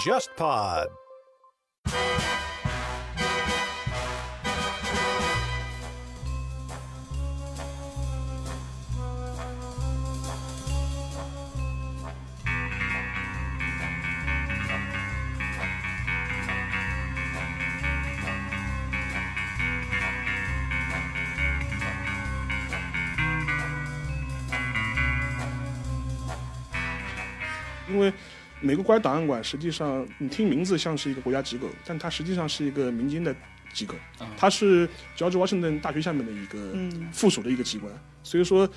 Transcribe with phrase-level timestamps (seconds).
[0.00, 0.86] JustPod。
[28.68, 33.34] 美国国家档案馆实际上，你听名字像是一个国家机构，但它实际上是一个民间的
[33.72, 33.94] 机构，
[34.36, 34.86] 它是
[35.16, 36.74] 乔治华盛顿大学下面的一个
[37.10, 37.90] 附属的一个机关，
[38.22, 38.68] 所以说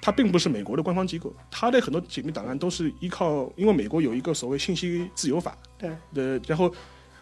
[0.00, 5.90] 它并不是美国的官方机构，它的很多解密档案都是依靠，因为美国有一个所谓信息自由法，对。
[6.14, 6.74] 的，然后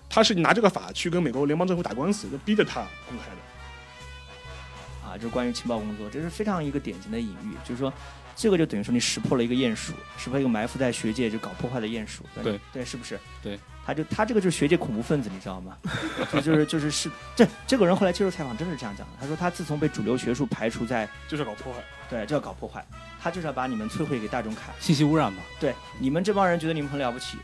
[0.09, 5.09] 他是拿这个法去跟美国联邦政府打官司，就逼着他公开的。
[5.09, 7.92] 啊，这是关于情报工作，这是非常一个典型的隐喻，就是说。
[8.34, 12.24] 这个就等于说你识破了一个鼹鼠，识破一个埋伏在学界就搞破坏的鼹鼠。
[12.42, 13.18] 对对，是不是？
[13.43, 15.76] 对，他就他这个就是学界恐怖分子，你知道吗？
[16.32, 19.12] 就就是就是是这这个人后来接受采访真是这样讲的。
[19.20, 21.82] 他说他自从被主流学术排除在，就是搞破坏。
[22.10, 22.84] 对，就要搞破坏，
[23.23, 24.74] 他就是要把你们摧毁给大众看。
[24.79, 25.42] 信息污染嘛。
[25.59, 27.38] 对，你们这帮人觉得你们很了不起，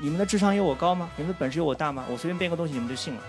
[0.00, 1.10] 你们的智商有我高吗？
[1.16, 2.04] 你们的本事有我大吗？
[2.08, 3.20] 我随便编个东西你们就信了。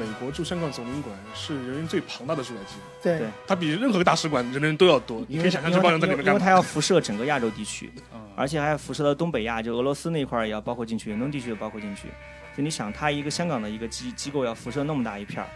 [0.00, 5.22] 美国驻香港总领馆是人员最庞大的驻外机构，对，它比任何个大使馆人员都要多。
[5.28, 6.32] 你可以想象这帮人在里面干嘛？
[6.32, 7.92] 因为它要辐射整个亚洲地区，
[8.34, 12.08] 而且还要辐射到东北亚，就俄罗斯那块儿也要包括进去，远东地区也包括进去。
[12.54, 15.48] 所以你想，它一个香港的一个机机构要辐射那么大一片儿，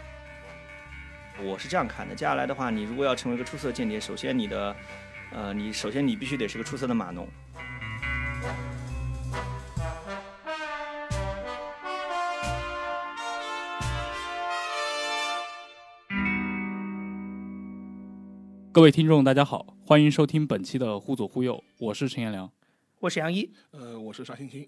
[1.43, 2.13] 我是这样看的。
[2.13, 4.75] 接下来的话，你如果要成为一个出色间谍，首先你的，
[5.31, 7.27] 呃，你首先你必须得是个出色的码农。
[18.75, 22.51] 各位听众，大家好，欢迎收听本期的《互左互右》，我是陈彦良，
[22.99, 24.67] 我是杨一，呃，我是沙欣欣。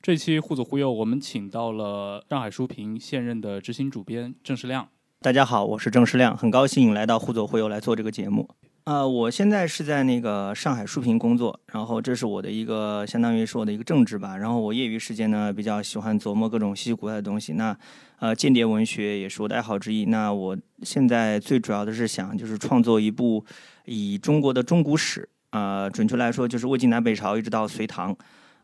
[0.00, 4.88] 这期《互左互右》，我们请到了上海书评现任的执行主编郑世亮。
[5.20, 8.48] 大家好，我是郑世亮，很高兴来到《互左互右》来做这个节目。
[8.84, 14.38] 呃，我现在是在那个上海书评工作，然后这是我的一个相当于是我的一个正职吧。
[14.38, 17.52] 然后我业余时间呢，比较喜欢琢磨各种稀奇古怪的东西。
[17.52, 17.76] 那
[18.18, 20.06] 呃，间谍文学也是我的爱好之一。
[20.06, 23.44] 那我现在最主要的是想就是创作一部
[23.84, 28.16] 以中国的中古史，呃，准确来说就是魏晋南北朝一直到隋唐，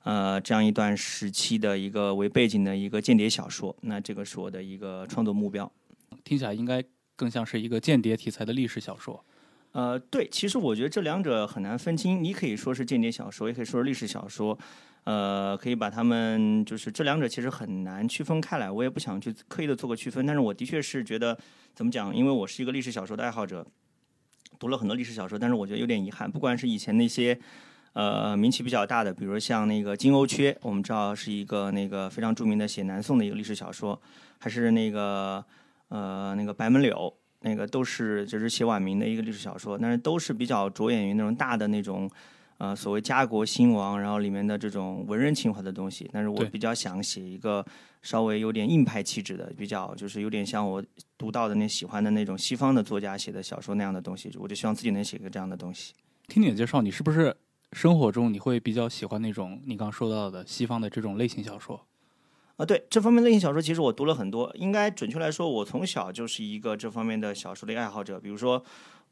[0.05, 3.75] 呃，这样一段时期的一个为背景的一个间谍小说。
[3.83, 5.71] 那这个是我的一个创作目标。
[6.25, 6.83] 听起来应该
[7.15, 9.25] 更像是一个间谍题材的历史小说。
[9.73, 12.23] 呃，对，其实我觉得这两者很难分清。
[12.23, 14.59] 你可以说是间谍小说，也可以说是历史小说，
[15.05, 18.71] 呃，可以把他们就是这两者其实很难区分开来。
[18.71, 21.37] 我也不想去刻意的做个区分，但是我的确是觉得
[21.75, 22.15] 怎么讲？
[22.15, 23.67] 因为我是一个历史小说的爱好者，
[24.59, 26.31] 读了很多历史小说，但是我觉得有点遗憾。
[26.31, 27.39] 不管是以前那些
[27.95, 34.01] 呃名气比较大的，比如像那个金瓯缺，我们知道是一个那个非常著名的写南宋的一个历史小说，
[34.39, 35.45] 还是那个
[35.89, 37.13] 呃那个白门柳。
[37.45, 42.09] 那个都是就是写晚明的一个历史小说，但是都是比较着眼于那种大的那种，
[42.63, 46.09] 呃，所谓家国兴亡，然后里面的这种文人情怀的东西。
[46.13, 47.67] 但是我比较想写一个
[48.03, 50.81] 稍微有点硬派气质的，比较就是有点像我
[51.19, 54.31] 读到的那喜欢的那种西方的作家写的小说那样的东西。
[54.39, 55.93] 我就希望自己能写一个这样的东西。
[56.29, 57.37] 听你的介绍，你是不是
[57.73, 61.85] 生活中你会比较喜欢那种你刚说到的西方的这种类型小说？
[62.59, 64.49] 啊，对这方面类型小说，其实我读了很多。
[64.55, 68.21] 应该准确来说，我从小就是一个这方面的小说的爱好者。
[68.21, 68.63] 比如说，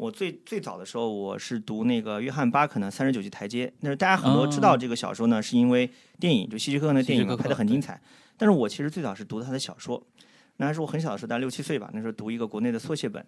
[0.00, 3.66] 我最最早的时候，我是读那个约翰巴肯的《三十九级台阶》。
[3.80, 5.88] 那是大家很多知道这个小说呢，是因为
[6.18, 8.00] 电影，就希区柯克的电影拍的很精彩。
[8.38, 10.02] 但是我其实最早是读他的小说，
[10.56, 11.90] 那还是我很小的时候，大概六七岁吧。
[11.92, 13.22] 那时候读一个国内的缩写本，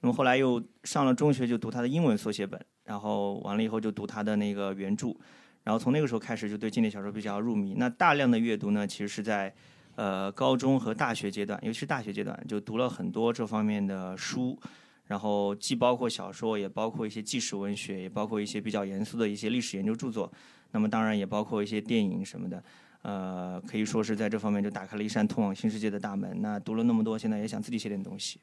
[0.00, 5.14] 那么后来又上了中学，就读他的英文缩写本，然后完了以后就读他的那个原著。
[5.62, 7.74] 然后从那个时候开始就对经典小说比较入迷。
[7.76, 9.54] 那大量的阅读呢，其实是在
[9.94, 14.58] 呃高中和大学阶段，尤其是大学阶段，就读了很多这方面的书。
[15.06, 20.30] 然后既包括小说，也包括一些纪实文学，也包括一些比较严肃的一些历史研究著作。
[20.72, 22.62] 那么当然也包括一些电影什么的。
[23.02, 26.42] 呃，可以说是在这方面就打开了一扇通往新世界的大门。
[26.42, 28.40] 那读了那么多，现在也想自己写点东西。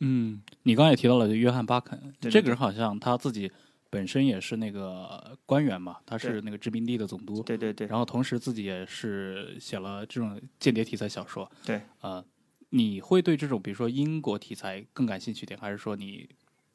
[0.00, 3.50] 嗯，你刚才也提到了约翰巴肯，对这个人好像他自己。
[3.92, 7.42] 本身也是那个官员嘛，他是那个殖民地的总督。
[7.42, 7.88] 对对对。
[7.88, 11.50] 然后同时自己也是写了这种间谍题材小说。
[11.64, 11.80] 对。
[12.00, 12.24] 呃，
[12.70, 16.28] 你会对这种比如说英国题材更感兴趣点，还是说你？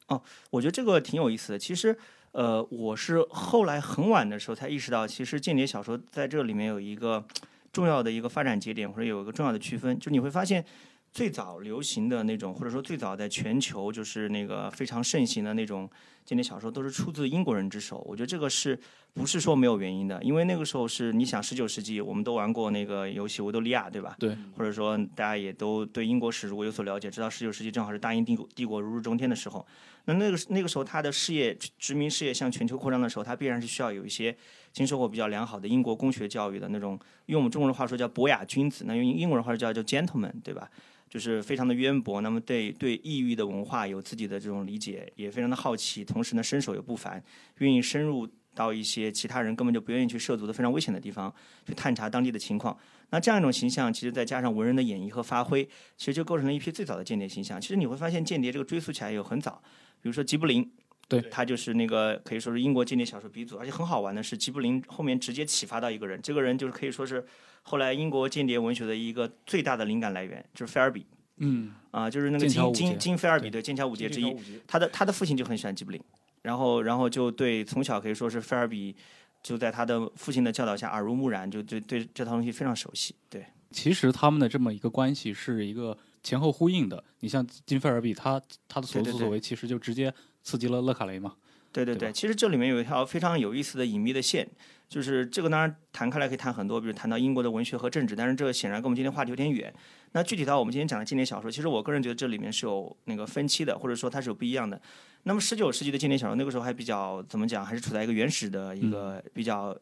[0.08, 1.58] 哦，我觉得这个挺有意思的。
[1.58, 1.96] 其实，
[2.32, 7.24] 呃，我是后来很晚的时候才意识到，其实间谍小说在这里面有一个
[7.72, 10.64] 重要的一个发展节点，或者有一个重要的区分，就你会发现。
[11.12, 15.88] 最早流行的那种，或者说最早在全球就是那个非常盛行的那种
[16.26, 18.04] 间谍小说都是出自英国人之手。
[18.06, 18.78] 我觉得这个是
[19.14, 20.22] 不是说没有原因的？
[20.22, 24.14] 因为那个时候是你想，十九世纪我们都玩过那个游戏《维多利亚》，对吧？
[24.18, 24.36] 对。
[24.58, 29.64] 或者说大家也都对英国史如果有所了解，知道十九世纪正好是大英帝国帝国如日中天的时候。
[30.08, 34.36] 那那个那个时候，他的事业殖民事业向全球扩张的时候，他必然是需要有一些
[34.72, 40.70] 经受过比较良好的英国公学教育的那种，用我们中国人话说叫博雅君子，那用英国人话说叫叫 gentleman，对吧？
[41.16, 47.24] 就是非常的渊博，那么对对异域的文化有自己的这种理解，也非常的好奇，同时呢身手也不凡，
[47.56, 51.34] 愿意深入到一些其他人根本就不愿意去涉足的非常危险的地方
[51.66, 52.76] 去探查当地的情况。
[53.08, 55.66] 那这样一种形象，其实再加上文人的演绎和发挥，
[55.96, 57.58] 其实就构成了一批最早的间谍形象。
[57.58, 59.62] 其实你会发现，间谍这个追溯起来有很早，
[60.02, 60.70] 比如说吉布林，
[61.08, 61.20] 对。
[61.30, 67.24] 他就是那个可以说是英国间谍小说鼻祖，而且很好玩的是，吉卜林后面直接启发到一个人，这个人就是可以说是。
[67.68, 71.04] 后来英国间谍文学的一个最大的灵感来源就是菲尔比，
[71.38, 74.32] 嗯，啊，就是那个金金金菲尔比的《剑桥五杰》之一，
[74.68, 76.00] 他的他的父亲就很喜欢吉卜林，
[76.42, 78.94] 然后然后就对从小可以说是菲尔比
[79.42, 83.16] 就在他的父亲的教导下耳濡目染，就对对这套东西非常熟悉。
[83.28, 87.02] 对，其实他们的这么一个关系是一个前后呼应的。
[87.18, 90.14] 你像金菲尔比，他他的所作所为其实就直接
[90.46, 91.34] 刺激了勒卡雷嘛。
[91.72, 94.48] 对对对，其实这里面有一条非常有意思的隐秘的线。
[94.88, 99.74] 就是这个当然谈开来可以谈很多，比如谈到英国的文学和政治，但是这个显然跟我们今天话题有点远。
[100.12, 104.80] 那具体到我们今天讲的经典小说，其实我个人觉得这里面是有那个分期的，或者说它是有不一样的。
[105.24, 109.76] 那么十九世纪的经典小说那个时候还比较怎么讲，还是处在一个原始的一个比较，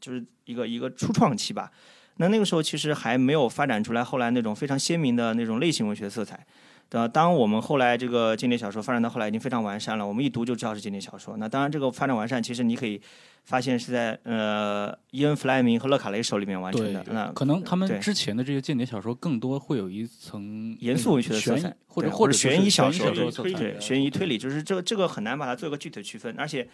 [0.00, 1.70] 就是一个一个初创期吧。
[2.16, 6.44] 那那个时候其实还没有发展出来后来那种非常鲜明的那种类型文学色彩。
[6.90, 11.38] 呃，当我们后来这个间谍小说发展到后来已经非常完善了，我们一读就知道是间谍小说。
[11.38, 13.00] 那当然，这个发展完善，其实你可以
[13.44, 17.02] 发现是在呃伊恩·弗莱明和勒卡雷手里面完成的。
[17.10, 26.34] 那可能他们之前的这些间谍小说更多会有一层严肃文学的色彩，或者或者悬疑小说，对悬疑推理，就是这个这个很难把它做一个具体的区分。
[26.38, 26.68] 而且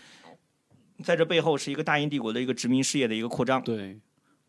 [1.05, 3.63] 在这背后是一个大英帝国的一个殖民事业的一个扩张。
[3.63, 4.01] 对，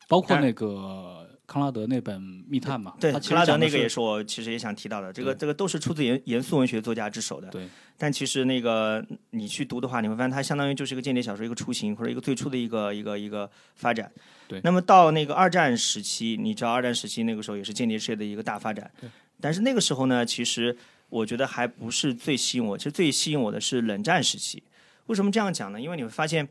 [0.08, 1.19] 包括那个。
[1.50, 5.12] 康拉德那本《密探》嘛，对，康拉德那个也是我其实也想提到的。
[5.12, 7.48] 这个这个都是出自严严肃文学作家之手的。
[7.48, 7.68] 对。
[7.98, 14.12] 但其实那个你去读的话，你会发现它相当于就是一个间谍小说一个雏形或者一个最初的一个一个一个发展。
[14.48, 14.62] 对。
[14.64, 18.90] 那么到那个二战时期，你知道二战时期那个时候也是间谍事业的一个大发展。
[19.02, 19.10] 对。
[19.42, 20.78] 但是那个时候呢，其实
[21.10, 22.78] 我觉得还不是最吸引我。
[22.78, 24.62] 其实最吸引我的是冷战时期。
[25.08, 25.82] 为什么这样讲呢？
[25.82, 26.48] 因为你会发现，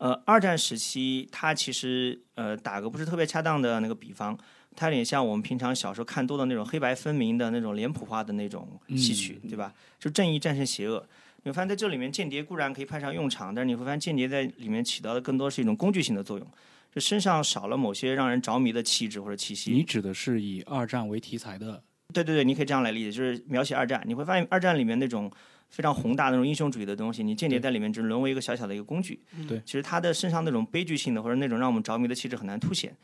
[0.00, 4.36] 呃，二战时期它其实呃打个不是特别恰当的那个比方。
[4.74, 9.74] 它有点像我们平常小时候看多的那种黑白分明的那种脸谱化的那种戏曲，对吧？
[9.98, 11.04] 就正义战胜邪恶。
[11.42, 16.46] 你会发现在这里面，间谍固然可以派上用场，但是你会发现间谍在里面起到的更多是一种工具性的作用，
[16.94, 19.72] 就身上少了某些让人着迷的气质或者气息。
[19.72, 21.82] 你指的是以二战为题材的？
[22.14, 24.02] 对对对，你可以这样来理解，就是描写二战。
[24.06, 25.30] 你会发现二战里面那种。
[25.70, 29.18] 非常宏大那种英雄主义的东西，你间谍在里面只沦为一个小小的一个工具。
[29.48, 32.94] 对，其实他的身上那种悲剧性的或者那种让我们着迷的气质很难凸显。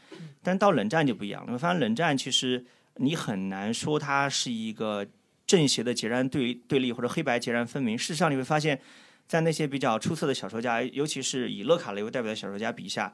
[0.43, 2.63] 但到冷战就不一样了，你会发现冷战其实
[2.97, 5.07] 你很难说它是一个
[5.47, 7.97] 正邪的截然对对立或者黑白截然分明。
[7.97, 8.79] 事实上你会发现，
[9.27, 13.13] 在那些比较出色的小说家，尤其是以勒卡雷为代表的小说家笔下。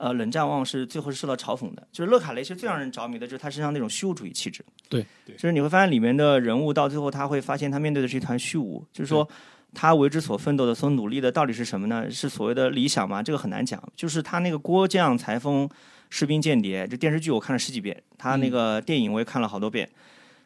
[0.00, 1.86] 呃，冷战往往是最后是受到嘲讽的。
[1.92, 4.64] 就是勒卡雷其实最让人着迷的，就是他身上那种虚无主义气质。
[4.88, 5.04] 对，
[5.36, 8.82] 就是你会发现里面的人物到最后他会发现他面对的是一团虚无。
[8.90, 9.28] 就是说，
[9.74, 12.10] 他为之所奋斗的、所努力的到底是什么呢？
[12.10, 13.22] 是所谓的理想吗？
[13.22, 13.78] 这个很难讲。
[13.94, 15.68] 就是他那个郭将裁缝、
[16.08, 19.86] 士兵间谍，这电视剧我看了十几遍，他那个电影我也看了好多遍。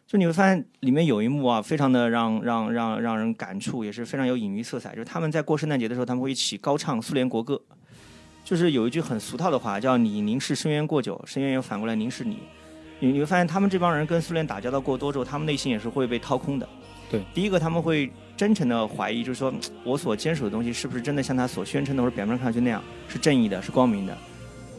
[0.04, 4.90] 就你会发现里面有一幕啊，非常的让让让让人感触，也是非常有隐喻色彩。
[4.90, 7.62] 就是他们在过圣诞节的时候，他们会一起高唱苏联国歌。
[8.44, 12.38] 就是有一句很俗套的话，叫“你凝视深渊过久，深渊又反过来凝视你”。
[13.00, 16.68] 你你会发现，他们这帮人跟苏联打交道过多之后，他们内心也是会被掏空的。
[17.10, 24.16] 对，第一个他们会真诚的怀疑，就是说我所坚守的东西是不是真的像他所宣称的，或者表面上看上去那样是正义的，是光明的。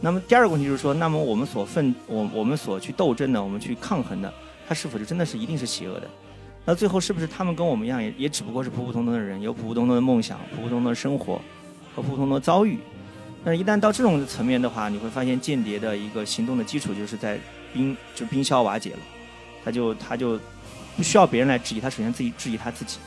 [0.00, 4.32] 那么第二个问题就是说，那么我们所奋我我们所去斗争的，我们去抗衡的，
[4.68, 6.08] 它是否就真的是一定是邪恶的？
[6.64, 11.40] 那最后是不是他们跟我们一样，也也只不过是普普通通的人，有普普通通的梦想、普普通通的生活
[11.94, 12.78] 和普普通通的遭遇？
[13.46, 17.38] 但是，一旦到这种层面的话，你会发现间谍的一个行动的基础就是在
[17.72, 18.98] 冰就冰消瓦解了，
[19.64, 20.36] 他就他就
[20.96, 22.98] 不需要别人来质疑，他首先自己质疑他自己。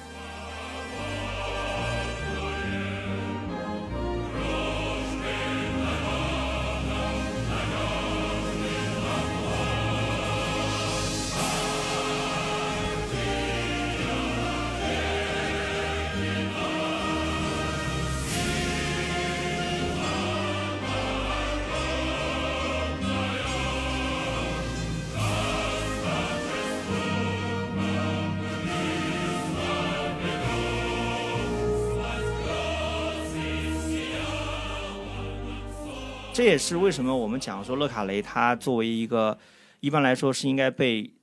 [36.40, 39.38] 这也是为什么我们讲说勒卡雷他作为一个
[39.82, 41.14] 一般来说是应该被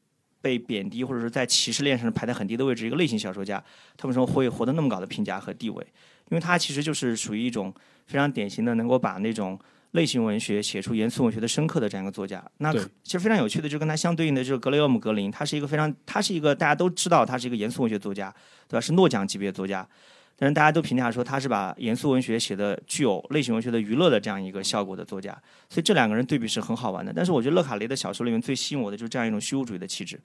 [0.42, 3.64] 被贬低或者说在歧视链上排在很低的位置一个类型小说家，
[3.96, 5.82] 他为什么会获得那么高的评价和地位？
[6.28, 7.72] 因为他其实就是属于一种
[8.04, 9.58] 非常典型的能够把那种
[9.92, 12.44] 类型文学写出严肃文学的深刻的这样一个作家。
[12.58, 12.70] 那
[13.02, 18.30] 其实非常有趣的，就跟他相对应的就是格雷厄姆格林，他是一个非常他是一个大家都知道他是一个严肃文学作家，
[18.68, 18.80] 对吧？
[18.82, 19.88] 是诺奖级别作家。
[20.38, 25.32] 但是大家都评价说他是把严肃文学写的具有类型文学的娱乐的这样一个效果的作家，
[25.70, 27.10] 所以这两个人对比是很好玩的。
[27.14, 30.20] 但是我觉得勒卡雷的小说里面最吸引我的就是这样一种虚无主义的气质，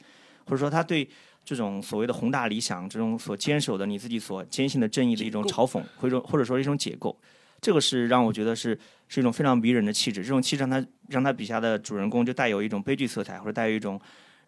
[0.45, 1.09] 或者说他对
[1.45, 7.17] 这种所谓的宏大理想、这种所坚守的你自己所坚信的正义的一种嘲讽，或者或者说一种解构，
[7.61, 8.77] 这个是让我觉得是
[9.07, 10.21] 是一种非常迷人的气质。
[10.21, 13.97] 这种气质让他让他笔下的主人公就带有一种悲剧色彩，或者带有一种。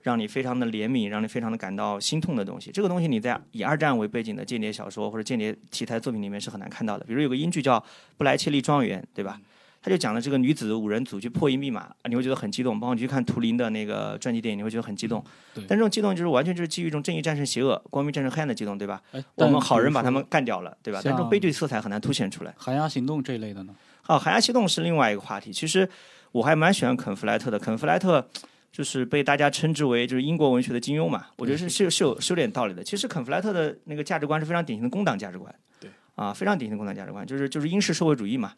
[0.03, 7.05] 让你非常的怜悯，让你非常的感到心痛的东西，这个东西你在以二战为背景的间谍小说或者间谍题材作品里面是很难看到的。
[7.05, 7.79] 比如有个英剧叫
[8.17, 9.39] 《布莱切利庄园》，对吧？
[9.81, 12.79] 他就讲了这个女子五人组去破译密码，你会觉得很激动。
[12.79, 15.21] 包括你去看图灵的那个传记电影，你会觉得很激动。
[15.53, 19.01] 但这种激动就是完全就是基于一种正义战胜邪恶、光明战胜黑暗的激动，对吧？
[19.35, 21.01] 我们好人把他们干掉了，对吧？
[21.03, 22.53] 但这种悲剧色彩很难凸显出来。
[22.57, 23.75] 寒鸦行动这一类的呢？
[24.07, 25.51] 哦，寒鸦行动是另外一个话题。
[25.51, 25.89] 其实
[26.31, 28.25] 我还蛮喜欢肯弗莱特的，肯弗莱特。
[28.73, 32.83] 就是被大家称之为就是英国文学的金庸嘛，我觉得是是是有是有点道理的。
[32.83, 38.53] 其实肯弗莱特的那个价值观是非常典型的工党价值观，对，啊，非常典型的工党价值观，就是就是英式社会主义嘛，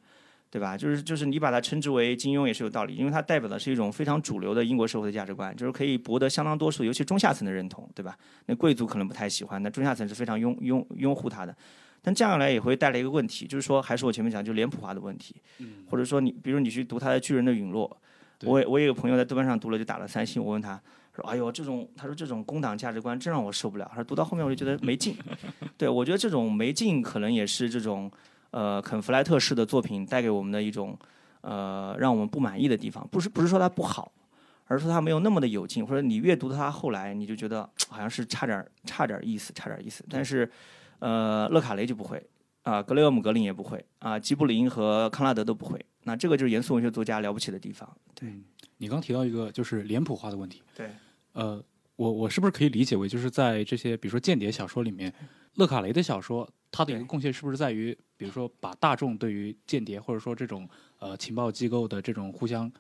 [0.50, 0.78] 对吧？
[0.78, 8.18] 就是就是你把它称之为金庸也是有道理，因为它代表的是一种非常主流的英国社会的价值观，就是可以博得相当多数，尤其中下层的认同，对吧？
[8.46, 11.54] 那贵族可能不太喜欢，那中下层是非常拥拥拥护他的。
[12.02, 15.36] 但这样来也会带来一个问题，就是说还是我前面讲就脸谱化的问题，
[15.90, 17.90] 或者说你比如你去读他的《巨人的陨落》。
[18.44, 20.80] 我我有个朋友在豆瓣上读了就打了三星，我问他
[21.16, 25.16] 说：“哎呦，这种他说这种工党价值观真让我受不了。”他说读到后面我就觉得没劲。
[25.78, 28.12] 对我觉得这种没劲可能也是这种
[28.52, 30.98] 呃肯弗莱特式的作品带给我们的一种
[31.42, 33.08] 呃让我们不满意的地方。
[33.10, 34.12] 不是不是说它不好，
[34.66, 40.04] 而是说它没有那么的有劲，或者你阅读它后来你就觉得好像是差点差点意思，差点意思。
[40.10, 40.50] 但是
[41.00, 42.22] 呃勒卡雷就不会
[42.66, 45.80] 啊，格雷厄姆格林也不会啊，吉布林和康拉德都不会。
[46.02, 47.88] 那这个就是严肃文学作家了不起的地方。
[48.16, 48.34] 对，
[48.78, 50.64] 你刚提到一个就是脸谱化的问题。
[50.76, 50.90] 对，
[51.34, 51.64] 呃，
[51.96, 55.14] 我我是不是可以理解为，就是在这些比如说间谍小说里面，
[55.56, 60.68] 勒卡雷的小说，他的一个贡献是不是在于，比如说把大众对于间谍或者说这种
[60.98, 62.72] 呃情报机构的这种互相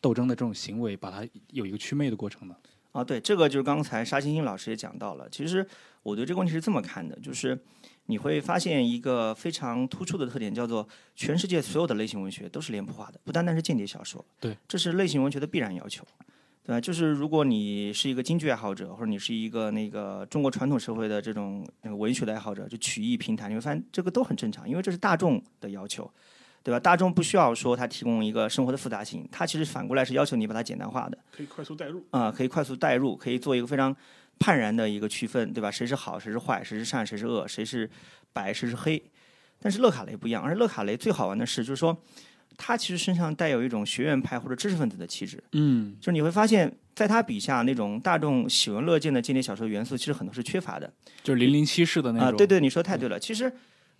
[0.00, 2.56] 斗争的这种行为，把它有一个祛魅的过程呢？
[2.92, 5.28] 啊，对，这个就是刚才沙欣欣老师也讲到了。
[5.28, 5.66] 其实
[6.02, 7.58] 我对这个问题是这么看的，就是。
[8.06, 14.24] 你会发现一个非常突出的特点，叫做全世界所有的类型文学都是脸谱化的，不单单是间谍小说。
[14.40, 16.04] 对，这是类型文学的必然要求，
[16.64, 16.80] 对吧？
[16.80, 26.10] 就是如果你是一个京剧爱好者，或者你是一个那个中国传统社会的这种那个文学的爱好者，就曲艺评弹，你会发现这个都很正常，因为这是大众的要求，
[26.62, 26.80] 对吧？
[26.80, 33.96] 大众不需要说他提供一个生活的复杂性，他其实反过来是要求你把它简单化的，可以快速代入啊，可以快速代入，可以做一个非常。
[34.38, 35.70] 判然的一个区分，对吧？
[35.70, 37.88] 谁是好，谁是坏，谁是善，谁是恶，谁是
[38.32, 39.02] 白，谁是黑。
[39.60, 41.96] 但是勒卡雷不一样，而勒卡雷最好玩的是，就是说
[42.56, 45.42] 他其实身上带有一种学院派或者知识分子的气质。
[45.52, 50.92] 嗯，就是你会发现在他笔下那种大众喜闻乐见的间谍小说元素，其实很多是缺乏的。
[51.22, 52.28] 就是零零七式的那种。
[52.28, 53.20] 啊，对对，你说太对了。
[53.20, 53.52] 其实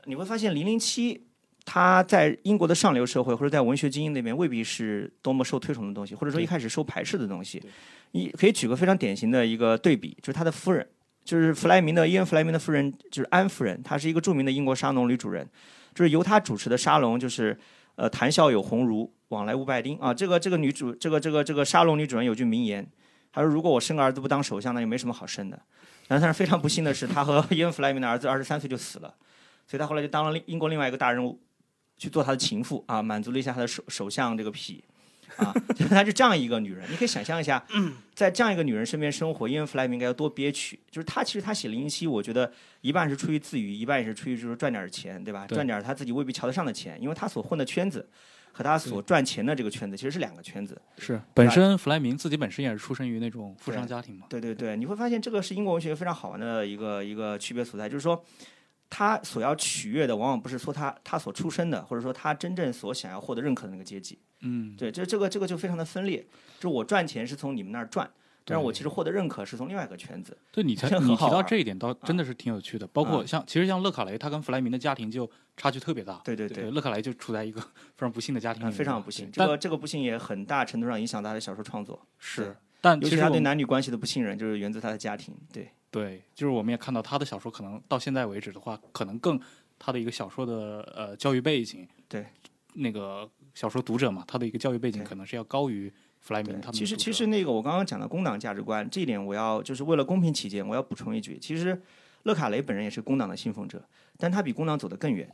[0.05, 1.29] 你会发现零零七。
[1.64, 7.62] 他在英国的上流社会，或者在文学精英那边，未必是多么受推崇的东西，或者说一开始受排斥的东西。
[8.11, 10.87] 你可以举个非常典型的一个对比，就是他的夫人，
[11.25, 15.49] 就是弗莱明的伊恩·弗莱明的夫人，就是安夫人，她是一个著名的英国沙龙女主人，
[15.95, 17.57] 就是由她主持的沙龙，就是
[17.95, 20.12] 呃谈笑有鸿儒，往来无白丁啊。
[20.12, 22.87] 这个这个女主，这个这个这个沙龙女主人有句名言，
[23.33, 25.59] 她说：“如果我生个儿子不当首相，那就没什么好生的。”
[26.09, 29.14] 但是非常不幸的是，她和 伊恩·弗莱明的儿子二十三岁就死了，
[29.66, 31.40] 所以她后来就当了英国另外一个大人物。
[32.02, 34.82] 去做他的情妇啊，满足了一下他的首首相这个癖
[35.37, 35.54] 啊，
[35.88, 37.64] 她是这样一个女人，你可以想象一下，
[38.12, 40.76] 在这样一个女人身边生活，因为弗莱明应该有多憋屈。
[40.90, 45.47] 就是他其实他写零零七，我觉得一半是出于自娱，一半也是出于就是赚点钱，对吧？
[45.47, 48.04] 赚点他自己未必瞧得上的钱，因为他所混的圈子
[48.50, 50.76] 和他所赚钱的这个圈子其实是两个圈子。
[50.99, 54.26] 是本身弗莱明自己本身也是出生于那种富商家庭嘛？
[54.28, 58.23] 对对对，你会发现这个是英国文学非常好玩的一个一个区别所在，就是说。
[58.94, 64.18] 他所要取悦的，往往不是说他他所出身的，或者说他真正所想要获得认可的那个阶级。
[64.42, 66.26] 嗯，对，这这个这个就非常的分裂。
[66.61, 68.11] 就我赚钱是从你们那儿赚，
[68.44, 70.37] 但是我其实获得认可是从另外一个圈子。
[70.52, 72.87] 对，你才 你提到这一点，倒真的是挺有趣的。
[72.88, 76.20] 包括像其实像勒卡雷，他跟弗莱明的家庭就差距特别大。
[76.22, 77.62] 对对对，勒卡雷就处在一个
[77.96, 79.32] 非常不幸的家庭里，非常不幸。
[79.32, 82.06] 这个这个不幸也很大程度上影响他的小说创作。
[82.18, 85.34] 是，但尤其他对男女关系的不信任，就是源自他的家庭。
[85.50, 89.40] 对对，就是我们也看到他的小说，可能到现在为止的话，可能更。
[89.84, 92.25] 他的一个小说的呃教育背景，对，
[92.75, 101.82] 那个小说读者嘛，他的一个教育背景可能是要高于弗莱明他们其实其实那个我刚刚讲的工党价值观这一点，我要就是为了公平起见，我要补充一句，其实
[102.22, 103.84] 勒卡雷本人也是工党的信奉者，
[104.18, 105.28] 但他比工党走得更远。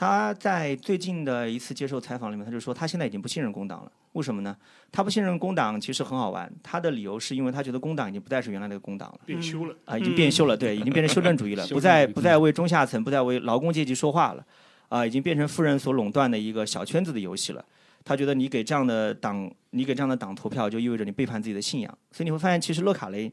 [0.00, 3.92] 他在最近的一次接受采访里面，他就说他现在已经不信任工党了。
[4.12, 4.56] 为什么呢？
[4.90, 9.20] 他不信任工党其实很好玩，他的理由是因为他觉得工党已经不再是原来那个工党了。
[9.26, 9.76] 变修了。
[9.84, 14.42] 啊，已经变修了，对，已经变成修正主义了， 不再不再为中下层，不再为劳工阶级说话了，
[14.88, 17.62] 啊，已经变成富人所垄断的一个小圈子的游戏了。
[18.02, 21.98] 他觉得你给这样的党，你给这样的党投票，就意味着你背叛自己的信仰。
[22.10, 23.30] 所以你会发现，其实勒卡雷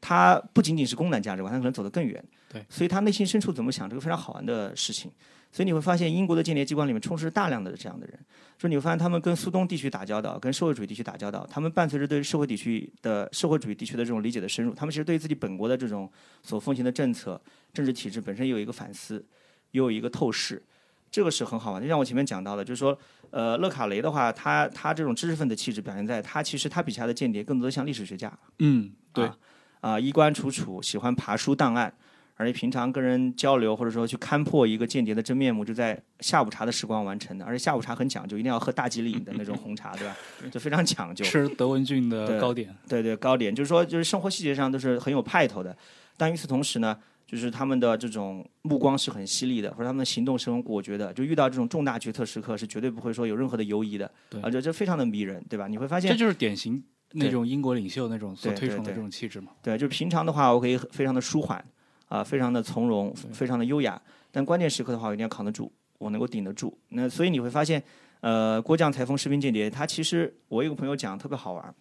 [0.00, 2.20] 他不仅仅是工党价值观，他可能走得更远。
[2.52, 5.08] 对，所以他内心深处怎么想，这个非常好玩的事情。
[5.50, 8.18] 所以你会发现，英国的间谍机关里面充斥大量的这样的人。
[8.58, 16.10] 说你会发现，他们跟苏东地区打交道，跟社会主义地区打交道，他们伴随着对社会地区的社会主义地区的这种理解的深入，他们其实对自己本国的这种
[16.42, 17.40] 所奉行的政策、
[17.72, 19.24] 政治体制本身有一个反思，
[19.70, 20.62] 也有一个透视，
[21.10, 21.80] 这个是很好玩。
[21.80, 22.98] 就像我前面讲到的，就是说，
[23.30, 29.36] 呃，勒卡雷的话，他他这种知识分子气质表现在他其实他笔下的间谍更多的像历史学家，嗯，对，啊
[29.80, 31.94] 啊，衣冠楚楚，喜欢爬书档案，
[32.38, 37.44] 而且平常跟人交流或者说去勘破一个间谍的真面目，就在下午茶的时光完成的。
[37.44, 40.16] 而且下午茶很讲究，一定要喝大吉岭的那种红茶，对吧？
[40.50, 41.24] 就非常讲究。
[41.24, 45.76] 吃德文郡的糕点，对对，糕点就是说，就是生活细节上都是很有派头的，
[46.16, 55.66] 但与此同时呢，就是他们的这种目光是很犀利的，或者他们的行动是很果决的，就遇到这种重大决策时刻是绝对不会说有任何的犹疑的，对而且这非常的迷人，对吧？
[55.66, 56.80] 你会发现这就是典型
[57.12, 59.50] 那种英国领袖那种所推崇的这种气质嘛。
[59.60, 61.64] 对，就是平常的话，我可以非常的舒缓，
[62.08, 64.00] 啊、非常的从容，非常的优雅。
[64.30, 66.76] 但关键时刻的话，我一定要扛得住，我能够顶得住。
[66.88, 67.82] 那所以你会发现，
[68.20, 71.74] 呃，郭将裁缝士兵间谍，他其实我有个朋友讲特别好玩，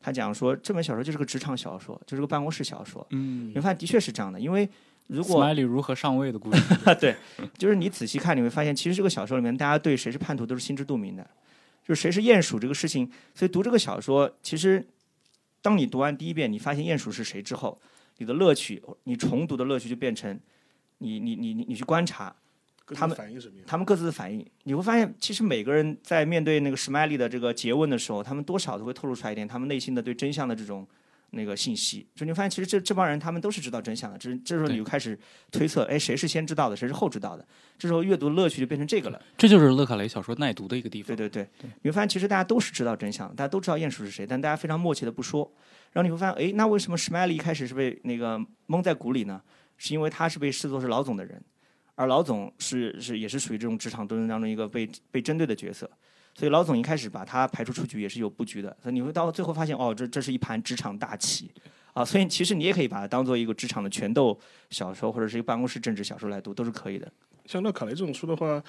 [0.00, 3.06] 他讲说这本小说就是个职场小说，就是个办公室小说。
[3.10, 4.68] 嗯你会发现的确是这样的，因为
[5.06, 6.62] 如果，Smiley 如何上位的故事，
[7.00, 7.16] 对，
[7.58, 11.26] 就是你仔细看，你会发现，其实这个小说里面，大家对谁是叛徒都是心知肚明的，
[11.86, 13.10] 就是谁是鼹鼠这个事情。
[13.34, 14.86] 所以读这个小说，其实
[15.62, 17.78] 当你读完第一遍，你发现鼹鼠是谁之后，
[18.18, 20.38] 你的乐趣，你重读的乐趣就变成
[20.98, 22.34] 你你你你你去观察
[22.94, 23.64] 他们反应什么样？
[23.66, 30.86] 他们各自的反应，你会发现，其实每个人在面对那个史麦利的这个诘问的时候，他们多少都会透露出来一点他们内心的对真相的这种
[31.34, 32.06] 那个信息。
[32.14, 35.18] 就你会发现，其实这这帮人他们都是知道真相的，这这时候你就开始
[35.50, 37.46] 推测，哎，谁是先知道的，谁是后知道的。
[37.78, 39.20] 这时候阅读乐趣就变成这个了。
[39.36, 41.08] 这就是勒卡雷小说耐读的一个地方。
[41.16, 45.52] 对对对，你会发现其实大家都是知道真相，大家都知道鼹鼠是谁，但大家非常默契的不说。
[45.92, 49.42] 然后你会发现，哎，那为什么史麦利一开始是被那个蒙在鼓里呢？
[49.76, 51.42] 是因为他是被视作是老总的人，
[51.96, 55.90] 而老总是是也是属于这种职场斗争当中一个被被针对的角色。
[56.34, 61.48] 所以老总一开始把他排除出局也是有布局的，所以你会到最后发现，哦，这这是一盘职场大棋
[61.92, 62.04] 啊！
[62.04, 64.36] 所以其实你也可以把它当做一个职场的权斗
[64.68, 67.10] 小说，或者是一个办公室政治小说来读，都是可以的。
[67.46, 68.60] 像乐卡雷这种书的话，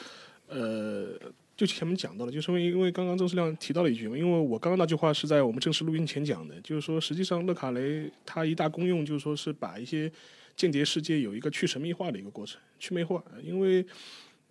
[0.47, 1.19] 呃，
[1.57, 10.11] 就前面讲到了，就是因为因为刚刚郑世亮提到了一句嘛，因为我刚刚那句话是在我们正式录音前讲的，就是说实际上勒卡雷他一大功用就是说是把一些
[10.55, 13.83] 间谍世界有一个去神秘化的一个过程，去魅化，因为。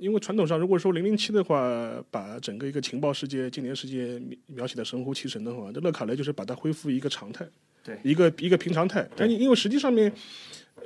[0.04, 7.46] 因为传统上，如果说零零七的话，把整个一个情报世界、间谍世界描描写的神乎其神的话，这勒卡雷就是把它恢复一个常态，
[7.82, 9.08] 对一个一个平常态。
[9.16, 10.12] 但因为实际上面，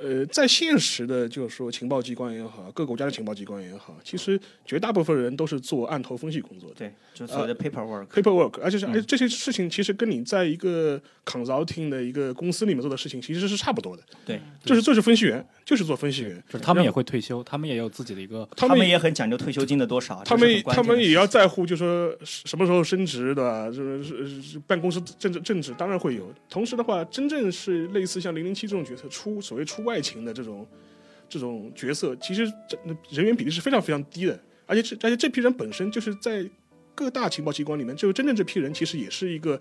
[0.01, 8.07] 呃，在现实的，就是说情报机关也好，各国家的情报机关也好，其实绝大部分人都是做案头分析工作的对，就是所谓的 paperwork。
[8.07, 16.41] ，paperwork，而且是而且这些事情其实跟你在一个 consulting 的一个公司里面做的事情其实是差不多的，对，就是就是分析员，就是做分析员。
[16.47, 23.69] 就是他们也会退休，他们也有自己的一个他们他们也很讲究退休金的多少，他们他们也要在乎，就说什么时候升职，的？
[23.73, 26.31] 就是是是办公室政治政治当然会有。
[26.49, 30.67] 同时的话，真正是类似像零零七这种角色出所谓出外勤的这种
[31.27, 32.77] 这种角色，其实这
[33.09, 34.39] 人员比例是非常非常低的。
[34.65, 36.47] 而且这而且这批人本身就是在
[36.93, 39.59] 各大情报机关里面，就真正这批人其实也是一个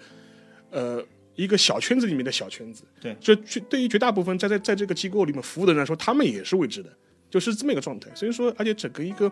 [0.70, 1.02] 呃
[1.35, 2.85] 一个小圈子里面的小圈子。
[3.00, 6.90] 对，这绝对于绝大部分在在在这个机构里面服务的人来说，他们也是未知的，
[7.31, 8.11] 就是这么一个状态。
[8.14, 9.31] 所以说，而且整个一个。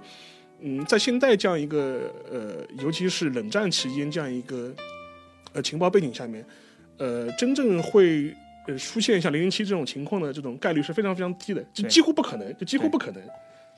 [0.63, 4.75] 嗯，在现在这样一个呃，尤其是冷战期间这样一个
[5.53, 6.43] 呃情报背景下面，
[6.97, 8.35] 呃，真正会
[8.67, 13.23] 呃出现像零零七这种情况的这种概率是非常非常低的，就几乎不可能，就几乎不可能。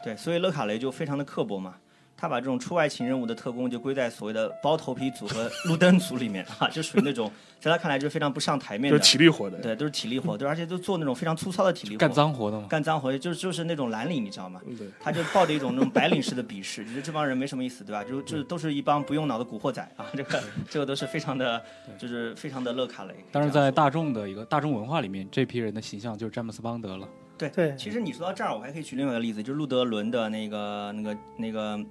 [0.04, 1.76] 对，所以勒卡雷就非常的刻薄嘛，
[2.20, 12.66] 他把这种出外勤任务的特工就归在所谓的包头皮组和路灯组里面啊，就属于那种在他看来就是非常不上台面的，就是体力活的，对，都是体力活，对，而且都做那种非常粗糙的体力活，干脏活的嘛。
[12.68, 14.60] 干脏活，就是就是那种蓝领，你知道吗？
[14.66, 14.88] 嗯对。
[15.00, 18.02] 他就抱着一种那种白领式的鄙视，觉得这帮人没什么意思，对吧？
[18.02, 21.62] 就就都是一帮不用脑的古惑仔啊，这个这个都是非常的，
[21.96, 23.14] 就是非常的乐卡雷。
[23.30, 27.08] 但是在大众的一个大众文化里面，这批人的形象就是詹姆斯邦德了。
[27.38, 31.78] 对对其实你说到这儿，我还可以举另外一个例子，就是路德伦的那个那个那个那个《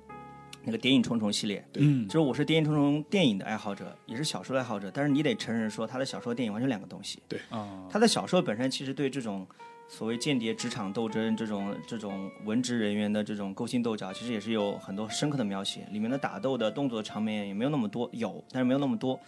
[0.75, 7.19] 谍影重重》系列，嗯就是我是《谍影重重》电影的爱好者，也是小说的爱好者，但是你得承认说他的小说、电影完全两个东西。
[7.51, 9.45] 啊，他的小说本身其实对这种
[9.88, 15.88] 所谓间谍职场斗争、这种这种文职人员的这种勾心斗角，其实也是有很多深刻的描写。
[15.91, 19.19] 里面的打斗的动作场面也没有那么多，有，但是没有那么多。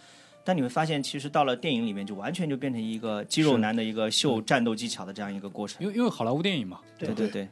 [0.42, 5.82] 但你会发现，其实到了电影里面，就完全就变成一个肌肉男的一个秀战斗技巧的这样一个过程。
[5.82, 7.46] 因为因为好莱坞电影嘛，对对对，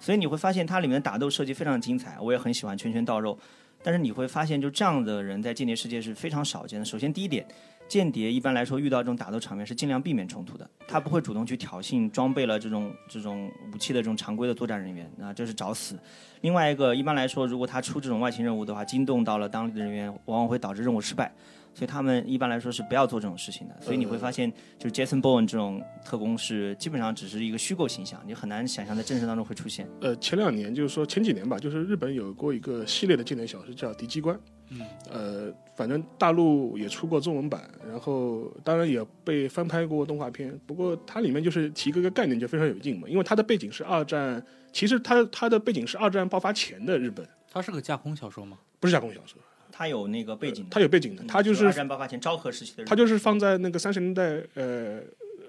[0.00, 3.38] 所以你会发现它里面的打斗设计非常精彩，我也很喜欢拳拳到肉。
[3.80, 6.84] 但是你会发现，就这样的人在间谍世界是非常少见的。
[6.84, 7.46] 首先第一点，
[7.86, 15.96] 间谍一般来说遇到这种打斗场面是尽量避免冲突的，他不会主动去挑衅装备了这种这种武器的这种常规的作战人员，那这是找死。
[16.40, 21.32] 另外一个，一般来说，如果他出这种外勤任务的话，惊动到了当地的人员，往往会导致任务失败。
[21.74, 23.76] 所以他们一般来说是不要做这种事情的。
[23.80, 29.88] 所以你会发现，就是 Jason Bourne 这种特工是基本上只是一个虚构形象，你很难想象在真实当中会出现。
[30.00, 34.36] 呃，前两年就是说前几年吧，就是日本有过一个系列的经典小说叫《敌机关》，
[34.70, 40.58] 嗯，呃，反正大陆也出过中文版，然后当然也被翻拍过动画片。
[40.66, 48.58] 不过它里面就是提个个概念就非常有劲嘛，因为它的背景是二战，其实它它的背景是二战爆发前的日本，它是个架空小说吗？
[48.80, 49.40] 不是架空小说，
[49.78, 54.98] 他有那个背景的，它有背景的，它就是二是战爆发前昭和时期的日本，它就是放在那个三十年代呃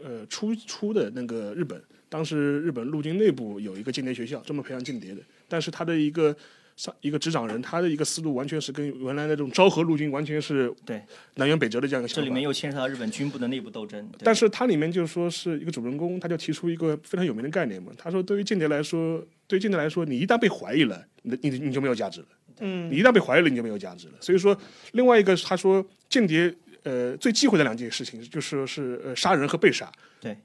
[0.04, 6.36] 呃初初的那个日本，当时日本陆军内部有一个间谍学校，专门培养间谍的，但是他的一个
[6.76, 11.02] 上一个执掌人，他的一个思路完全是跟原来的这种昭和陆军完全是对
[11.38, 12.22] 南辕北辙的这样一个想法。
[12.22, 14.08] 这里面又牵涉到日本军部的内部斗争。
[14.20, 17.92] 但是它里面就是说是一个主人公，他就提出一个非常有名的概念嘛。
[17.98, 22.28] 他说，对于间谍来说，对于间谍来说，你一旦被怀疑了，你的你你就没有价值了。
[22.60, 24.14] 嗯你一旦被怀疑了，你就没有价值了。
[24.20, 24.58] 所以说，
[24.94, 29.92] 另外一个他说间谍呃最忌讳的两件事情就是是呃杀人和被杀。
[30.20, 30.38] 对，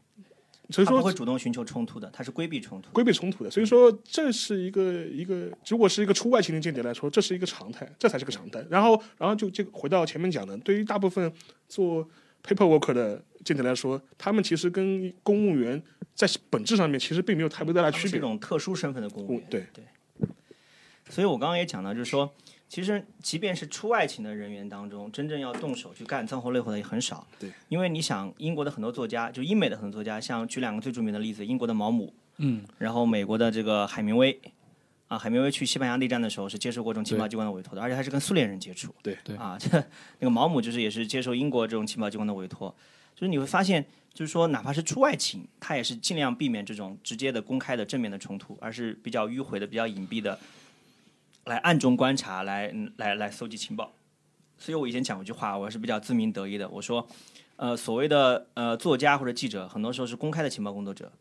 [0.71, 2.91] 所以说不会主动寻求冲突的，他是规避冲突。
[2.93, 3.51] 规避冲突的。
[3.51, 8.65] 所以说这是一个一个，如果是一个出外勤的间谍来说，这是一个常态，这才是个常态。
[8.71, 11.33] 然后然后就这个回到前面讲的，对于大部分
[11.69, 12.09] 做
[12.43, 15.83] paperwork 的间谍来说，他们其实跟公务员
[16.15, 18.01] 在本质上面其实并没有太多太大区别。
[18.01, 19.47] 他们是一种特殊身份的公务员。
[19.51, 19.85] 对对。
[21.09, 22.33] 所以我刚刚也讲到，就是说，
[22.69, 27.27] 其实即便是出外勤的人员当中，真正要动手去干脏活累活的也很少。
[27.39, 27.51] 对。
[27.69, 34.41] 因为你想，英国的很多作家，就英美的很多作家，像举两个最著名的例子，英国的毛姆，嗯，然后美国的这个海明威，
[35.09, 38.95] 啊，海明威去西班牙内战的时候是接受过这种情报机关的委托的，而且还是跟苏联人接触。
[39.03, 39.69] 对对啊，这
[40.19, 42.75] 那个毛姆就是也是接受英国这种情报机关的委托，
[43.15, 50.39] 就是你会发现，就是说哪怕是出外勤，他也是尽量避免这种直接的、公开的、正面的冲突，而是比较迂回的、比较隐蔽的，
[51.45, 53.93] 来暗中观察，来嗯来来搜集情报。
[54.57, 57.07] 所以我以前讲过一句话，我是比较自鸣得意的，我说，
[57.57, 61.13] 呃，所谓的呃作家或者记者，很多时候是公开的情报工作者，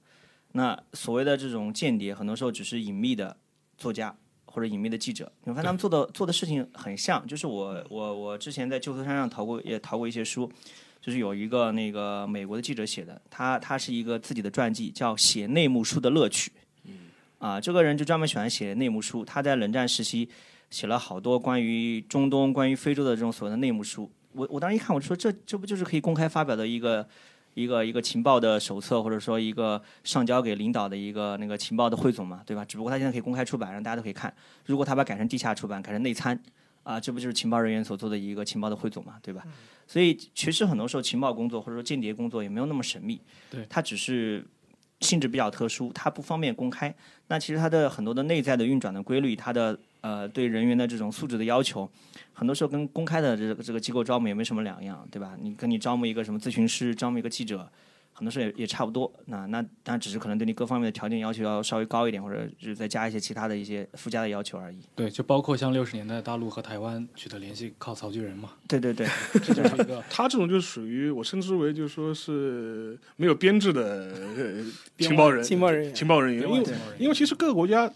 [0.54, 3.36] 那所谓的这种间谍，很多时候只是隐秘的
[3.78, 5.30] 作家或者隐秘的记者。
[5.44, 10.50] 你会发现他们做的做的事情很像，就是我我我之前在旧书山上淘过也淘过一些书，
[11.02, 16.52] 就是有一个那个美国的记者写的，他他是一个自己的传记，叫《写内幕书的乐趣》。
[17.44, 20.30] 啊，这个人就专门喜欢写内幕书，他在冷战时期
[20.70, 24.10] 写了好多关于中东、关于非洲的这种所谓的内幕书。
[24.32, 27.06] 我我当时一看，我就说这这不就是可以公开发表的一个
[27.54, 32.64] 一个一个情报的手册，或者说一个上交给领导的一个那个情报的汇总嘛，对吧？
[32.64, 34.34] 只不过他现在可以公开出版，让大家都可以看。
[34.66, 36.42] 如果他把改成地下出版，改成内参，
[36.84, 39.44] 啊，这不就是情报人员所做的一个情报的汇总嘛，对吧？
[39.86, 43.20] 所以其实很多时候情报工作或者说间谍工作也没有那么神秘，
[43.52, 44.46] 对他只是
[45.04, 46.92] 性质比较特殊，它不方便公开。
[47.28, 51.90] 那其实它的很多的内在的运转的规律，它的呃对人员的这种素质的要求，
[52.34, 55.34] 很多时候跟公开的这个这个机构招募也没什么两样，对吧？
[55.40, 57.70] 你跟你招募一个什么咨询师，招募一个记者，
[58.14, 59.12] 很多时候也也差不多。
[59.26, 64.80] 那那当然只是可能对你各方面的条件要求要稍微高一点，或者是再加一些其他的一些附加的要求而已。
[64.96, 69.08] 对，就包括像六十年代大陆和台湾取得联系靠曹巨人嘛，对对对，
[69.44, 74.14] 这就是一个 他这种就属于我称之为就是说是没有编制的
[75.00, 76.64] 情报人情报人员情报人员，因为
[77.00, 77.92] 因为其实各个国家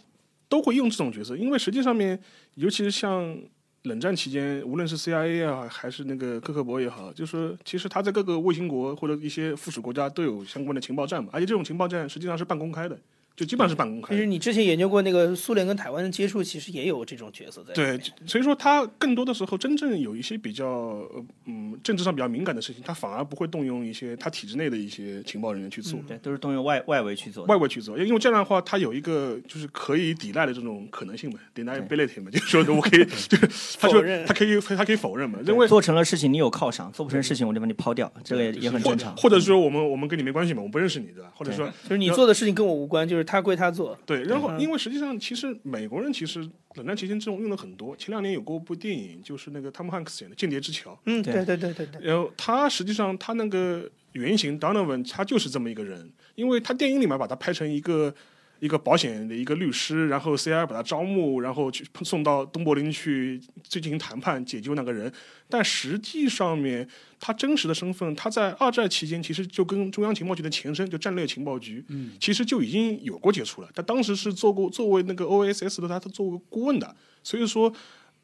[0.49, 2.19] 都会用这种角色，因为实际上面，
[2.55, 3.37] 尤其是像
[3.83, 12.99] 冷战期间，无论是 CIA 啊，还是那个克格勃也好，就是其实他在各个卫星国或者一些附属国家都有相关的情报站嘛，而且这种情报站实际上是半公开的，
[13.37, 14.15] 就基本上是半公开的。
[14.15, 17.71] 其实你之前研究过那个苏联跟台湾的接触，其实也有这种角色在。
[17.73, 25.99] 对，所以说他更多的时候，真正有一些比较呃嗯政治上比较敏感的事情，他反而不会动用一些他体制内的一些情报人员去做。
[26.07, 27.45] 对，都是动用外外围去做。
[27.45, 39.15] 外围去做，因为这样的话，他有一个就是可以抵赖的这种可能性嘛，deniability 嘛，就是说我可以，就是 他就否认他可以他可以否认嘛，因为做成了事情你有犒赏，做不成事情我就把你抛掉，这个也也很正常。
[39.15, 41.31] 或者说我们我们跟你没关系嘛，我不认识你，对吧？
[41.35, 43.95] 或者说就是你做的事情跟我无关，就是他归他做。
[44.05, 46.39] 对，然后嗯因为实际上其实美国人其实
[46.75, 47.95] 冷战期间这种用的很多。
[47.95, 58.13] 前两年有过一部电影，就是那个汤姆汉克斯演的《间谍之桥》，嗯，对对对对对对，然后他实际上他那个原型 Donovan 他就是这么一个人，因为他电影里面把他拍成一个
[58.59, 65.11] 一个保险的一个律师，然后 CIA 把他招募，然后去送到东柏林去去进行谈判解救那个人，
[65.49, 66.87] 但实际上面
[67.19, 73.69] 他真实的身份，他在二战期间其实就跟中央情报局的前身就战略情报局，嗯，其实就已经有过接触了。
[73.73, 77.73] 他当时是做过作为那个 OSS 的他他做过顾问的，所以说。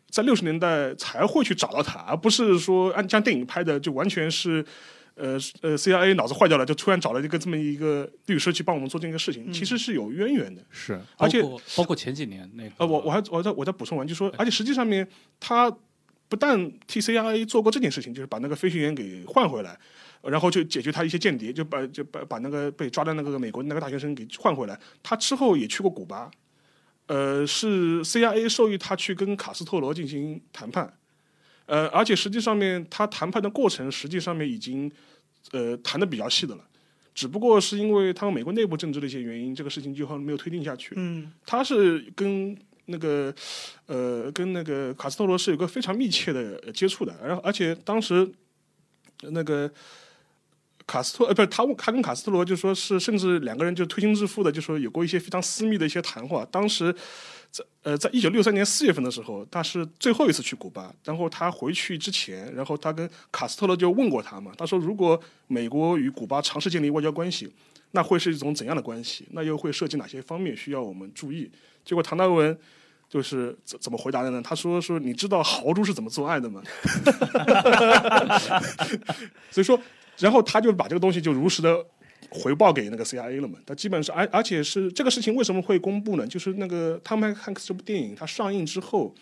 [0.09, 4.63] 在六十年代才会去找到他，而不是说按像电影拍的，就完全是，
[5.15, 10.63] 呃呃 CIA 脑子坏掉了，就突然找了一个这么一个律师去帮我们做这个事情，其实是有渊源的。
[10.71, 11.41] 是，而且
[11.75, 15.07] 包括前几年那个，呃，我我还我再我再补充完，就说，而且实际上面
[15.39, 15.69] 他
[16.27, 19.77] 不但替 CIA 做过这件事情，就是把那个飞行员给换回来，
[20.21, 24.79] 呃然后就解决他一些间谍，就把就把把那个被抓的那个美国那个大学生给换回来。
[25.03, 26.31] 他之后也去过古巴，
[27.05, 30.91] 呃，是 CIA 授意他去跟卡斯特罗进行谈判，
[31.65, 34.91] 呃，而且实际上面他谈判的过程，实际上面已经
[35.51, 36.63] 呃谈的比较细的了。
[37.15, 40.95] 只不过是因为他们美国内部政治的一些原因，这个事情最后没有推进下去。
[40.97, 43.33] 嗯，他是跟那个
[43.85, 48.29] 呃跟那个卡斯特罗是有个非常密切的呃接触的，然后而且当时
[49.29, 49.71] 那个
[50.87, 56.43] 卡斯特呃不是他他跟卡斯特罗就说是甚至两个人就推心置腹的就说有过一些非常私密的一些谈话。
[56.51, 56.93] 当时
[57.53, 67.53] 在呃在一九六三年四月份的时候，他是最后一次去古巴，然后他回去之前，然后他跟卡斯特罗就问过他嘛，他说如果美国与古巴尝试建立外交关系。
[67.95, 69.27] 那会是一种怎样的关系？
[69.33, 71.47] 那又会涉及哪些方面需要我们注意？
[71.85, 72.57] 结果唐达文
[73.07, 74.41] 就是怎怎么回答的呢？
[74.43, 76.59] 他说说你知道豪猪是怎么做爱的吗？
[79.51, 79.79] 所以说，
[80.17, 81.85] 然后他就把这个东西就如实的
[82.33, 83.59] 回报给那个 CIA 了嘛。
[83.65, 86.27] 他基本上而而且是这个事情为什么会公布呢？
[86.27, 89.13] 就是那个汤姆汉克斯这部电影它上映之后。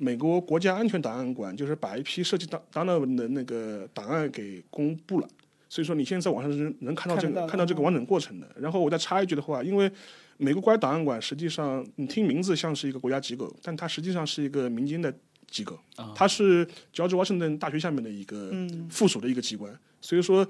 [0.00, 5.28] 美国国家安全档案馆就是把一批涉及到 Donovan 的那个档案给公布了，
[5.68, 8.46] 所以说你现在在网上是能能看到这看到的个看到这个完整过程的。
[8.60, 9.90] 然后我再插一句的话，因为
[10.36, 15.12] 美国国家档案馆实际上你听名字像是一个国家机构，但它实际上是一个民间的
[15.50, 15.76] 机构，
[16.14, 18.52] 它是乔治华盛顿大学下面的一个
[18.88, 20.48] 附属的一个机关，所以说。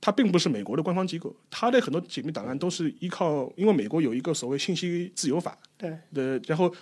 [0.00, 6.72] 它并不是美国的官方机构，它的很多解密档案都是依靠，因为美国有一个所谓信息自由法对，的，然后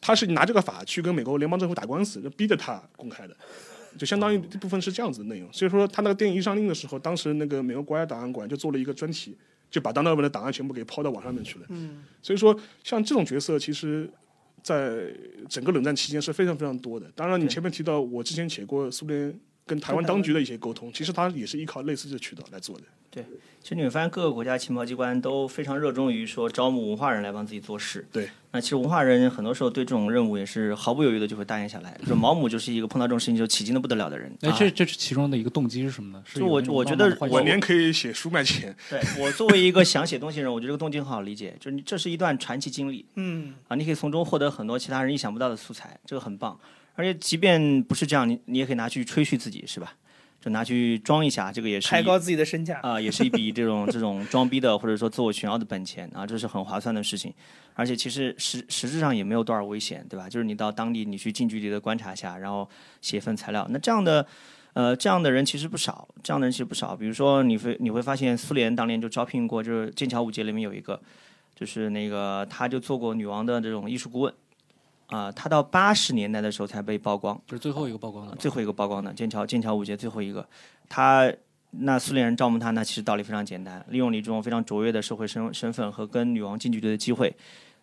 [0.00, 3.36] 他是拿这个法去跟美国联邦政府打官司，就逼着他公开的，
[3.96, 5.50] 就相当于这部分是这样子的内容。
[5.52, 9.36] 所以说，他那个电影一上映的时候，当时那个美国国家档案馆就做了一个专题，
[9.70, 11.66] 就把当纳文的档案全部给抛到网上面去了。
[11.68, 14.08] 嗯，所以说像这种角色，其实
[14.62, 15.06] 在
[15.48, 17.10] 整个冷战期间是非常非常多的。
[17.14, 19.34] 当然，你前面提到我之前写过苏联
[19.66, 22.84] 跟台湾当局的一些沟通，其实它也是依靠类似的渠道来做的。
[23.10, 23.24] 对
[23.62, 28.06] 其实你会发现各个国家情报机关都非常热衷于说招募文化人来帮自己做事。
[28.12, 28.28] 对。
[28.52, 31.98] 那其实文化人很多时候对这种任务也是毫不犹豫的就会答应下来。
[32.06, 34.30] 就毛姆就是一个碰到这种事情就起劲的不得了的人。
[34.42, 36.22] 哎，啊这这是其中的一个动机是什么呢？
[36.26, 46.58] 是就我我觉得晚年可以写书卖钱， 对我作为一个想写东西的人，我觉得这个动机很好理解，就是你这是一段传奇经历嗯，啊，你可以从中获得很多其他人意想不到的素材，这个很棒。
[46.96, 49.94] 而且即便不是这样，你你也可以拿去吹嘘自己，是吧？
[50.40, 52.78] 就拿去装一下，这个也是抬高自己的身价。
[52.80, 57.34] 啊、也是一笔这种这种装逼的或者说自我炫耀的本钱啊，这是很划算的事情。
[57.74, 60.28] 而且其实实实质上也没有多少危险，对吧？
[60.28, 62.68] 就是你到当地，你去近距离的观察一下，然后
[63.02, 63.66] 写一份材料。
[63.70, 64.24] 那这样的
[64.74, 66.94] 呃这样的人其实不少，这样的人其实不少。
[66.94, 71.00] 比如说你会你会发现，苏联当年就招聘过，就是剑桥五杰里面有一个，
[71.54, 74.32] 就是那个他就做过女王的这种艺术顾问。
[75.08, 80.46] 啊、他到八十年代的时候才被曝光，就是最后一个曝光的吧，最后一个曝光的剑桥剑桥五杰最后一个，
[80.88, 81.32] 他
[81.70, 87.36] 那苏联人招募他，那其实道理非常简单，利用你这种非常卓越的社会身身份和跟女王近距离的机会，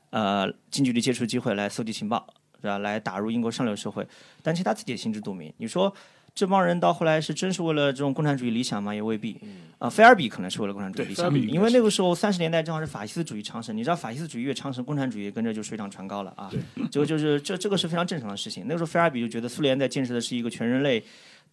[0.09, 2.27] 呃，近距离接触机会来搜集情报，
[2.59, 2.79] 是吧？
[2.79, 4.07] 来打入英国上流社会。
[4.41, 5.53] 但其实他自己也心知肚明。
[5.57, 5.93] 你说
[6.35, 8.93] 这帮人到后来是真是为了这种共产主义理想吗？
[8.93, 9.39] 也未必。
[9.77, 16.49] 啊、菲尔比可能是为了共产主义理想，因为那个时候三十年代正好是法西斯主义昌盛，你知道法西斯主义越昌盛，共产主义跟着就水涨船高了啊。
[16.89, 18.63] 这个就是这这个是非常正常的事情。
[18.65, 21.03] 那个时候菲尔比就觉得苏联在建设的是一个全人类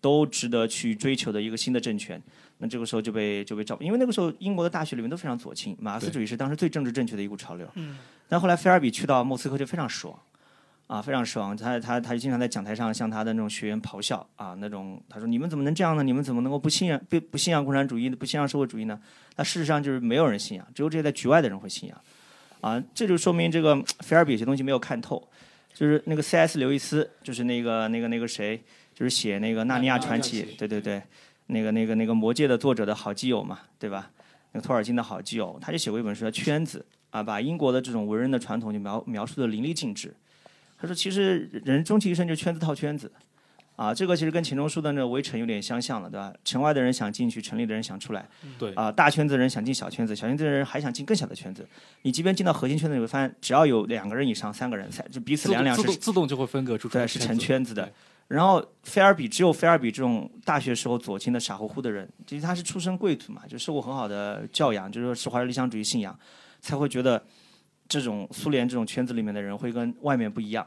[0.00, 2.20] 都值得去追求的一个新的政权。
[2.58, 7.68] 那这个时候就被就被召，因为那个时候英国的大学里面都非常左倾，马克思主义是当时最政治正确的一股潮流。
[7.74, 7.98] 嗯。
[8.28, 10.16] 但后来菲尔比去到莫斯科就非常爽，
[10.90, 11.56] 啊，非常爽。
[11.56, 16.02] 他他他就经常在讲台上向他的那种学员咆哮啊，那种他说你们怎么能这样呢？
[16.02, 19.00] 你们怎么能够不信仰不不信仰共产主义，不信仰社会主义呢？
[19.36, 22.00] 那事实上就是没有人信仰，只有这些在局外的人会信仰。
[22.60, 25.22] 啊，这就说明这个菲尔比有些东西没有看透。
[25.72, 26.58] 就是那个 C.S.
[26.58, 28.60] 刘易斯，就是那个那个那个谁，
[28.92, 31.00] 就是写那个《纳尼亚传奇》，对对对，
[31.46, 34.10] 那个那个那个《魔戒》的作者的好基友嘛，对吧？
[34.50, 36.84] 那个托尔金的好基友，他就写过一本书叫《圈子》
[37.16, 40.12] 啊，把英国的这种文人的传统就描描述的淋漓尽致。
[40.80, 43.10] 他说，其实人终其一生就圈子套圈子。
[43.76, 46.30] 啊，这个其实跟钱钟书的那个围城有点相像了，对吧？
[46.44, 48.28] 城外的人想进去，城里的人想出来。
[48.58, 48.74] 对。
[48.74, 51.66] 啊，大圈子的人想进小圈子，小圈子的人还想进更小的圈子。
[52.02, 57.90] 你即便进到核心圈子，你会发现，只要有两个人以上、三个人，才就彼此两两是自动就会分隔出对，是成圈子的。
[58.28, 66.14] 然后菲尔比只有菲尔比这种大学时候左倾的傻乎乎的人，其实他是出身贵族嘛，就受过很好的教养，就是持怀着理想主义信仰，
[66.60, 67.24] 才会觉得
[67.90, 70.66] 这种苏联这种圈子里面的人会跟外面不一样。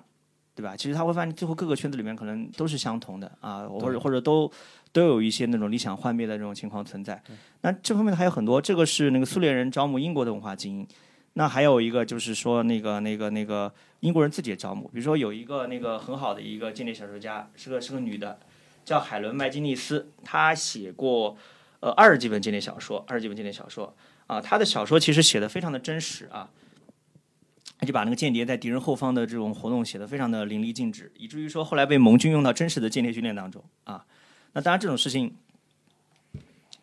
[0.56, 0.78] 对吧？
[0.78, 4.48] 其实他会发现，最后各个圈子里面可能都是相同的啊，或者或者都
[4.92, 7.20] 都有一些那种理想幻灭的这种情况存在。
[7.62, 10.88] 那这方面还有很多，这个是那个苏联人招募英国的文化精英。
[11.34, 14.88] 那还有一个就是说，那个那个那个英国人自己也招募。
[14.90, 18.40] 比如说有一个那个很好的一个间谍小说家，是个是个女的，
[18.86, 21.36] 叫海伦麦金尼斯，她写过
[21.80, 23.92] 呃二十几本间谍小说，二十几本间谍小说
[24.28, 26.48] 啊，她的小说其实写的非常的真实啊。
[27.84, 34.06] 他就把那个间谍在敌人后方的这种活动写得非常的淋漓尽致，以至于说后来被盟军用到真实的间谍训练当中啊。
[34.54, 35.36] 那当然这种事情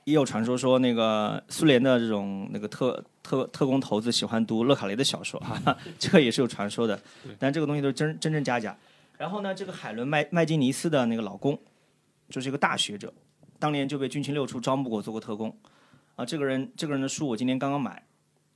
[0.05, 7.01] 也有传说说那个苏联的这种那个特特特工头子喜欢读勒卡雷的小说啊， 这个也是有传说的。
[7.39, 8.77] 但这个东西都是真真真假假。
[9.17, 11.59] 然后呢，这个海伦麦麦金尼斯的那个老公
[12.29, 13.11] 就是一个大学者，
[13.59, 15.57] 当年就被军情六处招募过做过特工
[16.17, 16.27] 啊。
[16.27, 18.03] 这个人这个人的书我今天刚刚买。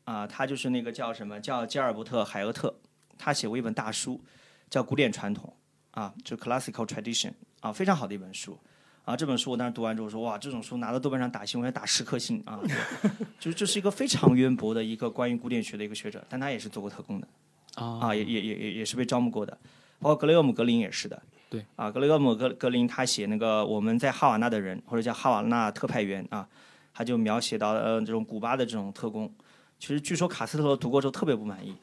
[0.04, 2.74] 啊，他就是那个叫什么叫吉尔伯特·海厄特，
[3.16, 4.20] 他写过一本大书，
[4.68, 5.52] 叫《古典传统》，
[6.00, 8.58] 啊，就 Classical Tradition，啊，非常好的一本书，
[9.04, 12.60] 啊，这本书我当时读完之后说，哇，这种书拿到豆瓣上打星，我要打十颗星啊，
[13.40, 17.28] 就是这是一个非常渊博的一个关于古典学的一个学者，但他也是做过特工的，
[17.76, 19.56] 啊，也也也也也是被招募过的，
[20.00, 26.46] 包括格雷厄姆·格林也是的，对，啊，格雷厄姆·格格林他写那个我们在哈瓦那的人，或者叫哈瓦那特派员啊，
[26.92, 29.32] 他就描写到呃这种古巴的这种特工。
[29.78, 31.74] 其实据说卡斯特罗读过之后特别不满意，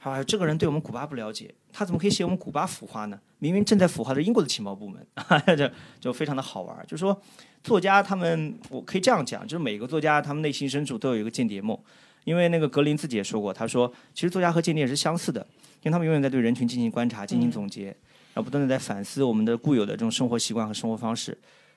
[0.00, 3.18] 啊，这个人对我们古巴不了解，他怎么可以写我们古巴腐化呢？
[3.38, 5.04] 明明正在腐化的英国的情报部门，
[5.56, 6.76] 就就非常的好玩。
[6.86, 7.20] 就是说，
[7.62, 11.78] 作家他们，我可以这样讲，就是每个作家他们内心深处都有一个间谍梦，
[12.24, 15.40] 因为那个格林自己也说过，他说其实作家和间谍是相似的，
[15.82, 17.86] 因为他们永远在对人群进行观察、进行总结，
[18.32, 21.36] 然后不断的在反思我们的固有的这种生活习惯和生活方式。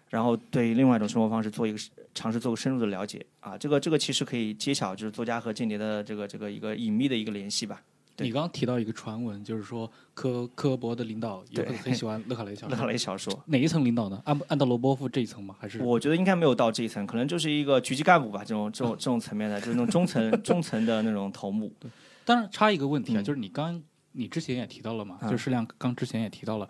[0.10, 1.78] 然后对另外一种生活方式做一个
[2.14, 7.82] 尝试，做个深入的了解啊，这个这个其实可以揭晓就是作家和间谍的这个这个一个隐秘的一个联系吧。
[8.22, 12.70] 你刚刚提到一个传闻，就是说科科博的领导有可能很喜欢勒卡雷小说。
[12.76, 14.22] 勒卡雷小说哪一层领导呢？
[14.26, 15.56] 安安德罗波夫这一层吗？
[15.58, 21.72] 还是我觉得应该没有到这一层，可能就是一个局级干部吧，这种这种这种层面的，就是那种中层 中层的那种头目。
[21.80, 21.90] 对，
[22.26, 26.68] 当然插一个问题啊，就是你刚你之前也提到了嘛，就是适量刚之前也提到了，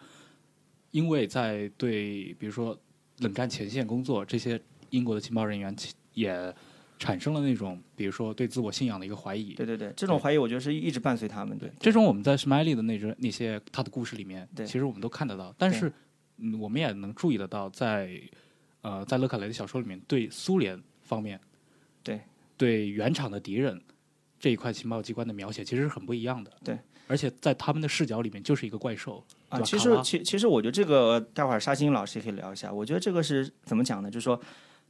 [0.91, 2.77] 因为在对比如说。
[3.19, 5.75] 冷战前线工作，这些英国的情报人员
[6.13, 6.53] 也
[6.97, 9.53] 产生了那种，比如说对自我信仰的一个怀疑。
[9.53, 11.57] 对对对，这种怀疑我觉得是一直伴随他们。
[11.57, 15.53] 对，这种我们在 Smiley 的那只那些他的故事里面，对，其实我们都看得到。
[15.57, 15.91] 但是，
[16.59, 18.21] 我们也能注意得到，在
[18.81, 21.39] 呃，在勒卡雷的小说里面，对苏联方面，
[22.03, 22.19] 对
[22.57, 23.81] 对原厂的敌人
[24.39, 26.51] 这一块情报机关的描写，其实是很不一样的。
[26.63, 26.77] 对。
[27.07, 29.59] 而且在他们的视角里面，就是一个怪兽啊。
[29.61, 32.71] 其实，其其实，我觉得这个待会儿沙欣老师也可以聊一下。
[32.71, 34.09] 我觉得这个是怎么讲呢？
[34.09, 34.39] 就是说，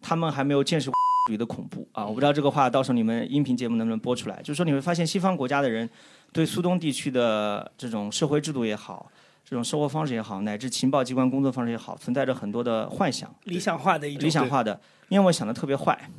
[0.02, 0.90] 他们还没有见识
[1.28, 2.06] 主义的恐怖啊。
[2.06, 4.42] 我不知道这个话到时候你们音频节目能不能播出来。
[4.42, 5.90] 就是说，你会发现西方国家的人
[6.32, 9.12] 对苏东地区的这种社会制度也好，
[9.44, 16.10] 这种生活方式也好，乃至情报机关工作方式也好，存在着很多的幻想，理想化的一种理想化的，要么想的特别坏，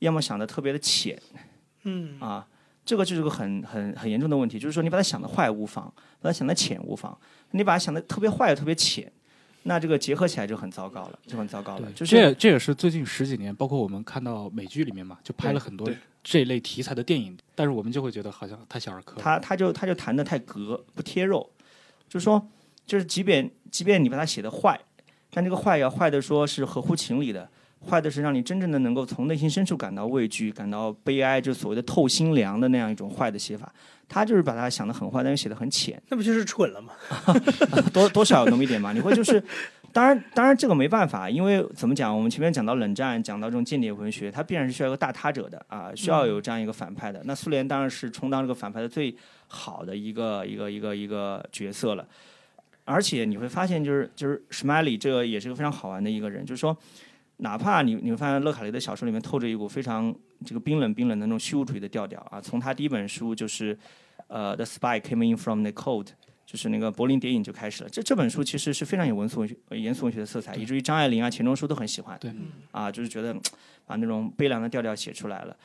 [0.00, 1.20] 要么想的特别的浅，
[1.84, 2.46] 嗯啊。
[2.86, 7.18] 这个就是个很很很严重的问题，就是说你把它想的坏无妨，把它想的浅无妨，
[7.52, 9.10] 你把它想的特别坏又特别浅，
[9.64, 11.92] 那这个结合起来就很糟糕了，就很糟糕了。
[11.92, 15.90] 就是这这也是最近十几年，包括我们看到美剧里面嘛，就拍了很多
[16.22, 19.20] 这类题材的电影，但是我们就会觉得好像太小儿科。
[19.20, 21.50] 他他就他就谈的太格不贴肉，
[22.08, 22.48] 就是说，
[22.86, 24.78] 就是即便即便你把它写的坏，
[25.30, 27.48] 但这个坏要坏的说是合乎情理的。
[27.84, 33.72] 坏的是让你真正的能够从内心深处感到畏惧、感到悲哀，就所谓的透心凉的那样一种坏的写法。
[34.06, 36.00] 他就是把它想的很坏，但是写的很浅。
[36.08, 36.92] 那不就是蠢了吗？
[37.90, 38.92] 多多少有那么一点嘛。
[38.92, 39.42] 你会就是，
[39.92, 42.14] 当然当然这个没办法，因为怎么讲？
[42.14, 47.22] 我们前面讲到冷战，讲到这种间谍文学，它必然是需要一个大他者的啊，需要有这样一个反派的。
[47.24, 49.12] 那苏联当然是充当这个反派的最
[49.48, 52.06] 好的一个一个一个一个角色了。
[52.84, 56.76] 而且你会发现，就是就是 Smiley 这个也是个非常好玩的一个人，就是说。
[57.38, 60.14] 哪怕你你会发现勒卡雷的小说里面透着一股非常
[60.44, 63.76] 这个冰冷冰冷的那种虚无主义的调调啊，从他第一本书就是
[64.28, 66.08] 呃 The Spy Came In From The Cold，
[66.46, 67.90] 就是那个柏林谍影就开始了。
[67.90, 72.16] 这这本书其实是非常有文学严肃文学的色彩，以至于张爱玲啊、钱钟书都很喜欢。
[72.20, 72.32] 对，
[72.70, 73.34] 啊，就是觉得
[73.84, 75.56] 把那种悲凉的调调写出来了。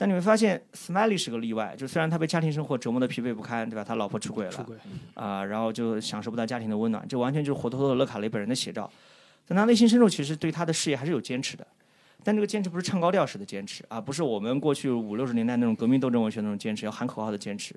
[0.00, 3.82] 但你会发现，Smiley 是个例外，就虽然他被家庭生活折磨的疲惫不堪，对吧？
[3.82, 4.66] 他老婆出轨了，
[5.14, 8.88] 啊、然后就享受不到家庭的温暖，这完全就是活脱脱的勒卡雷本人的写照。
[9.48, 11.66] 但他内心深处其实对他的事业还是有坚持的，
[12.22, 17.74] 但这个坚持不是唱高调式的坚持啊，不是我们过去五六十年代那种革命斗争文学那种坚持，要喊口号的坚持，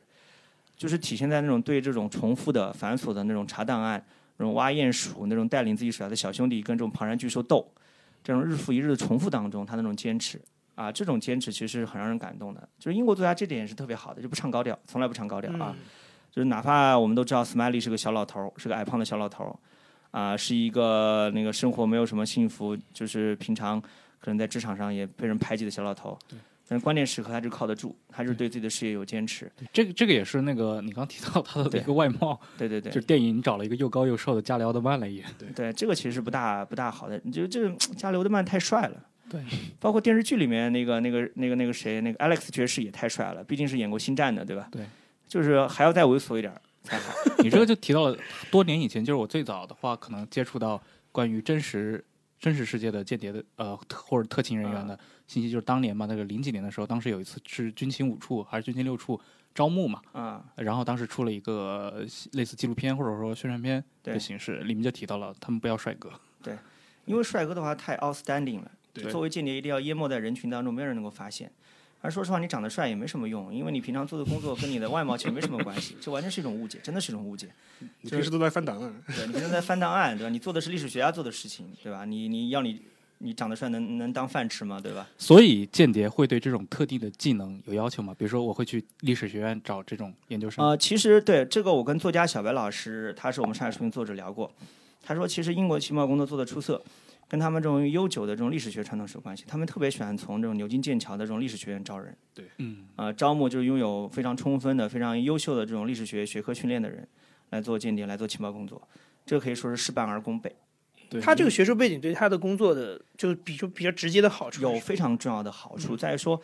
[0.76, 4.04] 就是体现在那种对这种重复的、繁琐的那种查档案、
[4.38, 7.66] 那种挖鼹鼠、那种带领自己手下的小兄弟跟这种庞然巨兽斗，
[8.24, 10.40] 这种日复一日的重复当中，他那种坚持。
[10.74, 12.68] 啊，这种坚持其实是很让人感动的。
[12.80, 15.76] 就是英国作家这点也是特别好的，就不唱高调，从来不唱高调啊。
[16.32, 19.54] 就是哪怕我们都知道 Smiley 是个小老头儿，是个矮胖的小老头儿，
[20.12, 26.18] 啊、是一个那个生活没有什么幸福，就是平常可能在职场上也被人排挤的小老头。
[26.68, 29.52] 但是关键时刻他就靠得住，他就对自己的事业有坚持。
[29.74, 35.26] 这个这个也是那个你刚提到他的一个外貌，对对对就是电影找了一个又高又瘦的加里奥德曼来演。
[35.38, 37.20] 对对，这个其实不大不大好的。
[37.26, 39.06] 你就这个 加里奥德曼太帅了。
[39.30, 39.42] 对，
[39.82, 44.70] 包括电视剧里面那个那个那个那个谁，那个 Alex 爵士也太帅了，毕竟是演过《星战》的，对吧？
[44.72, 44.86] 对，
[45.28, 47.14] 就是还要再猥琐一点儿才好。
[47.40, 48.18] 你这个就提到了
[48.50, 52.04] 多年以前，就是我最早的话，可能接触到关于真实
[52.40, 59.20] 真实世界的间谍的呃特或者特勤人员的信息，就是当年嘛，那个零几年的时候，当时有一次是军情五处还是军情六处
[59.54, 66.10] 招募嘛，啊、然后当时出了一个类似纪录片或者说宣传片的形式，里面就提到了他们不要帅哥。
[66.42, 66.58] 对
[67.06, 71.52] 因为帅哥的话太 outstanding 了，对作为间谍一定要淹没在人群当中，没有人能够发现。
[72.02, 77.48] 而说实话，你长得帅也没什么用，因为你平常做的工作跟你的外貌其实没什么关系， 这完全是一种误解，真的是一种误解。
[78.02, 80.30] 你平时都在翻档案，对你平时在翻档案，对吧？
[80.30, 82.04] 你做的是历史学家做的事情，对吧？
[82.06, 82.82] 你你要你
[83.20, 84.80] 你长得帅能能当饭吃吗？
[84.82, 85.08] 对吧？
[85.18, 88.16] 所以间谍会对这种特定的技能有要求吗？
[88.18, 90.66] 比如说我会去历史学院找这种研究生。
[90.66, 94.52] 呃，其实对这个，我跟作家小白老师，他是我们上海书评作者聊过，
[95.04, 96.82] 他说其实英国情报工作做得出色，
[97.32, 99.46] 跟他们这种悠久的这种历史学传统是有关系。
[99.48, 107.08] 他们特别喜欢从这种牛津、剑桥的这种历史学院招人，对嗯，呃，招募就是拥有非常充分的、非常优秀的这种历史学学科训练的人
[107.52, 108.86] 来做间谍、来做情报工作，
[109.26, 110.54] 这个可以说是事半而功倍，
[111.10, 116.42] 对，他这个学术背景对他的工作的就比就比较直接的好处有非常重要的好处在于说，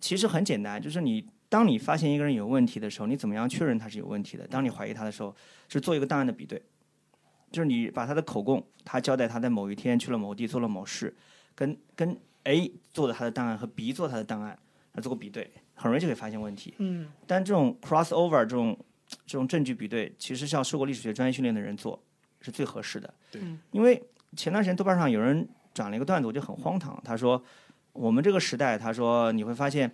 [0.00, 4.46] 其实很简单，就是你当你发现一个人有问题的时候，你怎么样确认他是有问题的？
[4.48, 5.34] 当你怀疑他的时候，
[5.66, 6.60] 是做一个档案的比对，
[7.50, 11.14] 就是你把他的口供，他交代他在某一天去了某地做了某事，
[11.54, 14.58] 跟跟 A 做的他的档案和 B 做他的档案，
[14.92, 16.74] 他做个比对，很容易就可以发现问题。
[16.78, 18.78] 嗯，但这种 crossover 这种
[19.26, 22.02] 这种证据比对，其实是要受过历史学专业训练的人做
[22.40, 23.12] 是最合适的。
[23.30, 24.02] 对嗯因为
[24.36, 27.00] 前段时间豆瓣上有人转了一个段子，我觉得很荒唐。
[27.04, 27.42] 他说
[27.92, 29.90] 我们这个时代，他说你会发现，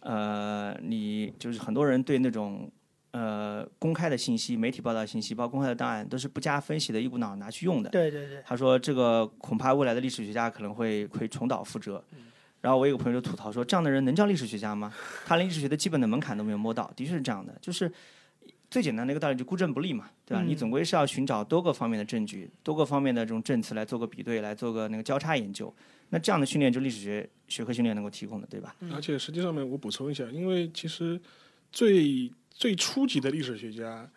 [0.00, 2.70] 呃，你就是很多人对那种
[3.12, 7.90] 呃公开的信息、媒体报道信息，包括公开的档案，都是不加分析的，一股脑拿去用的。
[7.90, 12.02] 对对对，他说这个恐怕未来的历史学家可能会会重蹈覆辙。
[12.60, 14.92] 然后我有个朋友就吐槽说，这样的人能叫历史学家吗？
[15.24, 16.92] 他连历史学的基本的门槛都没有摸到。
[16.94, 17.90] 的确是这样的，就是
[18.70, 20.42] 最简单的一个道理，就孤证不立嘛，对吧？
[20.44, 25.74] 嗯你总归是要寻找多个方面的证据，多个方面的这种证词来做个比对，来做个那个交叉研究。
[26.10, 28.76] 那这样的训练，就历史学学科训练能够提供的，对吧？
[28.92, 31.18] 而且实际上面我补充一下，因为其实
[31.72, 34.08] 最最初级的历史学家，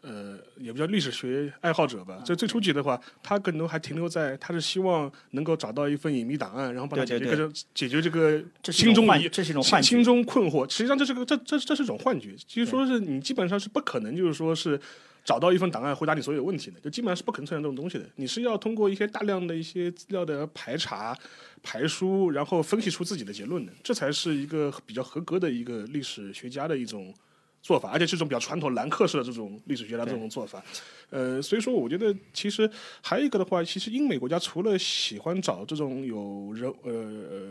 [0.00, 10.04] 呃，也不叫历史学爱好者吧，这最初级的话，他更多还停留在他是希望能够找到一份隐秘档案，然后帮他解决这解决这个心中疑这是一种幻觉心心。
[10.04, 10.68] 中困惑。
[10.68, 14.80] 实际上这是个这这这是一种幻觉，其实说是你基本上是不可能，就是说是。
[15.24, 18.04] 找到一份档案回答你所有问题的，就基本上是不可能出现这种东西的。
[18.16, 21.16] 你是要通过一些大量的一些资料的排查、
[21.62, 27.14] 排书，然后分析出自己的结论的，这才是一个比较合格的一个历史学家的一种
[27.62, 30.62] 做法，而且是一种比较传统兰克式的这种历史学家的这种做法。
[31.10, 32.68] 呃，所以说我觉得其实
[33.00, 36.92] 还有一个的话，其实英美国家除了喜欢找这种有人呃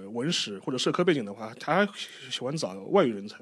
[0.04, 1.92] 呃文史或者社科背景的话，他还
[2.30, 3.38] 喜欢找外语人才。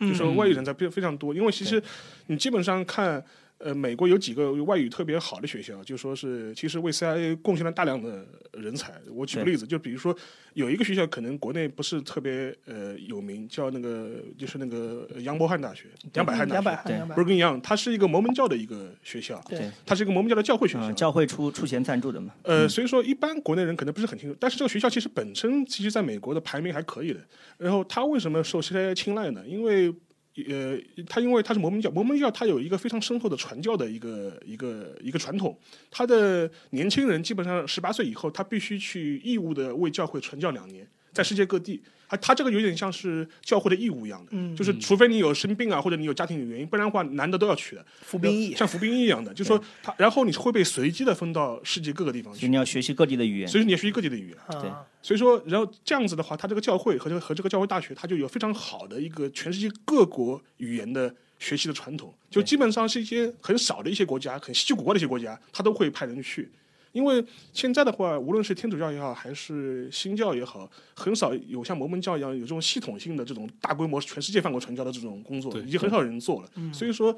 [0.00, 1.82] 就说外语人才非非常多，因为其实
[2.28, 3.22] 你基本上看，
[3.62, 8.94] 呃，美国有几个外语特别好的学校，就说是其实为 CIA 贡献了大量的人才。
[9.12, 10.16] 我举个例子，就比如说
[10.54, 17.04] 有一个学校可能国内不是特别呃有名，叫那个就是那个杨伯翰大学，杨百翰大学。
[17.14, 20.90] 不是跟你一样，它是一个摩门教的一个学校，对它是一个摩门教的教会学校。
[20.90, 22.32] 嗯，教会出出钱赞助的嘛。
[22.44, 27.20] 呃，所以说一般国内人可能不是很清楚，但是这个学校其实本身其实在美国的排名还可以的。
[27.58, 29.44] 然后它为什么受 CIA 青睐呢？
[29.46, 29.94] 因为
[30.48, 30.78] 呃，
[31.08, 35.58] 他因为他是摩门教，摩门教他有一个非常深厚的传教的一个一个一个传统，
[35.90, 40.86] 他的年轻人基本上十八岁以后，他必须去义务的为教会传教两年。
[41.12, 41.82] 在世界各地。
[42.10, 49.32] 啊，他这个有点像是教会的义务一样的，嗯就是除非你有生病啊，或者你有家庭的原因，不然的话男的都要去的，服兵役像服兵役一样的。
[49.32, 53.48] 就是说他，然后你会被随机的分到世界各个地方去，所以你要学习各地的语言。
[53.48, 54.36] 所以你要学习各地的语言。
[54.60, 66.50] 对啊，所以说，然后这样子的话，他这个教会和这个和这个教会大学，它就有非常好的一个全世界各国语言的学习的传统，就基本上是一些很少的一些国家，很稀奇古怪的一些国家，他都会派人去。
[66.92, 76.48] 因为现在的话，无论是天主教也好，还是新教也好，很少有像摩门教一样有这种系统性的这种大规模全世界范围传教的这种工作，已经很少有人做了。
[76.72, 77.16] 所以说，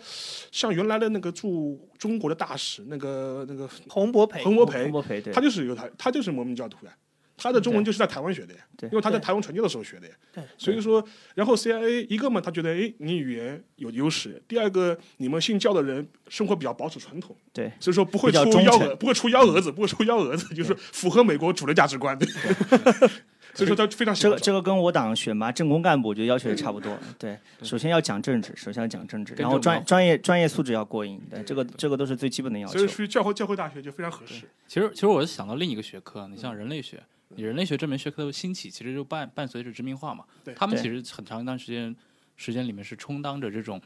[0.50, 6.92] 像原来的那个驻中国的大使，那个那个洪博培，彭博培洪，博培他，就是犹太，他就是摩门教徒呀。
[7.36, 8.88] 他的中文就是在台湾学的呀，对。
[8.90, 10.14] 因为他在台湾传教的时候学的呀。
[10.32, 10.44] 对。
[10.56, 11.04] 所以说，
[11.34, 22.18] 然后 CIA 一个嘛，他觉得哎，你语言有优势；第二个，你们信教的人生活比较保守传统，对，所以说不会出幺蛾，不会出幺蛾子，不会出幺蛾子，就是符合美国主流价值观。
[22.18, 22.28] 对，
[23.54, 26.96] 所以说他非常这个这个跟我党选拔政工干部，我觉得要求也差不多。
[27.18, 31.20] 对，首先要讲政治，首先要讲政治，然后专专业专业素质要过硬。
[31.30, 32.74] 对，这个这个都是最基本的要求。
[32.74, 32.88] 所以。
[32.92, 34.44] 去教会教会大学就非常合适。
[34.68, 37.02] 其实，其实我是想到另一个学科，你像人类学，你
[37.36, 40.24] 人类学这门学科的兴起，其实就伴伴随着殖民化嘛。
[40.54, 41.94] 他们其实很长一段时间
[42.36, 43.80] 时间里面是充当着这种，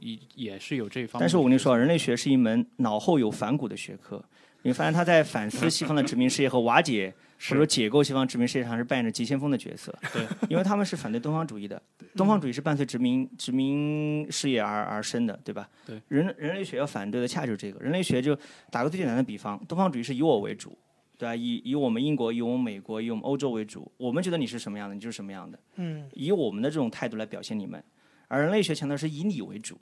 [0.00, 1.20] 也也是有这一方面。
[1.20, 4.22] 但是我跟你说，人类学是一门脑后有反骨的学科。
[4.62, 9.94] 你发现他在反思西方的殖民事业和瓦解 或者说解构西方殖民事业上是扮演着急先锋的角色。
[10.10, 11.82] 对，因为他们是反对东方主义的，
[12.16, 15.68] 东方主义是伴随殖民殖民事业而而生的，对吧？
[15.84, 17.78] 对，人人类学要反对的恰就是这个。
[17.78, 18.34] 人类学就
[18.70, 20.78] 打个最简单的比方，东方主义是以我为主，
[21.16, 21.34] 对啊？
[21.34, 25.58] 以以我们英国、以我们美国、以我们欧洲为主，我们觉得你是什么样的，你就是什么样的。
[25.76, 27.82] 嗯，以我们的这种态度来表现你们，
[28.28, 29.78] 而人类学强调是以你为主，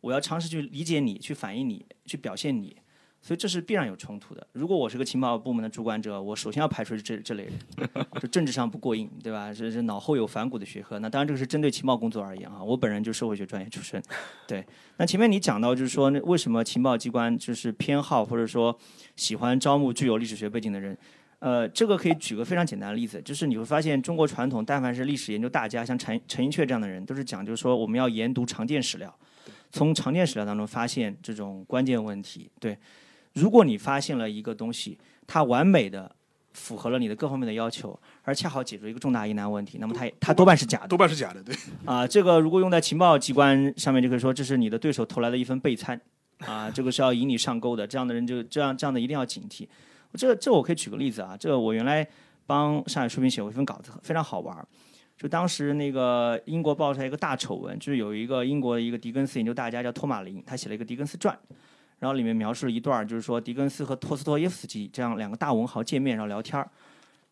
[0.00, 2.76] 我要尝试去理解你，去反映你，去表现你，
[3.26, 4.46] 所以这是必然有冲突的。
[4.52, 7.52] 如果我是个情报部门的主管者，我首先要排除这这类人，
[8.22, 9.52] 就政治上不过硬，对吧？
[9.52, 11.00] 这是脑后有反骨的学科。
[11.00, 14.00] 那当然这个是针对情报工作而言啊，我本人就社会学专业出身，
[14.46, 14.64] 对。
[14.98, 18.78] 那前面你讲到就是说，那为什么情报机关就是偏好或者说
[19.16, 20.96] 喜欢招募具有历史学背景的人？
[21.40, 29.14] 呃，这个可以举个非常简单的例子，就是你会发现中国传统，但凡是历史研究大家，像陈陈寅恪这样的人，都是讲究说我们要研读常见史料，
[29.70, 32.50] 从常见史料当中发现这种关键问题。
[32.58, 32.78] 对，
[33.36, 36.10] 如果你发现了一个东西，它完美的
[36.54, 40.88] 符合了你的各方面的要求，而恰好解决一个重大疑难问题，那么它它多半是假的。
[40.88, 41.54] 多半是假的，对。
[41.84, 46.00] 啊，这个如果用在情报机关上面，就可以说这是你的对手投来的一份备餐，
[46.38, 49.68] 啊， 这个是要引你上钩的，这样的人就这样这样的一定要警惕。
[50.14, 52.08] 这这我可以举个例子啊，这个我原来
[52.46, 54.66] 帮上海书评写过一份稿子，非常好玩儿。
[55.18, 61.38] 就当时那个英国爆出来一个大丑闻，就是有一个英国的一个狄更斯研究大家叫托马林，他写了一个狄更斯传，
[61.98, 66.70] 然后里面描述了一段，就是说狄更斯和托斯托耶夫斯基这样两个大文豪见面然后聊天儿，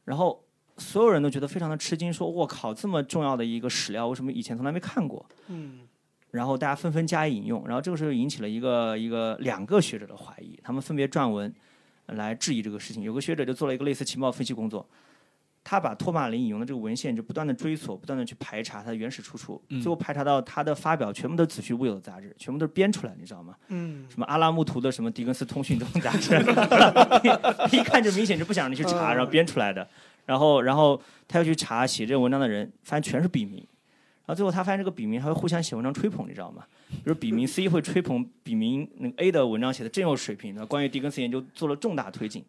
[0.04, 0.42] 然后
[0.78, 5.24] 所有人都觉得非常的吃惊，说我靠，这么重要的一个史料，为什么以前从来没看过？
[5.48, 5.80] 嗯，
[6.30, 11.54] 然后大家纷纷加以引用，然后这个时候引起了一个一个两个学者的怀疑，他们分别撰文
[12.06, 13.02] 来质疑这个事情。
[13.02, 14.84] 有个学者就做了一个类似情报分析工作，
[15.64, 23.56] 他把托马林引用的这个文献就不断的追索，不断的去排查它的原始出处，最后排查到他的发表全部都是子虚乌有的杂志，全部都是编出来的，你知道吗？
[23.68, 26.36] 嗯，什么阿拉木图的什么狄更斯通讯这种杂志，
[27.74, 29.88] 一看就明显就不想让你去查，然后编出来的。
[30.26, 33.58] 然后，然后他又去查写这个文章的人，发现全是笔名。
[34.26, 36.64] 然后最后他发现这个笔名还会互相写文章吹捧，你知道吗？
[37.04, 42.42] 就是笔名 C 会吹捧笔名那个 A 的文章写的真有水平，那关于狄更斯研究做了重大推进。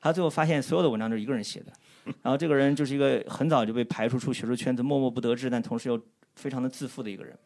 [0.00, 1.72] 他最后发现所有的文章都是一个人写的，
[2.22, 6.00] 然后这个人就是一个很早就被排除出学术圈子、默默不得志，但同时又
[6.34, 7.36] 非常的自负的一个人。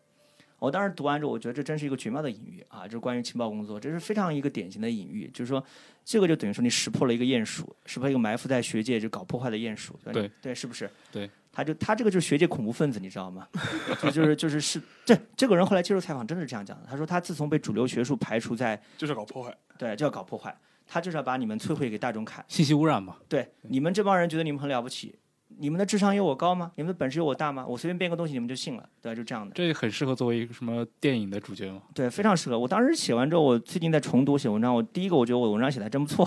[0.58, 2.84] 我当时读完之后，我觉得这真是一个绝妙的隐喻啊！
[2.84, 5.64] 就是关于情报工作，这是非常一个典型的隐喻，就是说，
[6.04, 10.88] 这个就等于说你识破了一个鼹鼠，识破一个埋伏在学界就搞破坏的鼹鼠，对对对，是不是？
[11.10, 13.48] 对，他就他这个就是学界恐怖分子，你知道吗？
[14.00, 19.52] 就就是就是是这这个人后来接受采访真的是这样讲的，他说他自从被主流学术排除在就是搞破坏。
[19.78, 20.56] 对就要搞破坏，
[20.93, 22.45] 他就是要把你们摧毁给大众看。
[22.49, 25.14] 信息污染嘛，对，你们这帮人觉得你们很了不起，
[25.57, 26.70] 你们的智商有我高吗？
[26.76, 27.64] 你们的本事有我大吗？
[27.66, 29.16] 我随便编个东西你们就信了，对吧？
[29.16, 29.55] 就这样的。
[29.55, 31.80] 这很适合作为一个什么电影的主角吗。
[31.95, 32.59] 对，非常适合。
[32.59, 34.74] 我当时写完之后，我最近在重读写文章。
[34.74, 36.26] 我第一个，我觉得我文章写的真不错；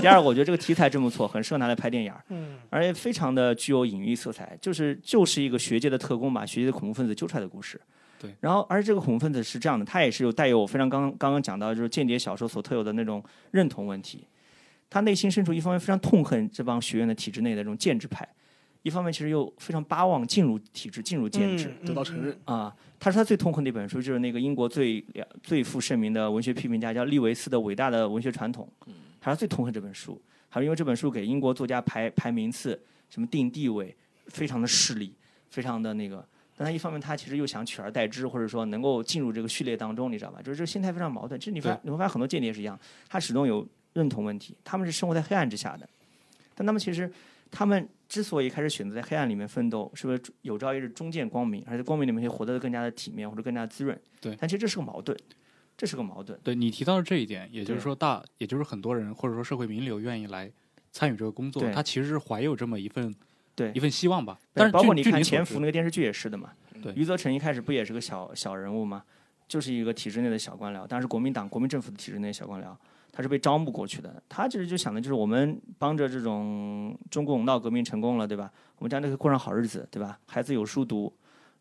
[0.00, 7.80] 第二个，我觉得这个题材真不错，很适合拿来拍电影儿，嗯，而且非常的具有隐喻色彩，就是就是一个学界的特工把学界的恐怖分子揪出来的故事。
[8.20, 8.34] 对。
[8.40, 14.24] 然后，而且这个恐怖分子是这样的，他也是有带有我非常刚刚刚讲到就是间谍小说所特有的那种认同问题。
[14.90, 18.28] 他内心深处一方面非常痛恨这帮学院的体制内的这种建制派，
[18.82, 21.72] 一方面其实又非常巴望进入体制、进入建制。
[21.80, 22.36] 嗯得到承认。
[22.44, 25.04] 啊，他说他最痛恨的一本书就是那个英国最
[25.42, 28.68] 最负盛名的文学批评家叫利维斯的《伟大的文学传统》，
[29.20, 33.96] 他说最痛恨这本书，还是因为这本书给英国作家排排名次，什么定地位，
[34.26, 35.14] 非常的势利，
[35.50, 36.26] 非常的那个。
[36.60, 40.42] 但他一方面他其实又想取而代之，或者说能够进入这个序列当中，你知道吧？
[40.42, 41.40] 就是这个心态非常矛盾。
[41.40, 45.88] 其实你发你会发现很多间谍是一样，他始终有认同问题，他们是生活在黑暗之下的，
[46.54, 47.10] 但他们其实
[47.50, 53.98] 他们之所以开始选择在黑暗里面奋斗，是不是有朝一日终见光明，而且光明里面可以活得更加的体面或者更加滋润？
[54.20, 54.36] 对。
[54.38, 55.16] 但其实这是个矛盾，
[55.78, 56.38] 这是个矛盾。
[56.44, 60.52] 对你提到的这一点，也就是说大，也就是很多人或者说社会名流愿意来
[60.92, 63.14] 参与这个工作，他其实是怀有这么一份。
[63.60, 66.50] 对一份希望吧，但是包括你看《潜伏》那个电视剧也是的嘛。
[66.82, 69.02] 对，余则成一开始不也是个小小人物吗？
[69.46, 72.68] 就是一个体制内的小官僚，当然是国民党、国民政府的体制内小官僚，
[73.12, 74.22] 他是被招募过去的。
[74.30, 78.50] 他其实就想的就是我们帮着这种中共闹革命成功了，对吧？
[78.78, 80.18] 我们将来可以过上好日子，对吧？
[80.26, 81.12] 孩子有书读，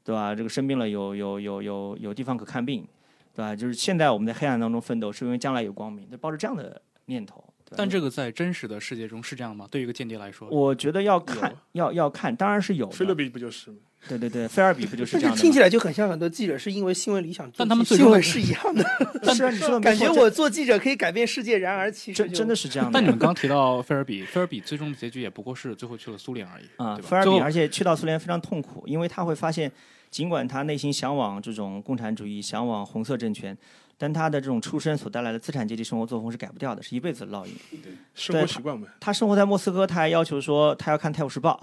[0.06, 0.34] 对吧？
[0.34, 2.88] 这个生病了有有有有有地方可看病，
[3.34, 3.54] 对吧？
[3.54, 7.44] 就是现在我们在黑暗当中奋斗，是因为将来有光明，就抱着这样的念头。
[7.76, 9.68] 但这个在真实的世界中是这样吗？
[9.70, 12.90] 对于一个间谍来说，我觉得要看，要要看，当然是有。
[12.90, 13.78] 菲勒比不就是吗？
[14.08, 15.42] 对对对，菲尔比不就是这样的？
[15.42, 18.82] 听起来就很像很多记者是因为新闻理想，但他们新闻是一样的。
[19.36, 22.94] 是啊，你说的 感觉我做记者可以改变世界，然而其实真的是这样的。
[22.94, 26.96] 但你们刚提到菲尔比，菲尔比最终的结局也不过是最后去了苏联而已啊。
[26.96, 29.70] 菲尔比，而且去到苏联非常痛苦，因为他会发现，
[30.10, 33.56] 尽管他内心向往这种共产主义，向往红色政权。
[34.00, 37.54] 但他的这种出身所带来的资产阶级生活作风是改不掉的，是一辈子的烙印。
[37.70, 38.88] 对，生活习惯嘛。
[39.00, 41.60] 他生活在莫斯科，他还要求说他要看《泰晤士报》，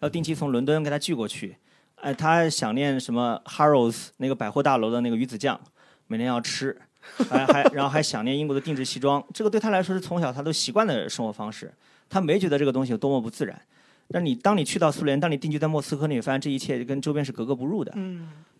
[0.00, 1.56] 要定期从伦敦给他寄过去。
[1.94, 5.58] 哎，他想念什么 Harrods 那个百货大楼的那个鱼子酱，
[6.08, 6.76] 每天要吃。
[7.30, 11.72] 还还然后还想念英国的定制西装，这个对他来说是从小他都习惯的生活方式。
[12.10, 13.62] 他没觉得这个东西有多么不自然。
[14.08, 17.92] 那你当你去到苏联，当你定居在莫斯科，你会发现这一切跟周边是格格不入的，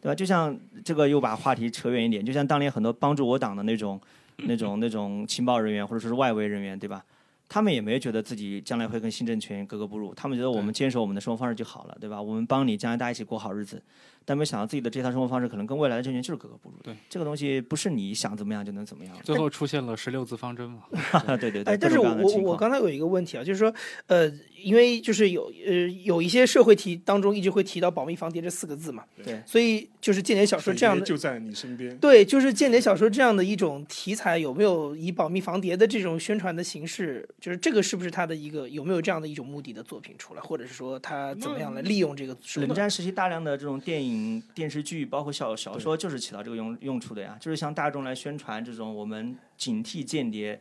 [0.01, 0.15] 对吧？
[0.15, 4.01] 就像这个又把话题扯远一点，就像当年很多帮助我党的那种、
[4.39, 7.05] 那种、那种情报人员或者说是外围人员，对吧？
[7.49, 12.21] 他们也没觉得自己将来会跟新政权格格不入，他们觉得我们坚守我们的生活方式就好了，对吧？
[12.21, 13.81] 我们帮你将来大家一起过好日子。
[14.29, 16.75] 但没想到自己的这套生活方式可能跟未来的政权就是格格不入。
[16.83, 19.17] 对，这个东西不是你想怎么样就能怎么样。
[19.23, 20.83] 最后出现了十六字方针嘛？
[21.41, 21.75] 对对对。
[21.75, 22.13] 哎，但是我
[22.43, 23.73] 我刚才有一个问题啊，就是说，
[24.09, 24.29] 呃，
[24.61, 25.73] 因为就是有呃
[26.05, 29.05] 有一些社会题当中一直会提到保密防谍这四个字嘛。
[29.25, 29.41] 对。
[29.47, 31.97] 所以就是间谍小说这样的就在你身边。
[31.99, 37.29] 对，就是间谍小说这样的一种题材，有没有以保密防谍的这种宣传的形式？
[37.41, 42.37] 就是这个是不是他的一个有没有这样的一种目的的作品出来，或者是说他怎么样来利用这个？
[42.57, 44.16] 冷战时期大量的这种电影、
[44.55, 45.05] 电视剧。
[45.07, 50.61] 包括小小说就是起到这个用用处的呀，就是向大众来宣传这种我们警惕间谍、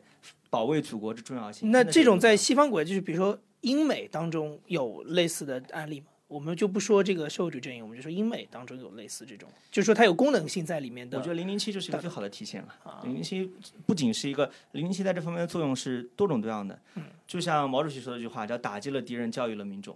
[0.49, 1.71] 保卫祖国的重要性。
[1.71, 6.07] 那这种在西方国家，就是比如说英美当中有类似的案例吗？
[6.27, 11.19] 我们就不说这个社会主义阵营，我们就说英美当中有类似这种，就是说它有功能性在里面的。
[11.19, 13.01] 我觉得零零七就是一个最好的体现了。
[13.03, 13.51] 零零七
[13.85, 16.79] 不仅是一个零零七在这方面的作用是多种多样的。
[17.27, 19.95] 就像毛主席说的一句话，叫“打击了敌人，教育了民众”。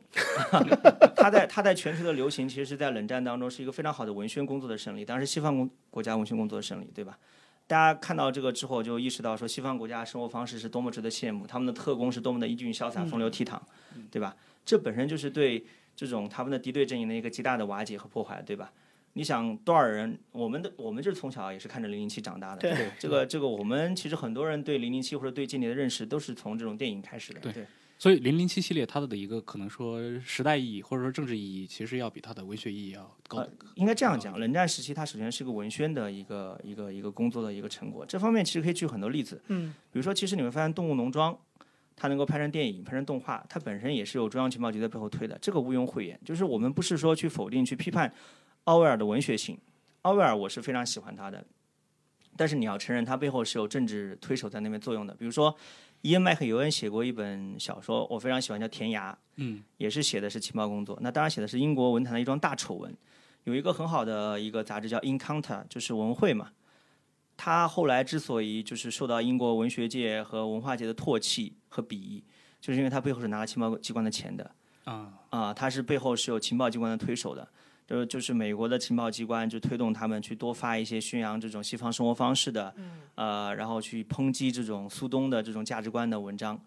[1.17, 7.17] 他在他在全球的流行，其实是在冷战当中是一个非常好的文宣工作的胜利，当然是西方国国家文宣工作的胜利，对吧？
[7.65, 13.59] 大家看到这个之后，就意识到说西方国家生活方式是多么值得羡慕，他们的特工是多么的英俊潇洒、风流倜傥，
[14.11, 14.35] 对吧？
[14.63, 15.65] 这本身就是对。
[15.99, 18.71] 这种他们的敌对阵营的一个极大的瓦解和破坏，对吧？
[19.11, 20.17] 你想多少人？
[20.31, 22.61] 我们的我们就是从小也是看着零零七长大的。
[22.61, 27.41] 对，这个这个，我们其实很多人对零零七或者对间谍的认识都是从这种电影开始的。
[27.41, 27.65] 对，
[27.97, 33.45] 所以零零七系列它的一个可能说时代意义或者说政治意义，其实要比它的文学意义要高。
[33.75, 38.05] 应该这样讲，冷战时期它首先是个文宣的一个一个一个工作的一个成果。
[38.05, 39.41] 这方面其实可以举很多例子。
[39.47, 41.33] 嗯，比如说，其实你会发现《动物农庄》。
[41.99, 46.17] 它能够拍成电影、拍成动画，它本身也是有中央情报局在背后推的，这个毋庸讳言。
[46.23, 48.11] 就是我们不是说去否定、去批判
[48.63, 49.57] 奥威尔的文学性，
[50.03, 51.45] 奥威尔我是非常喜欢他的，
[52.37, 55.13] 但是你要承认他背后是有政治推手在那边作用的。
[55.15, 55.53] 比如说，
[56.01, 60.97] 伊恩·麦克尤恩写过一本小说，我非常喜欢，叫《田涯》，嗯，也是写的是情报工作。
[61.01, 62.95] 那当然写的是英国文坛的一桩大丑闻，
[63.43, 66.51] 有一个很好的一个杂志叫《Encounter》，就是文汇嘛。
[67.41, 72.21] 他后来之所以就是受到英国文学界和文化界的唾弃和鄙夷，
[72.59, 74.51] 就是因为他背后是拿了情报机关的钱的。
[74.83, 77.47] 啊啊，他是背后是有情报机关的推手的，
[77.87, 82.75] 就是就是美国的情报机关就推动他们去多发一些宣扬这种西方生活方式的，
[83.15, 86.59] 呃，然后去抨击这种苏东的这种价值观的文章，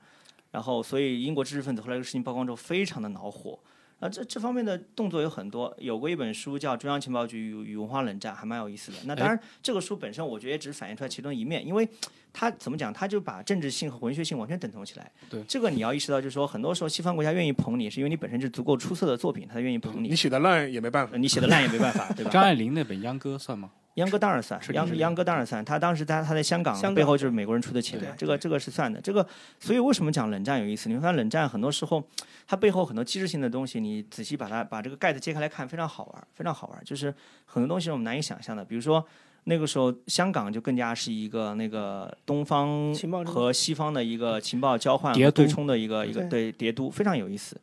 [0.52, 3.58] 然后所以英国知识分子后来这个事情曝光之后非常的恼火。
[4.03, 8.98] 啊，这这方面的动作有很多，有过一本书叫《中央情报局与与文化冷战》，还蛮有意思的。
[9.05, 11.88] 那当然，这个书本身我觉得也只是反映出来其中一面，因为
[12.32, 15.09] 它怎么讲，它就把政治性和文学性完全等同起来。
[15.30, 20.09] 对，这个你要意识到，就是说，很多时候西方国家愿意捧你，是因为你本身是足够出色的作品，他愿意捧你。
[20.09, 22.30] 你写的烂也没办法，你写的烂也没办法，对吧？
[22.32, 23.70] 张爱玲那本《秧歌》算吗？
[23.95, 25.64] 秧歌当然算，秧秧歌当然算。
[25.64, 29.01] 他当时他他在香港背后就是美国人出的钱嘛，这个这个是算的。
[29.01, 29.26] 这个
[29.61, 30.88] 所以为什么讲冷战有意思？
[30.88, 32.03] 你会发现冷战很多时候
[32.47, 36.84] 它背后很多机制性的东西，你仔细把它把这个盖子揭开来看，非常好玩，非常好玩。
[36.84, 37.14] 就是
[37.45, 39.05] 很多东西是我们难以想象的，比如说。
[39.45, 42.95] 那个时候，香港就更加是一个那个东方
[43.26, 47.61] 和西方的一个情报交换谍对冲的一个一个对对谍都，非常有意思。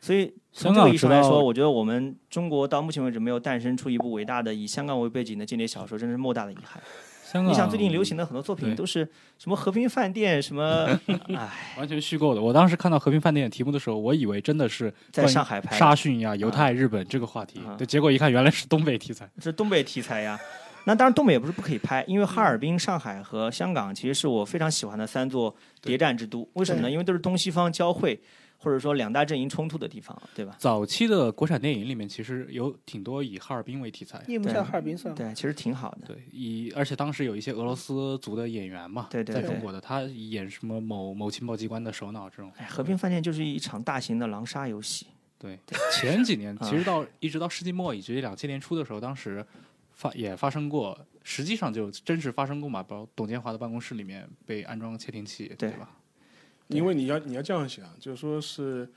[0.00, 6.82] 所以香从这个意义上来说，我觉得我们中国到目前为止没有诞生出一部伟大的以香港为背景的间谍小说，真是莫大的遗憾。
[7.22, 10.86] 香港你想最近流行的很多作品都是什么和平饭店，什么
[11.36, 11.48] 哎，
[11.78, 12.42] 完全虚构的。
[12.42, 19.30] 我当时看到和平饭店的题目的时候，我以为真的是在上海拍的沙逊呀、犹太、日本这个话题啊，对，结果一看原来是东北题材。
[19.38, 20.36] 是东北题材呀。
[20.86, 26.48] 那当然，东北也不是不可以拍，因为哈尔滨、上海和香港其实是我非常喜欢的三座谍战之都。
[26.54, 26.90] 为什么呢？
[26.90, 28.18] 因为都是东西方交汇，
[28.62, 30.54] 或者说两大阵营冲突的地方，对吧？
[30.58, 34.22] 早期的国产电影里面，其实有挺多以哈尔滨为题材。
[34.28, 35.16] 夜幕下哈尔滨算吗？
[35.16, 36.06] 对，其实挺好的。
[36.06, 42.52] 对，以而且当时有一些俄罗斯族的演员嘛，对对对在中国的，他演什么某某情报机关的首脑这种。
[42.58, 45.06] 哎，和平饭店就是一场大型的狼杀游戏。
[45.38, 45.58] 对，
[45.98, 49.42] 前几年啊其实到一直到世纪末以及两千年初的时候，当时
[49.92, 55.96] 发也发生过，实际上就真实发生过嘛，包括董建华的办公室里面被安装窃听器，对吧？
[56.70, 58.88] 因为你要你要这样想，就是说是，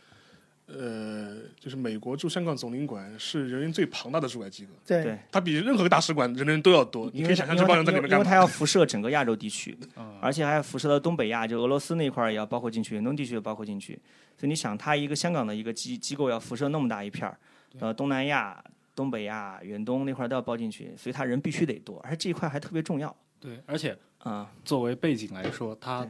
[0.67, 7.09] 呃，就是美国驻香港总领馆是人员最庞大的驻外机构，对对它比任何个大使馆人员都要多。
[7.13, 8.35] 你可以想象这帮人在里面干嘛因为它？
[8.35, 13.99] 要辐射整个亚洲地区，嗯，而且还辐射到东北亚，就俄罗斯那块儿也要包括进去，远东地区也包括进去。
[14.37, 17.37] 所以你想，它一个香港的一个机机构要辐射那么大一片儿，
[17.79, 18.63] 呃，东南亚、
[18.95, 26.09] 东北亚、远东那块儿都要包进去，所以它人必须得多，而且这一块还特别重要对，而且啊、作为背景来说，它对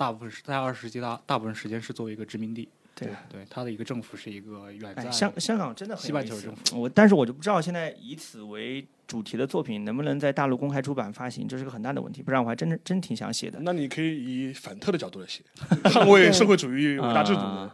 [0.00, 6.80] 大部分是在二十世纪大大部分时间是作为一个殖民地，对对，它的一个政府是一个远在哎，香香港真的很西半球政府。
[6.80, 12.22] 我但是我就不知道现在以此为主题的作品能不能在大陆公开出版发行，这是个很大的问题。
[12.22, 13.58] 不然我还真真挺想写的。
[13.60, 15.42] 那你可以以反特的角度来写，
[15.84, 17.40] 捍卫社会主义伟大制度。
[17.40, 17.70] 啊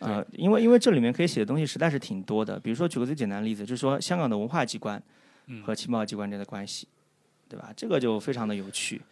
[0.00, 5.02] 呃，因为因为这里面可以写的东西实在是挺多的，比如说举个最简单的例子，就是说香港的文化机关
[5.48, 6.86] 嗯和情报机关之间的关系，
[7.48, 7.72] 对吧？
[7.76, 9.02] 这个就非常的有趣。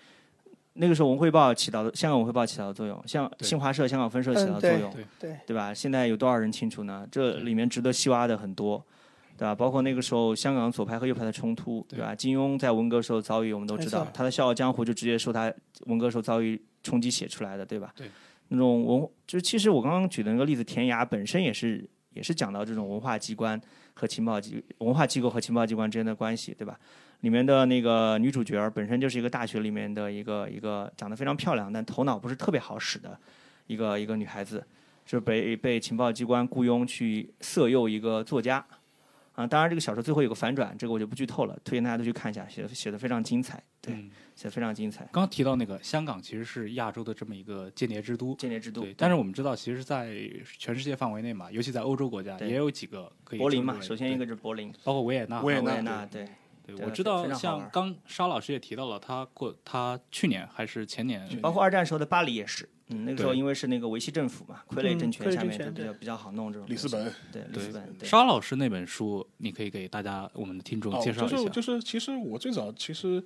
[0.77, 5.73] 那个时候文汇报起到的香港文汇报起到的作用，像新华社香港分社起到的作用，对对，对吧？
[5.73, 7.07] 现在有多少人清楚呢？
[7.11, 8.85] 这里面值得细挖的很多，
[9.37, 9.55] 对吧？
[9.55, 12.15] 包括那个时候香港左派和右派的冲突，对吧？
[12.15, 15.53] 金庸在文革时候遭遇，我们都知，道他的《笑傲江湖》就直接受他
[15.87, 17.93] 文革时候遭遇冲击写出来的，对吧？
[17.97, 18.09] 对。
[18.49, 23.61] 那种文，就其实我刚刚举的那个例子，田涯本身也是也是讲到这种文化机关
[23.95, 26.79] 和情报机文化机构和情报机关之间的关系，对吧？
[27.21, 33.19] 里面的那个女主角本身就是一个大学里面的一个一个长得非常漂亮，但头脑不是特别好使的
[33.67, 34.65] 一个一个女孩子，
[35.05, 38.65] 是被被情报机关雇佣去色诱一个作家。
[39.35, 44.11] 啊，当然这个小说最后有个反转，这个我就不剧透了，推荐大家都去看一下，写的写的非常精彩，对，嗯。
[44.35, 45.03] 写的非常精彩。
[45.13, 50.15] 刚刚提到那个香港其实是亚洲的这么一个间谍之都，间谍之都对，，但是我们知道，其实，在
[50.59, 56.31] 全世界范围内嘛，尤其在欧洲国家，也有几个可以柏林嘛，首先一个就是柏林，包括维也纳，维也纳维也纳，对，对，
[56.75, 66.69] 对我知道，像刚沙老师也提到了，他过他去年还是前年，包括二战时候的巴黎也是，嗯，那个时候因为是那个维系政府嘛，傀儡嗯政权傀儡下面就比政权对较比较好弄这种。
[66.69, 71.37] 里斯本对，里斯本，对，沙老师那本书，你可以给大家我们的听众哦，介绍一下。
[71.37, 73.23] 就是就是，其实我最早其实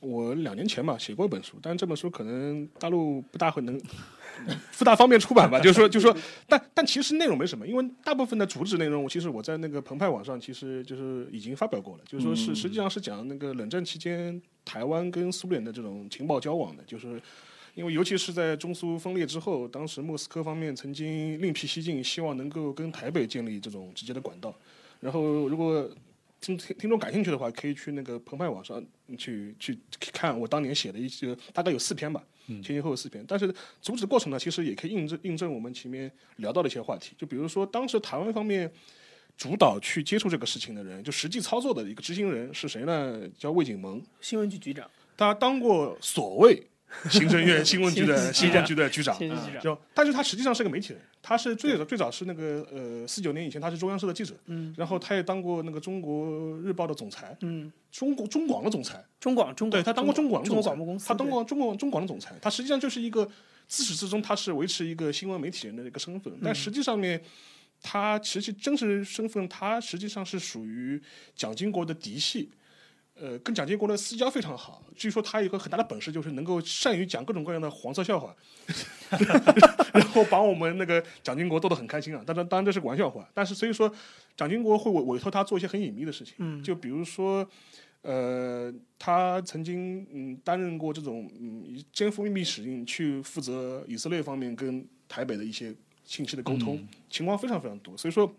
[0.00, 3.80] 我两年前吧写过一本书，但这本书可能大陆不大会能
[4.78, 5.58] 不大方面出版吧。
[5.60, 6.16] 就是说，就是说，
[6.48, 17.20] 但但其实内容没什么，因为大部分的主旨内容，其实我在那个澎湃网上其实就是已经发表过了，就是说是实际上是讲那个冷战期间台湾跟苏联的这种情报交往的，就是。
[17.74, 24.54] 因为尤其是在中苏分裂之后，当时莫斯科方面曾经另辟蹊径，希望能够跟台北建立这种直接的管道。
[25.00, 25.90] 然后，如果
[26.38, 28.84] 听听听众感兴趣的话，可以去那个澎湃网上
[29.16, 29.78] 去去
[30.12, 33.24] 看我当年写的一些，大概有四篇吧，前前后后四篇。
[33.26, 37.14] 但是主旨过程呢，其实也可以印证印证我们前面聊到的一些话题。
[37.18, 38.70] 就比如说，当时台湾方面
[39.36, 43.22] 主导去接触这个事情的人，就实际操作的一个执行人是谁呢？
[43.38, 46.62] 叫魏景萌，新闻局局长，他当过所谓
[47.10, 49.18] 行政院新闻局的新闻局的局长。
[49.60, 54.74] 就，但是他实际上是个媒体人，他是最早最早是那个呃四九年以前他是中央社的记者，嗯。
[54.76, 63.28] 然后他也当过那个中国日报的总裁，嗯，中国中广的总裁，中广中广，对他当过中广的中广播公司，他当过中国中广的总裁，他实际上就是一个
[63.66, 66.40] 自始至终他是维持一个新闻媒体人的一个身份，嗯。
[66.44, 67.20] 但实际上面。
[67.84, 71.02] 他其实真实身份，他实际上是属于
[71.34, 72.48] 蒋经国的嫡系，
[73.22, 74.82] 呃，跟蒋经国的私交非常好。
[74.96, 78.34] 据说他有一个很大的本事，就是能够善于讲各种各样的黄色笑话，
[79.94, 82.24] 然后把我们那个蒋经国逗得很开心啊。
[82.26, 83.88] 当然，当然这是个玩笑话，但是所以说，
[84.36, 87.48] 蒋经国会委委托他做一些很隐秘的事情，嗯就比如说。
[88.04, 95.72] 呃，他曾经嗯担任过这种嗯肩负秘密使命去负责以色列方面跟台北的一些
[96.04, 97.96] 信息的沟通，情况非常非常多。
[97.96, 98.34] 所以说，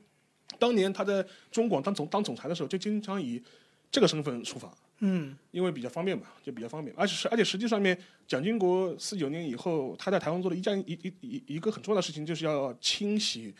[0.59, 3.41] 当年他在中广当总当总裁的时候，就经常以
[3.93, 4.75] 这个身份出访。
[5.05, 13.53] 嗯，因为比较方便嘛，就比较方便，而且是而且实际上面，蒋经国四九年以后，他在台湾做了一件一一一一个很重要的事情，就是要清洗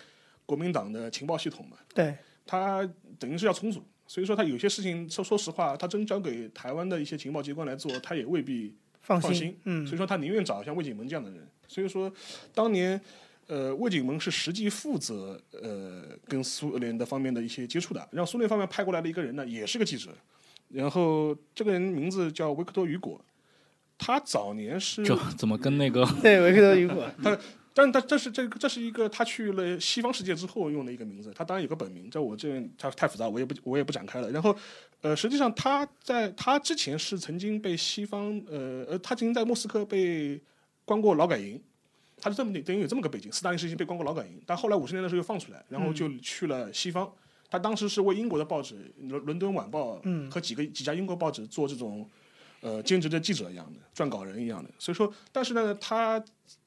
[0.45, 1.77] 国民党的情报系统嘛。
[1.93, 2.15] 对，
[2.45, 9.55] 他等于是要重组，所以说他有些事情说说实话，他真交给台湾的一些情报机关来做，他也未必放放心。
[9.65, 11.47] 嗯所以说他宁愿找像魏景蒙这样的人。
[11.67, 12.11] 所以说，
[12.53, 12.99] 当年
[13.47, 20.11] 呃魏景蒙是实际负责呃跟苏联的方面的一些接触的，让苏联方面派过来的一个人呢，也是个记者。
[20.69, 23.19] 然后这个人名字叫维克多·雨果，
[23.97, 27.37] 他早年是这怎么跟那个 对维克多·雨果， 他
[27.75, 34.29] 但他这是这个这是一个他去了西方世界之后用的一个名字，他当然有个本名，在我这边他太复杂，我也不我也不展开了。
[34.31, 34.55] 然后，
[35.01, 40.39] 呃，实际上他在他之前是曾经被西方呃呃，他曾经在莫斯科被
[40.85, 41.59] 关过劳改营，
[42.23, 47.11] 他是这么等于有这么个背景，斯大林时期被关过劳改营，但后来五十年的时候又放出来，然后就去了西方。
[47.49, 48.75] 他当时是为英国的报纸
[49.09, 49.99] 《伦伦敦晚报》
[50.29, 52.09] 和几个几家英国报纸做这种
[52.61, 56.23] 呃兼职的记者一样的撰稿人一样的，所以说，但是呢，他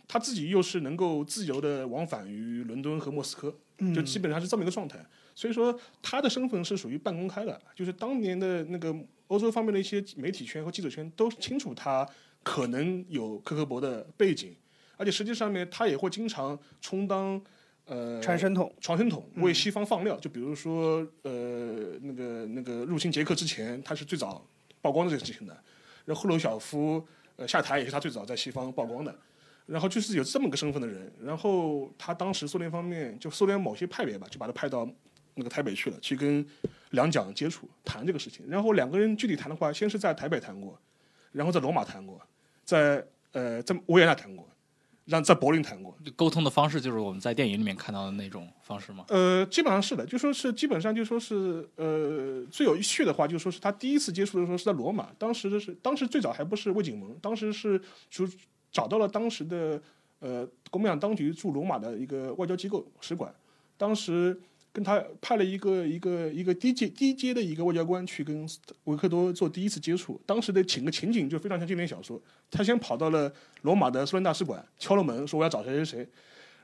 [0.06, 3.56] 他自己又是能够自由的往返于伦敦和莫斯科，
[3.94, 5.02] 就基本上是这么一个状态。
[5.34, 8.94] 所以说，他的身份是属于半公开的，就是当年的那个
[9.28, 12.06] 欧洲方面的一些媒体圈和记者圈都清楚他
[12.42, 14.54] 可能有科克勃的背景，
[14.96, 17.40] 而且实际上面他也会经常充当
[17.84, 21.30] 呃传声筒，传声筒为西方放料，就比如说呃
[22.02, 24.44] 那个那个入侵捷克之前，他是最早
[24.80, 25.56] 曝光这个事情的，
[26.04, 29.14] 然后赫鲁晓夫呃下台也是他最早在西方曝光的，
[29.66, 34.88] 然后就是有这么个身份的人，然后他当时苏联方面就苏联某些派别吧，就把他派到
[35.34, 36.46] 那个台北去了，去跟
[36.90, 40.78] 两蒋接触谈这个事情，然后两个人具体谈的话，先是在台北谈过，
[41.32, 42.18] 然后在罗马谈过，
[42.64, 44.48] 在呃在维也纳谈过，
[45.06, 49.04] 让在柏林谈过，沟通的方式就是我们在电影里面看到的那种方式吗？
[49.08, 57.80] 呃，基本上是的，就说是基本上就说是呃，最有趣的话，就说是他第一次接触的时候是在罗马，当时的是当时最早还不是魏景蒙，当时是
[58.10, 58.28] 就
[58.72, 59.80] 找到了当时的
[60.18, 63.32] 呃国民党当局驻罗马的一个外交机构使馆，
[63.76, 64.36] 当时
[64.76, 68.46] 跟他派了一个一个一个低阶低阶的一个外交官去跟
[68.84, 72.20] 维克多做第一次接触，当时的情个情景就非常像经典小说，
[72.50, 76.06] 他先跑到了罗马的苏联大使馆，敲了门说我要找谁谁谁，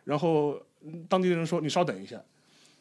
[0.04, 0.60] 然后
[1.08, 2.22] 当地的人说你稍等一下。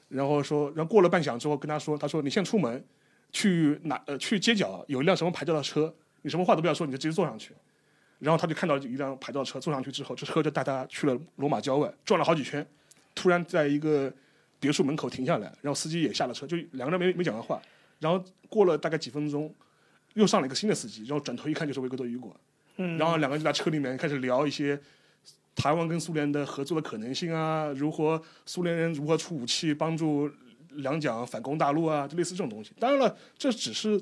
[0.10, 2.84] 然后说，然后过了半晌之后跟他说，他说你先出门，
[3.32, 7.54] 去哪呃去街角有一辆什么牌照的车，你什么话都不要说，你就直接坐上去。
[8.20, 12.68] 然后他就看到一辆牌照车，坐上去之后，这车就带他去了罗马郊外，转了好几圈，
[13.16, 14.12] 突然在一个
[14.62, 17.62] 别墅门口停下来，然后司机也下了车，就两个人没没讲完话。
[18.00, 19.54] 然后过了大概几分钟，
[20.14, 22.34] 又上了一个新的司机，然后转头一看就是维克多·雨果，
[22.78, 24.80] 嗯，然后两个人就在车里面开始聊一些
[25.56, 30.30] 台湾跟苏联的合作的可能性啊，如何苏联人如何出武器帮助
[30.76, 32.72] 两蒋反攻大陆啊，就类似这种东西。
[32.80, 34.02] 当然了，这只是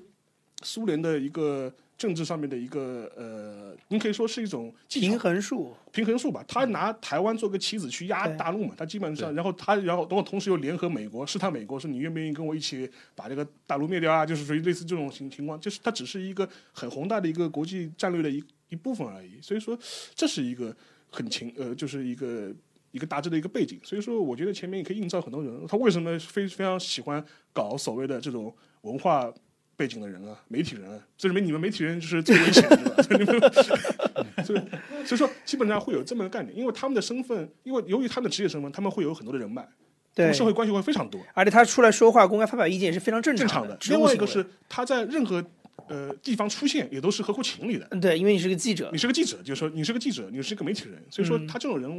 [0.61, 6.43] 苏联的一个政治上面的一个呃，您可以说是一种平衡术，平衡术吧。
[6.47, 14.25] 他拿台湾做个棋子去压大陆嘛，他基本上，然后他然后等我同时又联合美国试探美国，说你愿不愿意跟我一起把这个大陆灭掉啊？
[14.25, 19.33] 就是属于类似这种情情况，就是它只是一个很宏大的一个国际战略的一一部分而已。
[19.41, 19.77] 所以说，
[20.15, 20.73] 这是一个
[21.11, 22.51] 很情呃，就是一个。
[22.91, 27.23] 一个大致的一个背景，所以说我觉得前面也可以映照很多人，他为什么非非常喜欢
[27.53, 29.31] 搞所谓的这种文化
[29.79, 33.01] 背景的人啊， 媒体人啊，这里面你们媒体人就是最危险的，
[34.43, 34.59] 所以
[35.05, 39.65] 所以说基本上会有这么个概念，因为他们的身份，因为由于他们的职业身份，他们会有很多的人脉，
[40.13, 43.77] 对，社会关系会非常多，而且他出来说话、公开发表意见也是非常正正常常的。
[43.77, 45.41] 职务行为另外一个是他在任何
[45.87, 47.87] 呃地方出现也都是合乎情理的。
[47.91, 51.89] 嗯，对，因为你是个记者你，是个记者，就是说你是个记者，你是一个媒体人，所以说嗯他这种人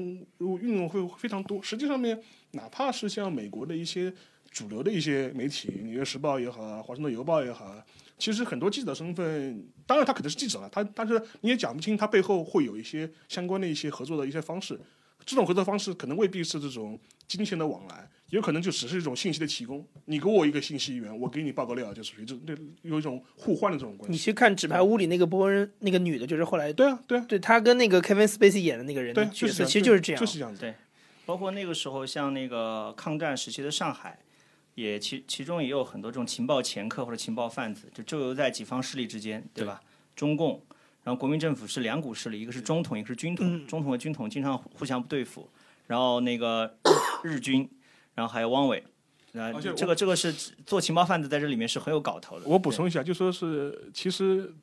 [0.41, 1.63] 物运用会非常多。
[1.63, 2.21] 实际上面，
[2.51, 4.13] 哪怕是像美国的一些
[4.51, 7.85] 主流的一些媒体，《纽约时报》也好啊，《华盛顿邮报》也好啊，
[8.19, 14.79] 其实很多记者身份，当然他可能是记者了，他但是你也讲不清他背后会有一些相关的一些合作的一些方式。
[15.25, 16.99] 这种合作方式可能未必是这种
[17.29, 19.87] 金钱的往来，有可能就只是一种信息的提供。
[20.07, 24.13] 你给我一个信息源，我给你报个料，就属于这这有一种互换的这种关系。
[24.13, 30.61] 你去看《纸牌屋》里那个波恩那个女的，就是后来对啊，对啊，对他跟那个 Kevin Spacey 演的那个人的对，角色，就是其实就是这样，就是这样子。
[30.61, 30.75] 对
[31.27, 34.19] 包括那个时候，像那个抗战时期的上海，
[34.75, 39.81] 也其其中也有很多这种情报掮客或者情报贩子，就周游在几方势力之间，对吧？
[40.17, 40.63] 中共，
[41.05, 43.67] 然后国民政府是两股势力，一个是中统，一个是军统。
[43.67, 45.49] 中统和军统经常互相对付，
[45.87, 46.77] 然后那个
[47.23, 47.69] 日 日军，
[48.15, 48.79] 然后还有汪伪，
[49.35, 50.33] 啊而且，我这个这个是
[50.65, 52.47] 做情报贩子在这里面是很有搞头的。
[52.47, 54.55] 我补充一下，就说是其实。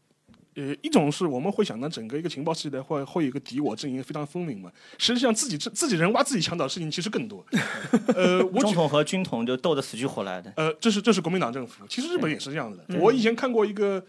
[0.58, 7.46] 呃，一种是我们会想到整个一个情报系的会会有一个敌我阵营非常分明嘛，实际上自己自己人挖自己墙角的事情其实更多。
[8.16, 10.52] 呃，我举中统和军统就斗得死去活来的。
[10.56, 12.86] 呃，这是这是国民党政府，其实日本也是这样子的。
[12.90, 14.04] 嗯我以前看过一个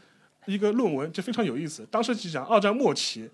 [0.46, 1.86] 一个论文，就非常有意思。
[1.90, 3.28] 当时就讲二战末期，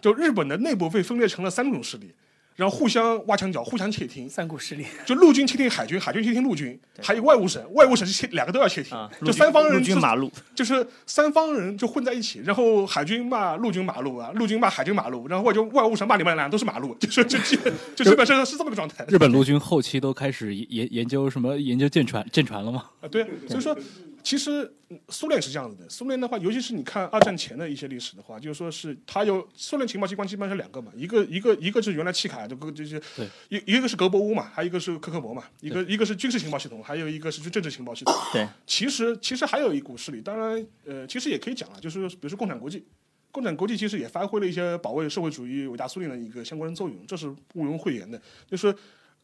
[0.00, 2.14] 就日本的内部被分裂成了三种势力，
[2.60, 4.28] 然后互相挖墙脚，互相窃听。
[4.28, 19.06] 三股势力，就陆军窃听海军，海军窃听陆军，还有外务省，外务省是窃两个都要窃听，啊，就三方人陆军就马路，就是三方人就混在一起，然后海军骂陆军马路啊，陆军骂海军马路，然后外就外务省骂你们俩都是马路， 就是就基本就基本上是这么个状态。
[19.08, 22.84] 日本陆军后期都开始研研究什么研究舰船舰船了吗？
[23.00, 23.74] 啊，对，所以说，
[24.22, 25.88] 其实嗯苏联是这样子的。
[25.88, 38.14] 苏联的话，尤其是你看二战前的一些历史的话，就是说是它有苏联情报机关基本上是两个嘛，一个一个一个是原来契卡，这个这些对，一一个是格博乌嘛，还有一个是科克博嘛，一个一个是军事情报系统，还有一个是政治情报系统。
[38.32, 42.84] 对，其实其实还有一股势力，当然呃，其实也可以讲啊，就是比如说共产国际。
[43.32, 48.20] 共产国际其实也发挥了一些保卫社会主义伟大苏联的一个相关的作用，这是毋庸讳言的。
[48.50, 48.74] 就是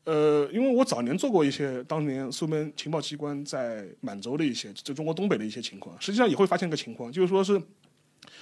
[0.06, 7.60] 呃，因为我早年做过一些当年苏联情报机关在满洲的一些，就中国东北的一些情况，实际上也会发现一个情况，就是说是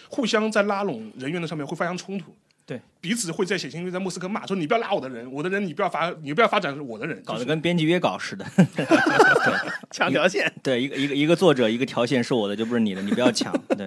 [0.08, 2.34] 互相在拉拢人员的上面会发生冲突。
[2.66, 8.44] 对，彼此会在写信会在莫斯科骂说你不要拉我的人，我的人你不要发，你不要发展我的人，搞得跟编辑约稿似的。
[9.90, 10.50] 抢条线。
[10.62, 13.52] 对，一个一个一个作者一个条线是我的，就不是你的，你不要抢。
[13.76, 13.86] 对，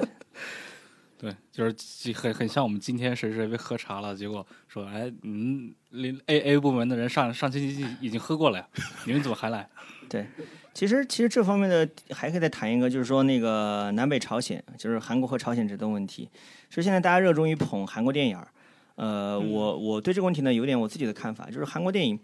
[1.19, 8.67] 对，就是既很很像我们今天谁谁被喝茶了，结果说哎，嗯，连 A A 部门的人上上星期已经喝过了呀，
[9.05, 9.67] 你们怎么还来？
[10.07, 10.27] 对
[10.75, 16.29] 其实其实这方面的还可以再谈一个，就是说那个南北朝鲜，就是韩国和朝鲜这个问题。
[16.69, 18.47] 其实现在大家热衷于捧韩国电影儿，
[18.95, 22.19] 呃，我我对这个问题呢有点我自己的看法，就是韩国电影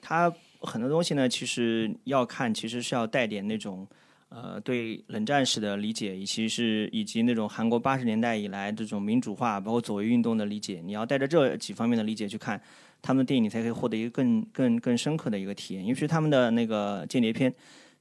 [0.00, 3.86] 它很多东西呢，其实要看，其实是要带点那种。
[4.30, 12.60] 呃，对冷战史的理解，以及是以及那种韩国八十年代以来这种民主化，包括左翼运动的理解，你要带着这几方面的理解去看
[13.00, 15.86] 他们的电影，你才可以获得一个更更更深刻的一个体验。
[15.86, 17.50] 尤其是他们的那个间谍片，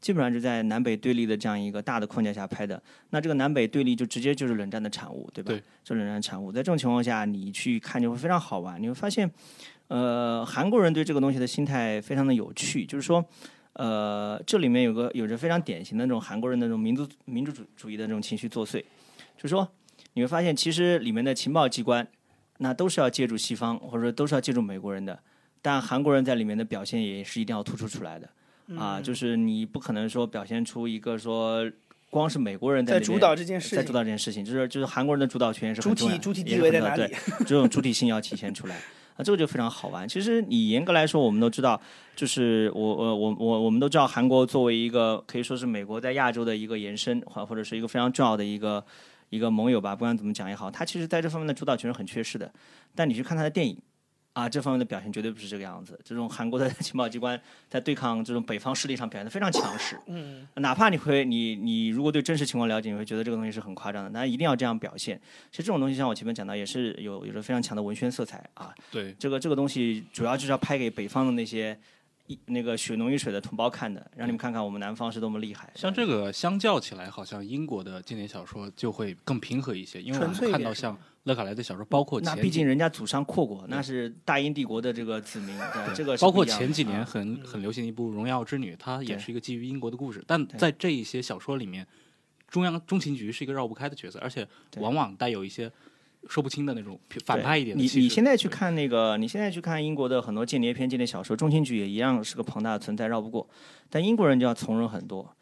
[0.01, 2.84] 基本上是在南北对立的这样一个大的框架下拍的。
[3.11, 5.53] 那这个南北对立就直接就是冷战的产物，对吧？
[5.53, 6.51] 对，就冷战的产物。
[6.51, 8.82] 在这种情况下，你去看就会非常好玩。
[8.82, 9.32] 你会发现，
[9.88, 13.25] 呃，韩国人对这个东西的心态非常的有趣，就是说。
[13.78, 18.82] 呃，这里面有个有着非常典型的那种韩国人的那种民族民主主主义的那种情绪作祟，
[19.36, 19.67] 就是说
[20.13, 22.07] 你会发现，其实里面的情报机关
[22.57, 25.19] 那都是要借助西方，或者说都是要借助美国人的，
[25.61, 28.28] 但韩国人在里面的表现也是一定要突出出来的。
[28.75, 31.63] 啊，就是你不可能说表现出一个说
[32.09, 37.13] 光是美国人在主导这件事情在主，导这件事情，就是就是韩国人的主导权是主体主体地位在哪里？
[37.45, 38.75] 这种主体性要体现出来
[39.18, 40.07] 啊，这个就非常好玩。
[40.07, 41.80] 其实你严格来说，我们都知道，
[42.15, 48.86] 就是我我我我我们都知道，韩国作为一个可以说是美国在亚洲的一个延伸，或或者是一个非常重要的一个
[49.30, 52.51] 一个盟友吧，不管怎么讲也好，他其实在这方面的主导权是很缺失的。
[52.95, 53.78] 但你去看他的电影。
[54.38, 55.99] 啊，这方面的表现绝对不是这个样子。
[56.03, 59.99] 这种韩国的 情报机关在对抗这种北方势力上表现得非常强势。
[60.05, 65.19] 嗯，哪怕你会你你如果对真实情况了解，你会觉得这个东西是很夸张的，但一定要这样表现。
[65.49, 68.71] 其实这种东西像我前面讲到，也是有有着非常强的文宣色彩啊。
[68.91, 71.75] 对，这个这个东西主要就是要拍给北方的那些
[72.27, 75.67] 一那个血浓于水的同胞看的，让你们看看我们南方是多么厉害。
[75.73, 80.95] 像这个相较起来，好像英国的经典小说就会更平和一些，因为我们看到像
[81.28, 87.05] 勒卡莱的小说，包括那前几毕竟人家祖上扩过，那是大英帝国的这个子民，对这个包括前几年啊。
[87.05, 91.86] 很很流行的一部《荣耀之女》，它也是一个基于英国的故事，但在这一些小说里面，
[92.47, 94.47] 中央中情局是一个绕不开的角色，而且
[94.78, 95.71] 往往带有一些
[96.28, 103.47] 说不清的那种反派一点的你你现在去看那个，你现在去看英国的很多间谍片、间谍小说，中情局也一样是个庞大的存在，绕不过。
[103.89, 105.36] 但英国人就要从容很多，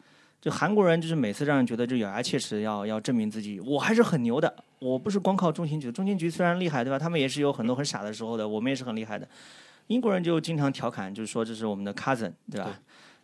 [0.46, 7.00] 就韩国人就是每次让人觉得就咬牙切齿要要证明自己，我还是很牛的，我不是光靠中情局，中情局虽然厉害，对吧？
[7.00, 9.28] 他们也是有很多很傻的时候的，我们也是很厉害的。
[9.88, 12.66] 英国人就经常调侃，就是说这是我们的 cousin，对吧？
[12.66, 12.74] 对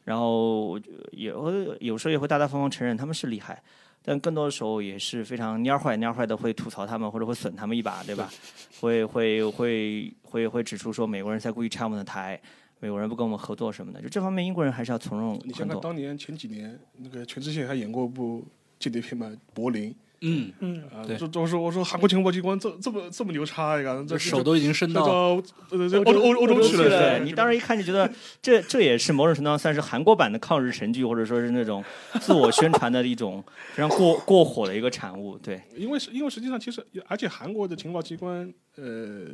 [0.06, 0.80] 然后
[1.12, 3.62] 也会有时候也会大大方方承认他们是厉害。
[4.04, 8.32] 但更多的时候也是非常蔫坏蔫坏的，会吐槽他们或者会损他们一把，对吧？
[8.80, 12.42] 会会会会会指出说美国人在故意拆我们的台，
[12.82, 14.02] 美国人不跟我们合作什么的。
[14.02, 15.80] 就这方面，英国人还是要从容你想想。
[15.80, 18.44] 当年前几年那个全智贤还演过部
[18.80, 19.92] 间谍片嘛，《柏林》
[20.24, 31.84] 嗯，嗯，啊，对这都是我说韩国情报机关这这么这么牛叉一个，这手都已经伸到到呃这欧洲欧欧洲去了，对是你当时一看就觉得这这也是某种程度上算是韩国版的抗日神剧，或者说是那种
[32.20, 35.38] 自我宣传的一种 非常过过火的一个产物。
[35.40, 39.28] 对，因为是因为实际上其实而且韩国的情报机关呃。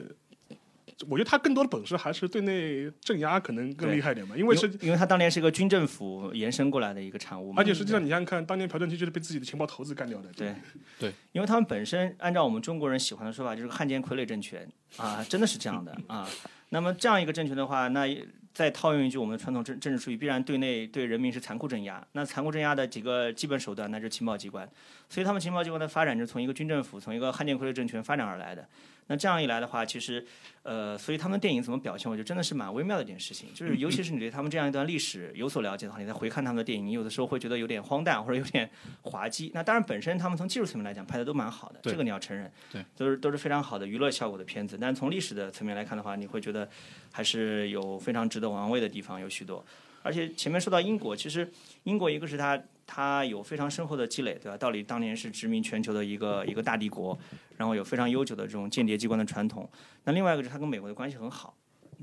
[1.07, 4.67] 我觉得他更多的本事还是对内镇压可能更厉害一点吧，因为是。
[4.81, 10.29] 因为他当年是一个军政府延伸过来的一个产物嘛，而且实际上，你想想看，当年朴正熙就是被自己的情报头子干掉的。
[10.33, 10.55] 对
[10.99, 14.67] 对，因为他们本身按照我们中国人喜欢的说法，就是汉奸傀儡政权
[14.97, 16.27] 啊， 真的是这样的啊。
[16.69, 18.07] 那么这样一个政权的话，那
[18.53, 22.05] 再套用一句我们的传统政政治术语，必然对内对人民是残酷镇压。
[22.13, 24.67] 那残酷镇压的几个基本手段，那就是情报机关。
[25.09, 28.67] 所以他们情报机关的发展就是从一个军政府，从一个汉奸傀儡政权发展而来的。
[29.07, 30.25] 那这样一来的话，其实，
[30.63, 33.49] 呃，所以他们电影怎么表现，我觉得真的是蛮微妙的一件事情。
[33.53, 38.69] 就是尤其是你对他们这样一段历史有所了解的话，你再回看他们的电影，你有的时候会觉得有点荒诞或者有点
[39.01, 39.49] 滑稽。
[39.53, 44.77] 那当然，本身他们从技术层面来讲拍的都蛮好的，这个你要承认，对，都是都是非常好的娱乐效果的片子。
[44.79, 46.69] 但从历史的层面来看的话，你会觉得
[47.11, 49.65] 还是有非常值得玩味的地方，有许多。
[50.07, 51.51] 而且前面说到英国，其实
[51.83, 54.57] 英国一个是它它有非常深厚的积累，对吧？
[54.57, 57.17] 道理当年是殖民全球的一个一个大帝国，
[57.57, 59.69] 然后有非常悠久的这种间谍机关的传统。
[60.05, 61.53] 那另外一个是它跟美国的关系很好，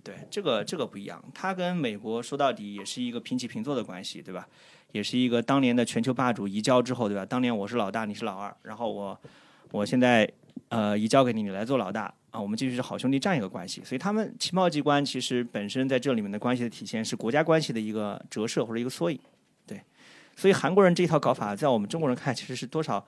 [0.02, 4.46] 对这个这个不一样，它跟美国说到底也是一个平起平坐的关系，对吧？
[4.92, 7.24] 也是一个当年的全球霸主移交之后，对吧？
[7.24, 9.18] 当年我是老大，你是老二，然后我
[9.72, 10.30] 我现在
[10.68, 13.80] 呃移交给你，你来做老大啊，我们继续是好兄弟这样一个关系。
[13.84, 19.16] 所以他们情报机关其实本身在这里面的关系的体现是国家关系的一个折射或者一个缩影，
[19.64, 19.80] 对。
[20.34, 23.06] 所以韩国人这一套搞法，在我们中国人看其实是多少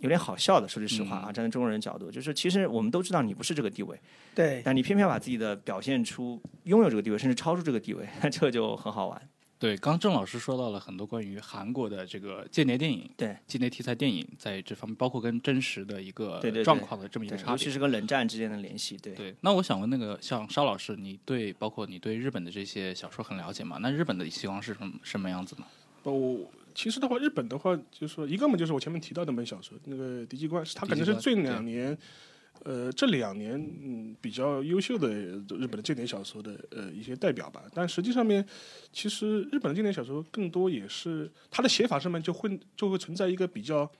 [0.00, 0.66] 有点好笑的。
[0.66, 3.96] 说句实话啊，站在中国人角度，就是其实我们都知道你不是这个地位，
[4.34, 9.28] 对，但你偏偏把自己的表现出拥有这个地位，甚至超出这个地位，那 这个就很好玩。
[9.58, 17.68] 对，刚郑老师说到了很多关于韩国的这个间谍电影，对间谍题材电影在这方面，包括跟真实的一个状况的这么一个，差别尤其。
[17.70, 19.12] 是跟冷战之间的联系，对。
[19.14, 23.78] 对，那我想问那个像沙老师，你对包括你对日本的这些小说很了解吗？
[23.82, 25.66] 那日本的情况是什么什么样子呢？
[26.04, 26.38] 哦，
[26.74, 31.96] 其实的话，日本的话，就是说一个嘛，就是我前面提到的那本小说，那个《敌机关》，他可能是最两年，
[32.64, 37.64] 呃，这两年嗯比较优秀的日本的经典小说的呃一些代表吧。
[37.74, 38.44] 但实际上面，
[38.92, 43.90] 其实日本的经典小说更多也是它的写法上面就会就会存在一个比较。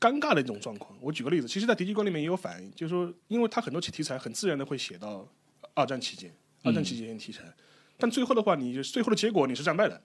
[0.00, 5.28] 尴尬的一种状况，我举个例子，其实，在《敌机关》里面也有反映，就是说，因为它很多题材很自然的会写到
[5.74, 6.32] 二战期间，
[6.62, 7.42] 二战期间题材，
[7.96, 10.00] 但最后的话，你最后的结果你是战败的，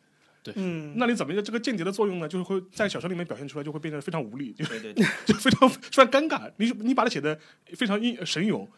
[0.55, 2.27] 嗯，那你怎么这个间谍的作用呢？
[2.27, 6.51] 就是会在小说里面表现出来，就会变得非常无力，就对对对， 就非常非常尴尬。
[6.57, 7.39] 你你把它写的
[7.75, 8.69] 非常英神勇，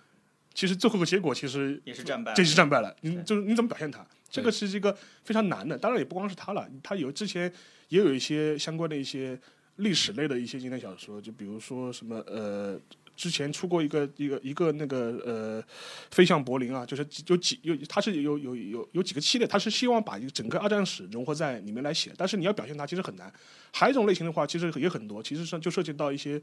[0.54, 2.34] 其实最后的结果其实也是战败。
[2.34, 2.96] 这是战败了。
[3.02, 4.06] 你就是你怎么表现它？
[4.30, 5.78] 这个是一个非常难的。
[5.78, 7.52] 当然也不光是他了，他有之前
[7.90, 9.40] 也有一些相关的一些
[9.78, 12.80] 历史类的一些经典小说，就比如说什么呃。
[13.16, 15.64] 之前出过一个一个一个那个呃，
[16.12, 23.32] 飞向柏林啊，就是有几有，它是有有有有几个系列，它是希望把一个整个二战史融合在里面来写，但是你要表现它其实很难。
[23.72, 26.42] 还有一种类型的话，其实也很多，其实上就涉及到一些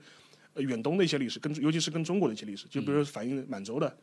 [0.54, 3.96] 呃远东的一些历史，跟尤其是跟中国的一些历史，就比如说反映满洲的、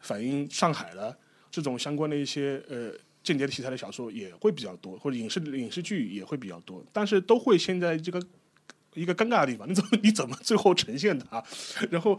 [0.00, 1.16] 反映上海的
[1.50, 2.92] 这种相关的一些呃
[3.22, 8.20] 间谍题材的小说也会比较多，或者影视影视剧也会比较多，但是都会现在这个。
[8.98, 11.42] 一个尴尬的地方，你怎么 你怎么最后呈现它？
[11.90, 12.18] 然后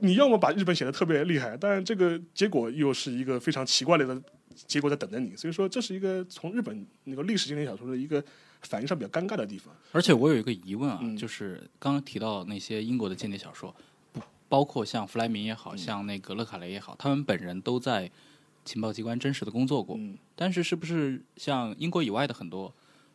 [0.00, 4.22] 你要么把日本写的特别厉害，但这个结果又是一个非常奇怪的
[4.66, 5.36] 结果在等着你。
[5.36, 8.24] 所以说，这是一个从日本那个历史经典小说的一个
[8.62, 9.74] 反应上比较尴尬的地方。
[9.92, 13.74] 而且我有一个疑问啊，嗯就是刚刚提到那些英国的间谍小说，
[14.12, 18.10] 不包括像弗莱明也嗯好像那个勒卡雷也好，他们本人都在
[18.64, 19.96] 情报机关真实的工作过。
[19.98, 22.74] 嗯但是是不是像英国以外的很多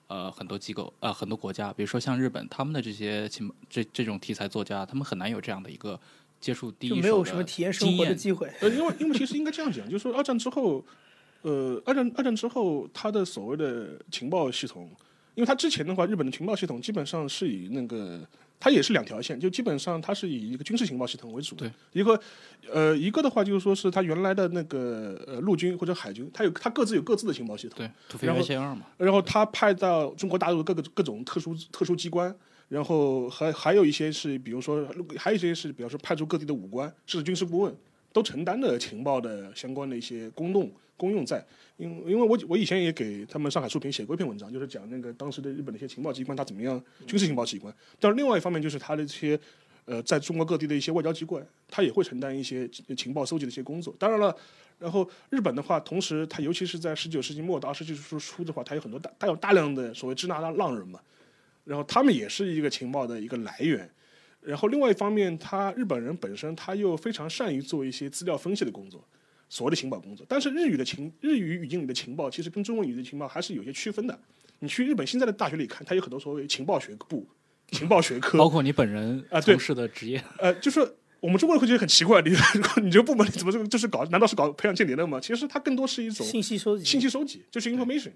[0.09, 5.97] 呃很多机构呃很多国家，比如说像日本，他们的这些情这这种题材作家，他们很难有这样的一个
[6.41, 8.51] 接触第一没有什么体验生活的机会。
[8.59, 10.83] 呃，因为因为其实应该这样讲，就是说二战之后，
[11.43, 14.89] 呃，二战二战之后，他的所谓的情报系统，
[15.35, 18.27] 因为他之前的话，日本的情报系统基本上是以那个。
[18.59, 21.67] 它也是两条线，就基本上它是以一个军事情报系统为主的。
[21.67, 22.19] 对，一个
[22.69, 27.77] 呃一个的话就是说是它原来的那个呃陆军或者海军，它有它各自有各自的情报系统。
[27.77, 32.35] 对土肥然后原贤二嘛，然后它派到中国大陆各个各种特殊特殊机关，
[32.67, 34.85] 然后还还有一些是，比如说
[35.17, 37.73] 还有一些是，比如说派出各地的武官，甚至军事顾问，
[38.11, 40.69] 都承担了情报的相关的一些功用
[40.99, 41.43] 功用在。
[41.77, 47.73] 因因为我我以前也给他们上海书评写过一篇文章，就是讲那个当时的日本的一些情报机关它怎么样，军事情报机关。
[47.99, 49.39] 但是另外一方面就是它的这些
[49.85, 53.95] 呃在中国各地的一些外交机关，它也会承担一些情报搜集的一些工作。
[53.97, 54.35] 当然了。
[54.79, 61.01] 然后日本的话，同时它尤其是在十九世纪末到二十世纪初初的话，它有很多大，它有大量的所谓支那浪浪人嘛，
[61.65, 63.89] 然后他们也是一个情报的一个来源。
[64.39, 69.03] 然后另外一方面，他日本人本身他又非常善于做一些资料分析的工作，
[69.49, 70.25] 所谓的情报工作。
[70.29, 74.17] 但是日语的情日语语境里的情报，其实跟中文语的情报还是有些区分的。
[74.59, 77.27] 你去日本现在的大学里看，它有很多所谓情报学部、
[77.71, 80.79] 情报学科，包括你本人啊从事的职业，呃，就是
[81.19, 82.29] 我们中国人会觉得很奇怪，你
[82.83, 84.05] 你这个部门怎么这个就是搞？
[84.05, 85.19] 难道是搞培养间谍的吗？
[85.19, 88.11] 其实它更多是一种信息收集，信息收集，就是 information。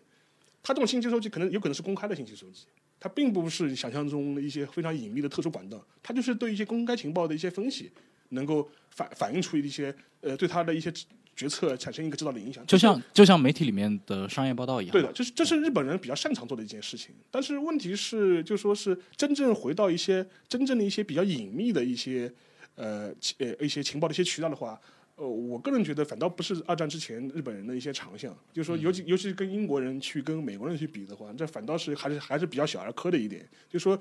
[0.61, 2.65] 它这种信息收集可能有可能是公开的信息收集，
[2.99, 7.91] 它并不是想象中的一些非常隐秘的特殊管道，它就是对一些公开情报的一些分析，
[8.29, 10.89] 能够反反映出一些呃对它的一些
[11.35, 12.65] 决策产生一个指导的影响。
[12.65, 14.91] 就像就像媒体里面的商业报道一样。
[14.91, 17.13] 对的，就是这是日本人比较擅长做的一件事情。
[17.29, 22.31] 但是问题是，就说是真正回到一些真正的一些比较隐秘的一些
[22.75, 24.79] 呃呃一些情报的一些渠道的话。
[25.15, 33.47] 呃，我个人觉得反倒不是二战之前日本人的一些长项，就是说，尤其尤其是跟英国人去跟美国人去比的话，这反倒是还是还是比较小儿科的一点。
[33.69, 33.95] 就是说，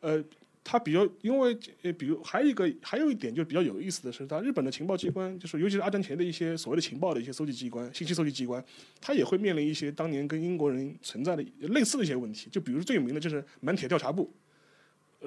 [0.00, 0.20] 呃，
[0.68, 8.62] 他比较因为呃，比如还有一个还有一点就比较有意思的是，他日本的情报机关，就是尤其是二战前的一些所谓的情报的一些搜集机关、信息搜集机关，
[9.00, 12.48] 他也会面临一些当年跟英国人存在的类似的一些问题。
[12.50, 14.28] 就比如最有名的就是满铁调查部，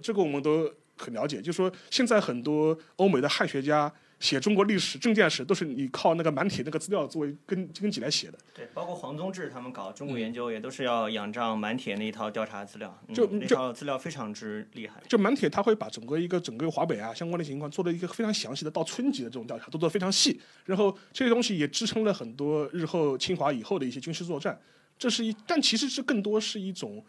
[0.01, 1.41] 这个我们都很了解。
[1.41, 3.89] 就说，现在很多欧美的汉学家。
[4.19, 8.37] 写中国历史、政见史都是你靠那个满铁那个资料作为根根基来写的。
[8.53, 15.01] 对，包括黄宗智他们搞中国研究也都是要仰仗满铁那一套调查资料，就那套资料非常之厉害。
[15.07, 20.39] 就满铁他会把整个一个整个华北啊相关的情况做了一个非常详细的到村级的这种调查，都做得非常细。
[20.65, 24.59] 然后这些东西也支撑了很多日后侵华以后的一些军事作战。
[24.97, 27.03] 这是一，但其实是更多是一种。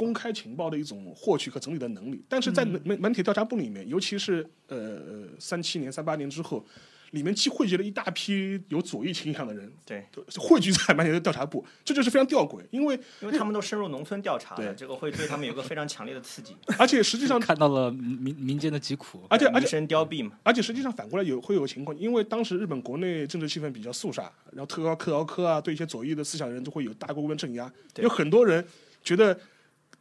[0.00, 6.64] 公开情报的一种获取和整理的能力，但是在门门铁调查部里面，尤其是呃三七年、三八年之后，
[7.10, 10.02] 里面既汇集了一大批有左翼倾向的人，对，
[10.38, 28.64] 汇聚在门铁的调查部，这就是非常吊诡，因为因为他们都深入农村调查，了，这个会对他们有个非常强烈的刺激， 而且实际上看到了民民间的疾苦，而且而且身凋敝嘛，而且实际上反过来有会有情况，因为当时日本国内政治气氛比较肃杀，然后特高克劳科啊，对一些左翼的思想人都会有大规模镇压，有很多人
[29.02, 29.36] 觉得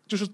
[0.09, 0.27] 就是。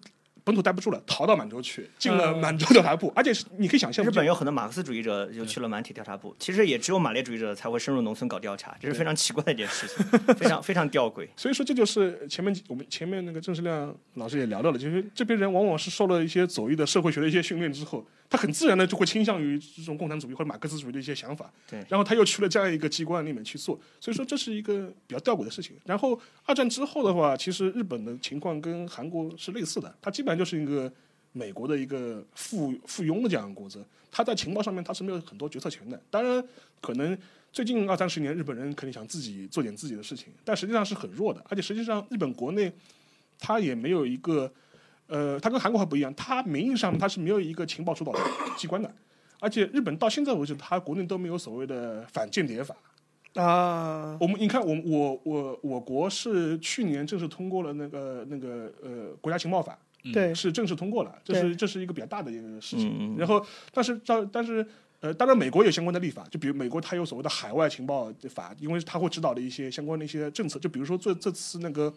[0.46, 10.06] 本土待不住了，逃到满洲去，进了满洲调查部，而且是你可以想象，日本有很多马克思主义者就去了满铁调查部，其实也只有马列主义者才会深入农村搞调查，这是非常奇怪的一件事情，
[10.38, 11.28] 非常非常吊诡。
[11.36, 18.06] 所以说，这就是前面我们前面那个郑世亮老师也聊到了，就是这边人往往是受了一些左翼的社会学的一些训练之后。
[18.28, 21.80] 他很自然的就会倾向于这种共产主义或者马克思主义的一些想法，对。
[21.88, 25.76] 然后他又去了这样一个机关里面去做，所以说这是一个比较吊诡的事情。
[25.86, 30.92] 然后二战之后的话，其实日本的情况跟韩国是类似的，它基本上就是一个
[31.34, 33.80] 美国的一个附附庸的这样一个国家，
[34.12, 36.02] 它在情报上面它是没有很多决策权的。
[36.10, 36.44] 当然，
[36.82, 37.18] 可能
[37.54, 41.42] 最近二三十年日本人肯定想自己做点自己的事情，但实际上是很弱的。
[41.48, 42.72] 而且实际上日本国内，
[43.40, 44.52] 它也没有一个。
[45.08, 48.12] 呃，它跟韩国还不一样，它名义上它是没有一个情报主导
[48.58, 48.92] 机关的，
[49.40, 52.76] 而且日本到现在为止，它国内都没有所谓的反间谍法
[53.36, 54.18] 啊。
[54.20, 59.78] 我们你看，我我我我国是去年正式通过了那个那个呃国家情报法，
[60.12, 63.16] 对，是正式通过了，这是这是一个比较大的一个事情。
[63.16, 64.66] 然后，但是照但是
[65.02, 71.94] 呃，当然美国有相关的立法，就比如美国它有所谓的海外情报法，因为它会指导的一些相关的一些政策，就比如说这这次那个。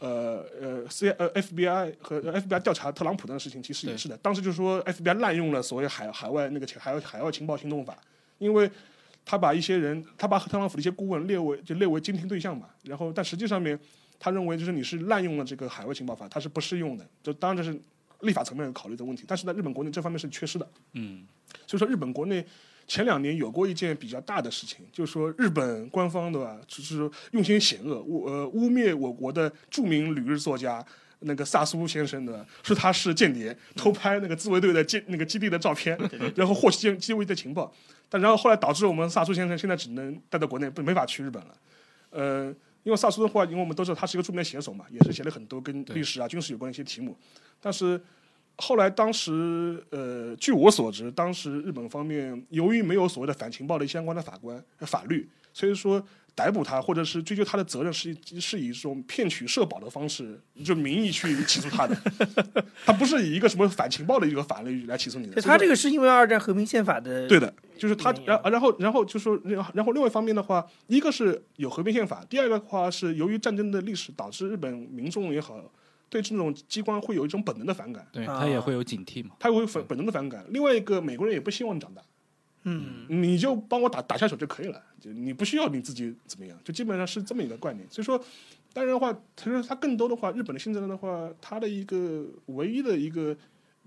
[0.00, 4.16] 呃呃，C 呃 FBI 和 FBI 调查特朗普的事情，其实也是的。
[4.16, 7.96] 当时就说 FBI 滥用了所谓海海外那个海外海外情报行动法，
[8.38, 8.68] 因为
[9.24, 12.68] 他把一些人，他把特朗普的一些顾问列为就列为监听对象嘛。
[12.82, 13.78] 然后，但实际上面，
[14.18, 17.06] 他认为就是你是滥用了这个海外情报法，它是不适用的。
[17.22, 17.78] 就当然这是
[18.20, 20.66] 立法层面考虑的问题，但是在日本国内这方面是缺失的。
[20.94, 21.26] 嗯，
[21.66, 22.44] 所以说日本国内。
[22.90, 30.84] 前两年有过一件比较大的事情，就是说日本官方对吧，就是用心险恶，污呃污蔑我国的著名旅日作家
[31.20, 35.96] 那个萨苏先生的，说他是间谍，偷拍那个自卫队的基那个基地的照片，
[36.34, 37.72] 然后获取基卫的情报，
[38.08, 41.54] 但然后后来导致我们萨苏先生现在只能待在国内，不没法去日本了。
[42.10, 42.46] 呃，
[42.82, 47.16] 因为萨苏的话，因为我们都知道他是一个著名的写手嘛，也是写了很多跟历史啊、军事有关的一些题目，
[47.60, 48.02] 但是。
[48.60, 56.04] 后来，当时，呃，据我所知，当时日本方面由于没有所谓的反情报的相关的法官法律，所以说
[56.34, 61.96] 逮捕他或者是追究他的责任是是以这种骗取社保的方式，就名义去起诉他的，
[62.86, 65.40] 他不是以一个什么反情报的一个法律来起诉你的。
[65.40, 67.26] 他这个是因为二战和平宪法的。
[67.26, 69.40] 对的，就是他，然然后然后就说，
[69.74, 75.60] 然后另外一方面的话，一个是有和平宪法，第二个的话是由于战争的历史导致日本民众也好。
[76.10, 80.44] 对这种机关会有一种本能的反感，对他也会有警惕嘛，他会有本本能的反感。
[80.50, 82.02] 另外一个，美国人也不希望你长大，
[82.64, 87.86] 嗯，你就帮我打打下手就可以了，就你不需要你自己怎么样，就基本上是这么一个概念。
[87.88, 88.22] 所以说，
[88.72, 93.36] 当然的话，其实他更多的话，日本的现在的话，他的一个唯一的一个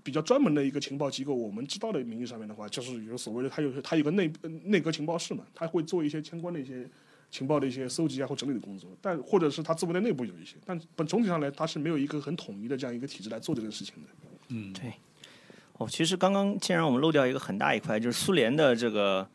[0.02, 4.32] 比较专门的一个情报机构，我们知道的名义上面的话，就是有所谓的，他有他有个内
[4.64, 6.88] 内阁情报室嘛，他会做一些相关的一些。
[7.34, 14.08] 情报的一些搜集啊或整理的工作，但或者是他自卫队内部有一些，但本总体上来，他是没有一个很统一的这样一个体制来做这个事情的。
[14.50, 14.92] 嗯，对。
[15.78, 19.28] 哦，其实刚刚既然我们漏掉一个很大一块，就是苏联的这个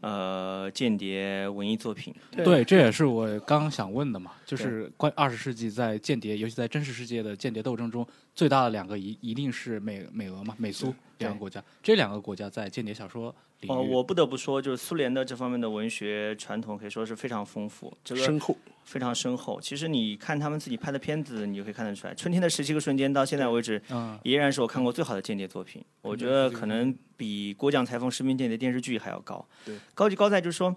[0.00, 2.12] 呃间谍文艺作品。
[2.32, 11.62] 对，这也是我刚刚想问的嘛，就是关二十世纪在间谍，尤其在真实世界的间谍斗争中，最大的两个一一定是美美俄嘛，美苏两个国家。
[11.82, 18.56] 这两个国家在间谍小说领域，哦，我不得不说，就是苏联的这方面的文学传统可以说是非常丰富，这个深厚。
[18.84, 19.58] 非常深厚。
[19.58, 25.82] 其实你看他们自己拍的片子，你就可以看得出来，《春天的十七个瞬间》到现在为止，嗯，依然是我看过最好的间谍作品。
[26.02, 29.42] 我觉得可能比《国奖裁缝士兵间谍》电视剧还要高。
[29.64, 30.76] 对，高级高在就是说，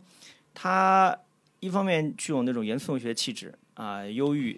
[0.53, 1.13] 它
[1.59, 4.57] 一方面具有那种严肃文学气质啊，忧郁，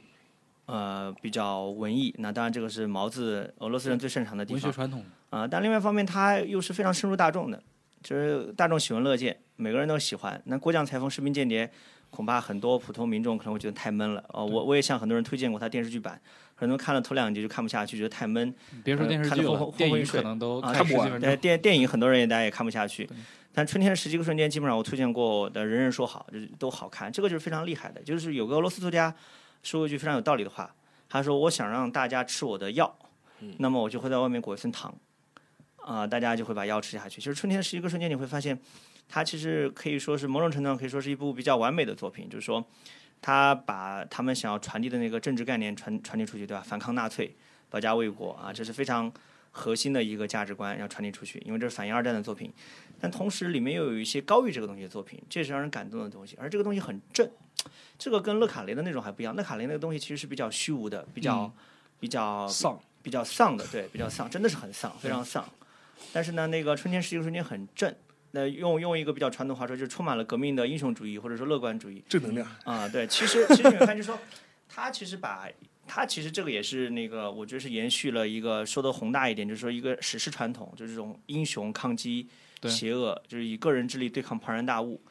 [0.70, 2.14] 呃，比较文艺。
[2.20, 4.62] 那当然这个是毛子俄罗斯人最擅长的地方。
[4.62, 7.62] 文学传统啊，但另外一方面，它又是非常深入大众的，
[8.04, 10.41] 就是大众喜闻乐见，每个人都喜欢。
[10.46, 11.66] 那《过江裁缝士兵间谍》。
[12.12, 16.20] 恐怕很多普通民众可能会觉得太闷了哦，我我也向很多人推荐过他电视剧版，
[16.56, 18.52] 很多人看了头两集就看不下去，觉得太闷。
[18.84, 21.38] 别说电视剧了，电影可能都看不完。
[21.38, 23.08] 电电影很多人也大家也看不下去。
[23.54, 27.12] 但春天的十几个瞬间，基本上我推荐过的人人说好，就都好看。
[27.12, 29.14] 这个就是非常厉害的，就是有个俄罗斯作家
[29.64, 30.73] 说一句非常有道理的话，
[31.07, 32.98] 他说：“我想让大家吃我的药，
[33.57, 34.94] 那么我就会在外面裹一层糖，
[35.77, 38.60] 啊，大家就会把药吃下去。”其实春天的十一个瞬间，你会发现。
[39.11, 42.64] 它其实可以说是某种程度上可以说是一部比较完美的作品，就是说，
[43.19, 46.61] 他把他们想要传递的那个政治概念传传递出去，对吧？
[46.64, 47.36] 反抗纳粹，
[47.72, 49.11] 保家卫国啊，这是非常
[49.49, 52.53] 核心的一个价值观要传递出去，因为这是反映二战的作品。
[52.99, 56.38] 但同时里面又有一些高于这个东西的作品，这是让人感动的东西。
[56.40, 57.27] 而这个东西很正，
[57.98, 59.36] 这个跟勒卡雷的那种还不一样。
[59.36, 61.52] 勒卡雷那个东西其实是比较虚无的，比较
[61.99, 65.48] 比较丧，比较丧的，对，比较丧，真的是很丧，非常丧。
[66.14, 67.94] 但是呢，那个春天十一个瞬间很正。
[68.31, 72.88] 那用用一个比较传统话说，就是充满了革命的英雄主义或者说乐观主义，正能量啊。
[72.88, 74.18] 对，其实其实你们看，就说
[74.68, 75.49] 他其实把
[75.88, 82.30] 他其实这个也是那个，我觉得是延续了一个说的宏大一点，就是说一个史诗传统，就是这种英雄抗击
[82.65, 85.02] 邪恶，就是以个人之力对抗庞然大物。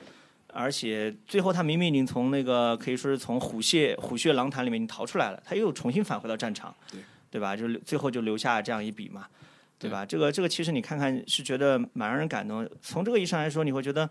[0.52, 7.00] 而且最后他明明已经从那个可以说是从虎穴虎穴狼潭里面已经逃出来了，他又重新返回到战场，对
[7.30, 7.56] 对吧？
[7.56, 9.26] 就最后就留下这样一笔嘛。
[9.80, 10.04] 对吧？
[10.04, 12.68] 这个这个其实你看看是觉得蛮让人感动。
[12.82, 14.04] 从这个意义上来说，你会觉得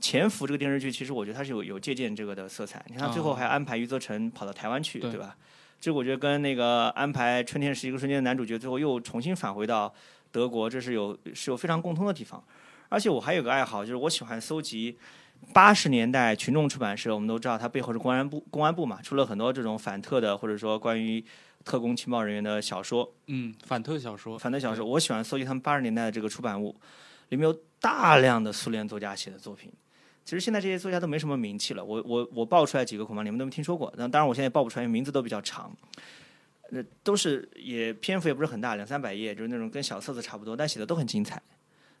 [0.00, 2.80] 潜伏》这个电视剧，其实我觉得它是有有借鉴这个的色彩。
[2.88, 5.36] 你看最后还安排余则成跑到台湾去，对吧？
[5.80, 9.92] 这我觉得跟那个安排《春天是一个瞬间》的男主角最后又重新返回到
[10.30, 12.40] 德国，这是有是有非常共通的地方。
[12.88, 14.96] 而且我还有个爱好，就是我喜欢搜集
[15.52, 17.14] 八十年代群众出版社。
[17.14, 21.24] 我们都知道它背后是公安部，公安部嘛，出了很多这种反特的，或者说关于。
[21.64, 26.74] 特工情报人员的小说，嗯，反特小说，反特小说，我喜欢搜集他们八十年代的这个出版物，
[27.28, 29.72] 里面有大量的苏联作家写的作品。
[30.24, 33.94] 其实现在这些作家都没什么名气了，我我我报出来几个，恐怕你们都没听说过。
[33.96, 35.70] 那当然，我现在报不出来，名字都比较长。
[36.72, 41.40] 呃，都是也篇幅也不是很大，两三百页，就是那种跟小册子差不多，但写的都很精彩。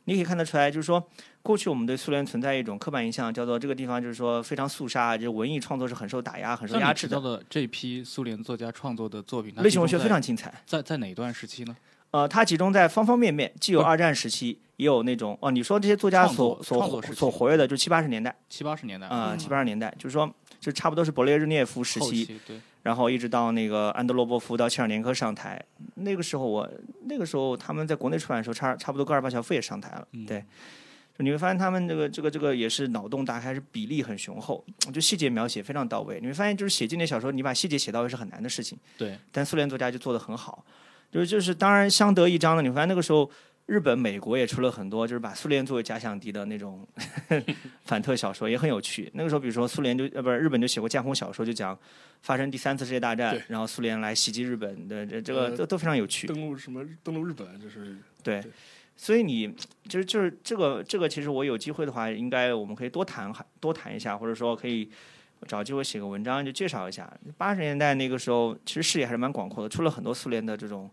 [0.04, 1.02] 你可以看得出来，就是说，
[1.42, 7.20] 过去我们对苏联存在一种刻板印象，叫做这个地方就是说非常肃杀，就是文艺创作是很受打压、很受压制的。
[7.20, 10.52] 的这批苏联作家创作的作品，类型文学非常精彩。
[10.66, 11.76] 在在哪一段时期呢？
[12.10, 20.30] 呃，它集中在方方面面，既有二战时期，也有那种哦，你说这些作家所所所活跃的，就七八十年代，七八十年代啊，七八十年代，就是说，
[20.60, 22.60] 就差不多是勃列日涅夫时期，对。
[22.82, 25.62] 然后一直到那个安德罗波夫到切尔年科上台，
[25.94, 26.68] 那个时候我
[27.06, 30.44] 那个时候他们在国内出版的时候，差差不多戈尔巴乔夫也上台了，对，
[31.16, 36.18] 就你会发现他们这个这个这个也是脑洞大开，是比例很雄厚，就细节描写非常到位。
[36.20, 39.16] 你会发现就是写经典小说，你把细节写到位是很难的事情，对。
[39.30, 40.64] 但苏联作家就做得很好，
[41.10, 42.62] 就是就是当然相得益彰的。
[42.62, 43.30] 你会发现那个时候。
[43.66, 46.86] 日本、美国也出了很多，就是把苏联作为假想敌的那种
[47.84, 49.10] 反特小说，也很有趣。
[49.14, 51.78] 那个时候，比如说苏联就呃不是日本就写过架空小说，就讲
[52.22, 56.26] 发生第三次世界大战，然后苏联来袭击日本的这这个都都非常有趣。
[56.26, 56.84] 登陆什么？
[57.02, 58.42] 登陆日本就是对。
[58.94, 59.48] 所以你
[59.88, 64.90] 就是就是这个这个，其实我有机会的话，应该我们可以多谈多谈一下，或者说可以
[65.46, 70.90] 找机会写个文章，就介绍一下八十年代那个时候，其实视野还是蛮广阔的，出了很多苏联的这种。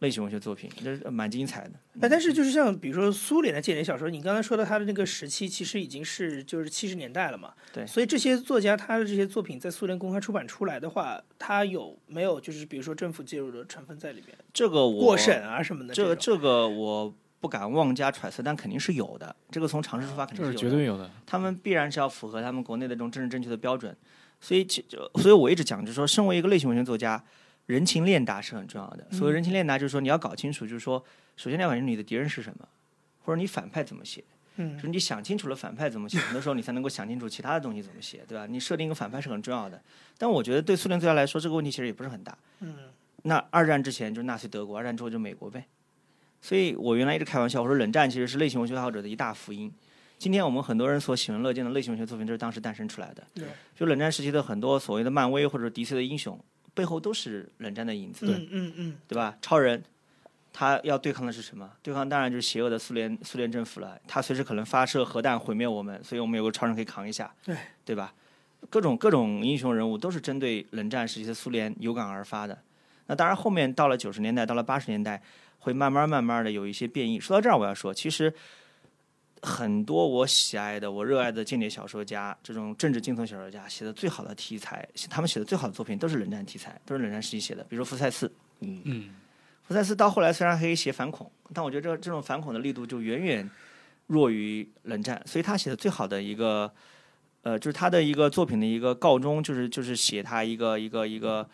[0.00, 1.70] 类型文学作品，这是蛮精彩的。
[2.00, 7.52] 哎，但是就是像比如说苏联的间谍小说，你刚才说的他的那个时期，其实已经是就是七十年代了嘛。
[7.72, 7.86] 对。
[7.86, 14.36] 所以这些作家他的这些作品在苏联公开出版出来的话，他有没有就是比如说政府介入的成分在里面？
[14.52, 15.92] 这个我过审啊什么的。
[15.94, 19.36] 这个这个我不敢妄加揣测，但肯定是有的。
[19.50, 21.10] 这个从常识出发肯定是绝对有的。
[21.26, 23.94] 他们必然是要符合他们国内的这种政治正确的标准。
[24.42, 24.80] 所以，就
[25.16, 27.22] 所以我一直讲，就是说，身为一个类型文学作家。
[27.70, 29.06] 人情练达是很重要的。
[29.10, 31.02] 所谓人情练达，就是说你要搞清楚，就是说，
[31.36, 32.68] 首先你要搞清楚你的敌人是什么，
[33.24, 34.24] 或者你反派怎么写。
[34.56, 34.76] 嗯。
[34.76, 38.46] 就是你想清楚了反派怎么写，很多时候你才能够想清楚其他的东西怎么写，对吧？
[38.46, 39.80] 你设定一个反派是很重要的。
[40.18, 42.36] 但我觉得对苏联作家来说，这个问题其实也不是很大。
[42.60, 42.74] 嗯。
[43.22, 45.64] 那二战之前就是纳粹德国，二战之后就美国呗。
[46.42, 49.70] 所以我原来一直开玩笑，我说冷战其实是类型文学爱好者的一大福音。
[50.18, 53.22] 今天我们很多人所喜闻乐见的类型文学作品，就是当时诞生出来的。
[53.34, 56.38] 对，就冷战时期的很多所谓的漫威或者 DC 的英雄，
[56.80, 58.24] 背后都是冷战的影子。
[58.26, 59.36] 嗯嗯嗯，对吧？
[59.42, 59.84] 超人，
[60.50, 61.70] 他要对抗的是什么？
[61.82, 64.00] 对抗当然就是邪恶的苏联苏联政府了。
[64.08, 67.54] 他随时可能发射核弹毁灭我们，所以我们有个超人可以扛一下，对
[67.84, 68.14] 对吧？
[68.70, 72.56] 各种各种英雄人物都是针对冷战时期的苏联有感而发的。
[73.08, 75.22] 那当然，后面到了九十年代，到了八十年代，
[75.58, 77.20] 会慢慢慢慢的有一些变异。
[77.20, 78.32] 说到这儿，我要说，其实
[79.42, 88.30] 很多我喜爱的、我热爱的间谍小说家，这种政治惊悚小说家写的最好的题材，他们写的最好的作品都是冷战题材，都是冷战时期写的，比如说福赛斯。
[88.60, 89.14] 嗯，
[89.62, 93.50] 福赛斯到后来虽然可以写反恐，但我觉得这这种反恐的力度就远远
[94.08, 96.70] 弱于冷战，所以他写的最好的一个，
[97.42, 101.48] 呃，就是他的一个作品的一个告终，就是就是写他一个一个一个，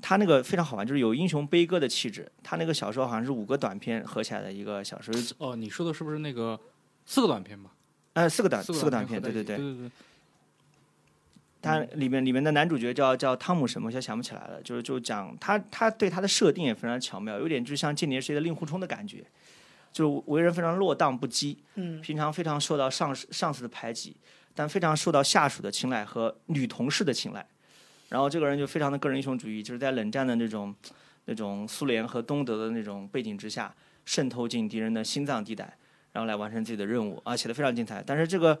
[0.00, 2.30] 他那个非常好玩，就是有英雄悲歌的气质。
[2.44, 6.60] 他那个小说好像是五个短篇合起来的一个小说，哦，你说的是不是那个
[7.06, 7.70] 四个短片吧？
[8.12, 9.54] 呃，四个短四四个短片，对对对。
[9.54, 9.90] 一起对对对，
[11.62, 14.60] 他里面里面的男主角叫叫汤姆什么，我现在想不起来了。
[14.62, 19.24] 就是就讲他他对他的设定也非常巧妙，有点就像间谍世界的令狐冲的感觉，
[19.92, 24.16] 就是为人非常落荡不羁，嗯平常非常受到上司上司的排挤，
[24.54, 27.46] 但非常受到下属的青睐和女同事的青睐。
[28.08, 30.72] 然后这个人就非常的个人英雄主义，就是在冷战的那种
[31.24, 33.74] 那种苏联和东德的那种背景之下，
[34.04, 35.76] 渗透进敌人的心脏地带，
[36.16, 38.02] 然后来完成自己的任务啊，写的非常精彩。
[38.06, 38.58] 但是这个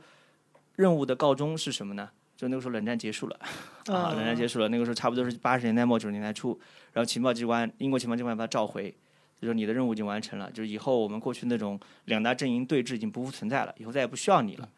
[0.74, 2.10] 任务的告终是什么呢？
[2.36, 3.40] 就那个时候冷战结束了
[3.86, 6.50] 啊，冷战结束了，那个时候差不多是八十年代末九十年代初，
[6.92, 8.94] 然后情报机关英国情报机关把他召回，
[9.40, 14.68] 就说你的任务已经完成了，就是以后我们过去那种两大阵营对峙已经不复存在了，以后再也不需要你了。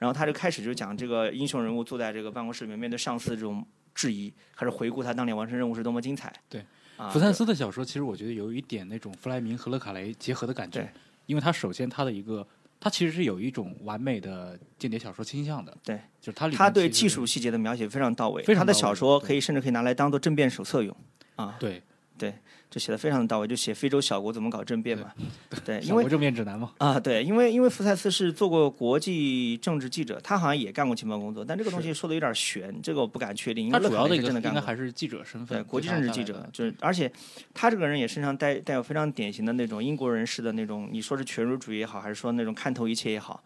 [0.00, 6.32] 然后他就开始就讲这个英雄人物坐在这个办公室里面，面对上司的这种质疑，开始回顾他当年完成任务是多么精彩。
[6.48, 6.66] 对，
[6.96, 10.90] 啊，福赛斯的小说其实我觉得有一点那种弗莱明和勒卡雷结合的感觉对，
[11.26, 12.46] 因为他首先他的一个，
[12.78, 20.94] 他其实是有一种完美的间谍小说倾向的，对，就是他他对技术细节的描写非常到位，非常他的小说可以甚至可以拿来当做政变手册用
[21.36, 21.82] 啊，对，
[22.70, 25.12] 就写的非常的到位，就写非洲小国怎么搞政变嘛，
[25.64, 34.40] 对， 因为政变指南嘛，啊，对，因为因为福赛斯是做过国际政治记者，他好像也干过情报工作，但这个东西说的有点悬，这个我不敢确定，因他主要的一个真的。
[34.48, 37.10] 应该还是记者身份，对，国际政治记者就是，而且
[37.52, 43.42] 他这个人也身上带带有非常典型的那种英国人士的那种，你说是权儒主义也好，还是说那种看透一切也好，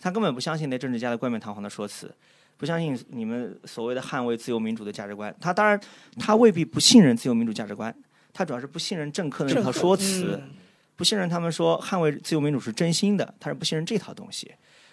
[0.00, 2.14] 他根本不相信那政治家的冠冕堂皇的说辞，
[2.56, 5.34] 不相信你们所谓的捍卫自由民主的价值观。
[5.40, 5.80] 他当然，
[6.18, 7.94] 他未必不信任自由民主价值观，
[8.38, 10.38] 他主要是不信任政客的那套说辞。
[10.40, 10.50] 嗯
[10.94, 14.50] 不信任他们说捍卫自由民主是真心的，他是不信任这套东西，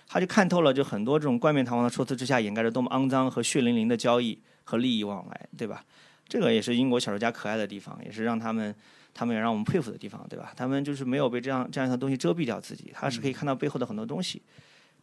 [0.07, 5.84] 他就看透了，就很多这种冠冕堂皇的说辞之下掩盖着多么肮脏和血淋淋的交易和利益往来，对吧？
[6.27, 8.76] 这个也是英国小说家可爱的地方，也是让他们
[9.15, 10.53] 他们也让我们佩服的地方，对吧？
[10.55, 14.43] 他们就是没有被这样这样一套东西遮蔽掉自己，他是可以看到背后的很多东西，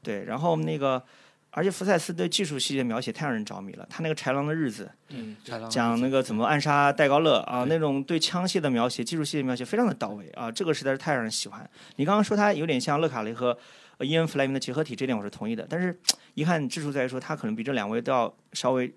[0.05, 0.24] 对。
[0.27, 1.02] 然后那个，
[1.55, 5.37] 而且福赛斯对技术细节描写太让人着迷了，他那个豺狼的日子，嗯，
[5.69, 11.69] 讲那个怎么暗杀戴高乐啊，那种对枪械的描写、技术细节描写非常的到位啊，这个实在是太让人喜欢。
[11.97, 13.57] 你刚刚说他有点像勒卡雷和
[13.99, 15.66] 呃伊恩·弗莱明的结合体，这点我是同意的。
[15.69, 15.95] 但是
[16.35, 18.91] 遗憾之处在于说，他可能比这两位都要稍微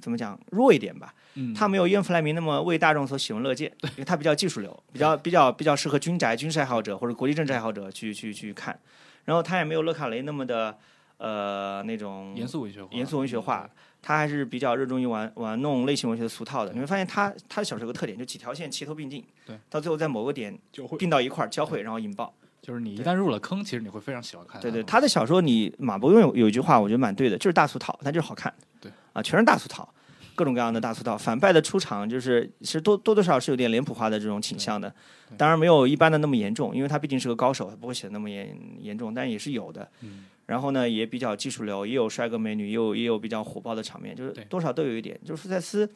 [0.00, 1.14] 怎么讲弱一点吧。
[1.34, 8.80] 嗯，他没有伊恩·弗莱明那么为大众所喜闻乐见，因为他比较技术流，比较比较比较适合军宅、军事爱好者或者国际政治爱好者去去去看。
[9.26, 10.76] 然后他也没有勒卡雷那么的
[11.20, 13.68] 呃那种严肃文学化，严肃文学化，
[14.00, 16.72] 他还是比较热衷于玩玩弄类型文学的俗套的。
[16.72, 22.32] 你会发现他他的小说有个特点，就几条线齐头并进，对，到最后在某个点就会并到一块儿交汇，然后引爆。
[22.62, 24.60] 就是你一旦入了坑，其实你会非常喜欢看。
[24.60, 28.52] 对对，他的小说你马伯庸有有一句话，我觉得蛮对的，就是大俗套，但就是好看。
[28.80, 29.88] 对啊，全是大俗套，
[30.34, 31.16] 各种各样的大俗套。
[31.16, 34.94] 反派的出场就是其实多多多少少是有点脸谱化的这种倾向的，
[35.38, 39.90] 当然没有一般的那么严重，因为他毕竟是个高手，他不会写的那么严严重，但也是有的。
[40.02, 45.16] 嗯然后呢，也比较技术流，也有帅哥美女，也有也有比较火爆的场面，就是多少都有一点。
[45.24, 45.88] 就是福赛斯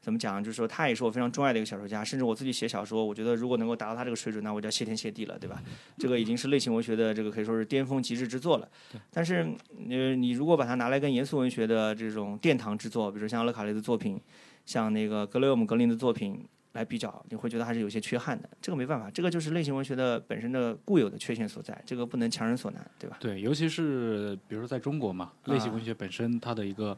[0.00, 5.62] 怎么讲，就是说他也是我非常钟爱的一个小说家，甚至我自己写小说，我觉得如果能够达到他这个水准，那我就要谢天谢地了，对吧？
[5.98, 8.66] 这个已经是类型文学的这个可以说是巅峰极致之作了。
[9.12, 9.46] 但是
[9.90, 14.18] 呃，你如果把它拿来跟严肃文学的这种殿堂之作，比如像勒卡雷的作品，
[14.64, 16.42] 像那个格雷厄姆格林的作品。
[16.72, 18.48] 来比较，你会觉得还是有些缺憾的。
[18.62, 23.16] 这个没办法，这个就是类型文学的本身的固有的缺陷所在，这个不能强人所难，对吧？
[23.18, 26.96] 对，尤其是比如说在中国嘛，类型文学本身它的一个，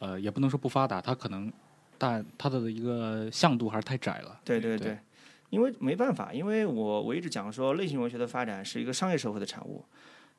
[0.00, 1.52] 呃，也不能说不发达，它可能，
[1.96, 4.40] 但它的一个向度还是太窄了。
[4.44, 4.98] 对对对对，
[5.50, 9.84] 因为没办法，因为我我一直讲说，类型文学的发展是一个商业社会的产物，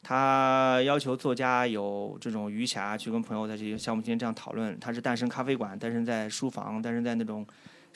[0.03, 7.47] 它要求作家有这种余暇去跟朋友在这些像我们今天这样讨论，它是诞生咖啡馆，诞生在书房，诞生在那种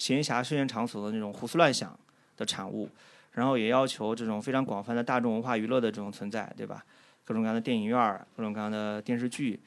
[0.02, 1.98] 闲暇休闲场所的那种胡思乱想
[2.38, 2.90] 的产物。
[3.34, 6.84] 然后也要求这种非常广泛的大众文化娱乐的这种存在，对吧？
[7.24, 9.58] 各种各样的电影院儿，各种各样的电视剧，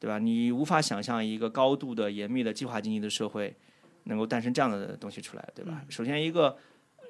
[0.00, 0.18] 对吧？
[0.18, 3.54] 你无法想象一个高度的严密的计划经济的社会
[4.04, 5.82] 能够诞生这样的东西出来，对吧？
[5.88, 6.56] 首先一个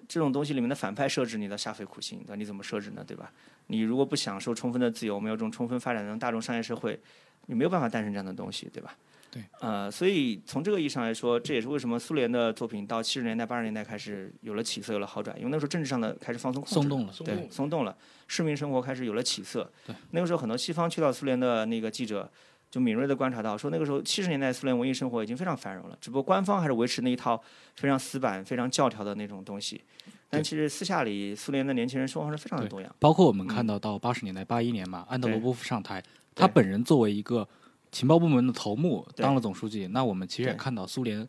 [0.06, 3.02] 这种东西里面的反派设置，你的煞费苦心，那你怎么设置呢？
[3.06, 3.32] 对吧？
[3.68, 7.00] 你如果不享受充分的自由，没有这种充分发展的大众商业社会，
[7.46, 8.94] 你没有办法诞生这样的东西，对吧？
[9.32, 9.42] 对。
[9.60, 17.96] 呃，所以从这个意义上来说，这也是为什么苏联的作品到七十年代、八十年代开始有了起色、有了好转，因为那时候政治上的开始放松控制松动了，对，松动了，
[18.28, 19.68] 市民生活开始有了起色。
[19.86, 22.30] 对，那个时候很多西方去到苏联的那个记者
[22.70, 27.42] 就敏锐地观察到，说那个时候七十年代苏联文艺生活已经非常繁荣了，只不过官方还是维持那一套
[27.74, 29.82] 非常死板、非常教条的那种东西。
[30.28, 32.94] 但其实私下里，苏联的年轻人生活是非常的多样。
[32.98, 36.02] 包括我们嗯看到到八十年代、八一年嘛，安德罗波夫上台，
[36.34, 37.46] 他本人作为一个
[37.92, 39.86] 情报部门的头目，当了总书记。
[39.86, 41.28] 那我们其实也看到苏联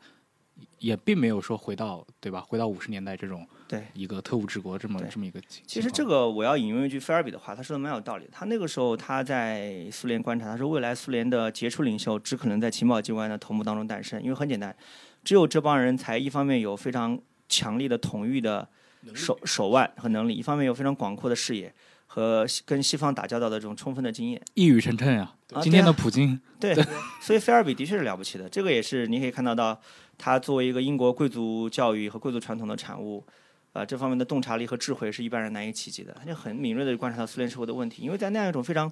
[0.80, 2.41] 也并没有说回到对吧？
[2.41, 5.64] 回到五十年代这种对一个特务治国这么这么一个情。
[5.68, 8.27] 其实这个我要引用一句菲尔比的话，他说的蛮有道理。
[8.31, 14.76] 他那个时候他在苏联观察，他说未来苏联的杰出领袖只可能在情报机关的头目当中诞生，因为很简单，
[15.23, 17.19] 只有这帮人才一方面有非常
[17.49, 18.68] 强力的统御的
[19.14, 21.73] 手手腕和能力，一方面有非常广阔的视野
[22.14, 24.40] 和跟西方打交道的这种充分的经验。
[24.53, 26.76] 一语成谶呀、啊今天的普京， 对，
[27.19, 28.48] 所以菲尔比的确是了不起的。
[28.48, 29.81] 这个也是你可以看到到，
[30.15, 33.26] 他作为一个英国贵族教育和贵族传统的产物，
[33.72, 36.15] 啊、这方面的洞察力和智慧是一般人难以企及的。
[36.19, 38.91] 他就很敏锐的观察到苏联社会的问题，因为在那样一种非常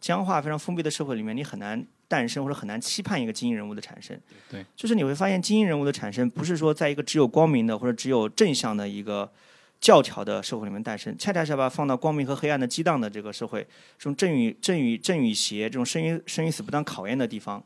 [0.00, 4.18] 僵化、非常封闭的社会里面，你很难诞生或者很难期盼一个精英人物的产生。
[4.50, 9.30] 对，就是你会发现精英人物的产生，不是说在一个只有光明的或者只有正向的一个。
[9.80, 13.62] 教条的社会里面诞生，恰恰是要把它放到光明和黑暗的激荡的这个社会，
[13.98, 17.62] 这种正与正与正与邪，这种生与生与死不当考验的地方，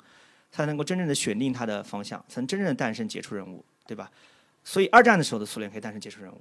[0.50, 4.10] 才能够真正的选定它的方向，才能真正的诞生杰出人物，对吧？
[4.64, 6.40] 所以二战的时候的苏联可以诞生杰出人物，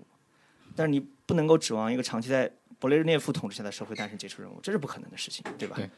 [0.75, 2.51] 但是你不能够指望一个长期在
[2.81, 5.75] 勃列日涅夫统治下的社会诞生杰出人物，这是不可能的事情，对吧？
[5.77, 5.89] 对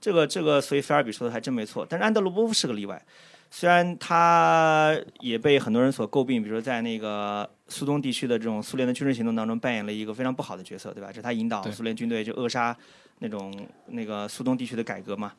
[0.00, 1.86] 这个这个，所以菲尔比说的还真没错。
[1.88, 3.02] 但是安德罗波夫是个例外，
[3.50, 11.08] 虽然他也被很多人所诟病，比如说在那个苏东地区的这种苏联的军事行动当中扮演了一个非常不好的角色，对吧？
[11.08, 12.76] 这是他引导苏联军队就扼杀
[13.20, 13.54] 那种
[13.86, 15.32] 那个苏东地区的改革嘛。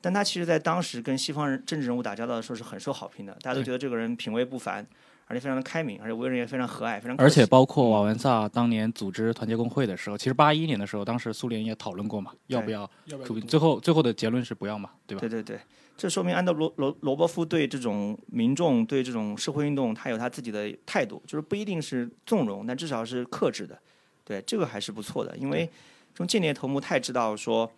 [0.00, 4.84] 但他其实，在当时跟西方人政治人物打交道的时候是很受好评的，大家都觉得这个人品味不凡，
[5.26, 13.46] 而且非常的开明，而且为人也非常和蔼，非常而且包括瓦文萨当年组织团结工会的时候，其实八一年的时候，当时苏联也讨论过嘛，要不要要不要出兵？
[13.46, 15.20] 最后最后的结论是不要嘛，对吧？
[15.20, 15.60] 对对对，
[15.96, 23.78] 这说明安德罗罗罗伯夫对这种民众、对这种社会运动，他有他自己的态度，就是不一定是纵容，但至少是克制的。
[24.24, 25.66] 对，这个还是不错的，因为
[26.12, 27.70] 这种间谍头目太知道说。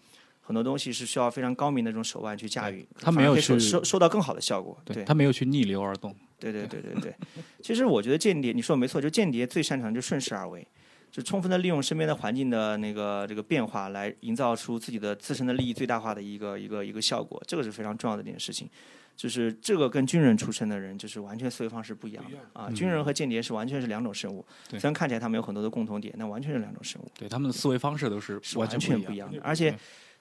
[0.47, 4.79] 很多东西是需要非常高明的这种手腕去驾驭，他没有收收到更好的效果。
[4.85, 6.15] 对他没有去逆流而动。
[6.39, 7.15] 对对对对对，
[7.63, 10.67] 其实我觉得间谍，你说的没错，就间谍最擅长就顺势而为，
[11.15, 18.69] 就充分的利用身边的环境的那个这个变化，来营造出自己的自身的利益最大化的一个一个一个效果，这个是非常重要的一件事情。
[19.17, 22.69] 就是这个跟军人出身的人，就是完全思维方式不一样的啊！
[22.73, 29.73] 军人和间谍是完全是两种生物，对虽然看起来他们有很多的共同点，但完全是两种生物，对他们的思维方式都是是完完全不一样的，而且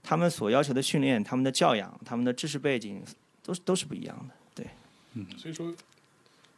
[0.03, 3.01] 他们所要求的训练、他们的教养、他们的知识背景，
[3.41, 4.35] 都是都是不一样的。
[4.53, 4.67] 对，
[5.15, 5.73] 嗯所以说，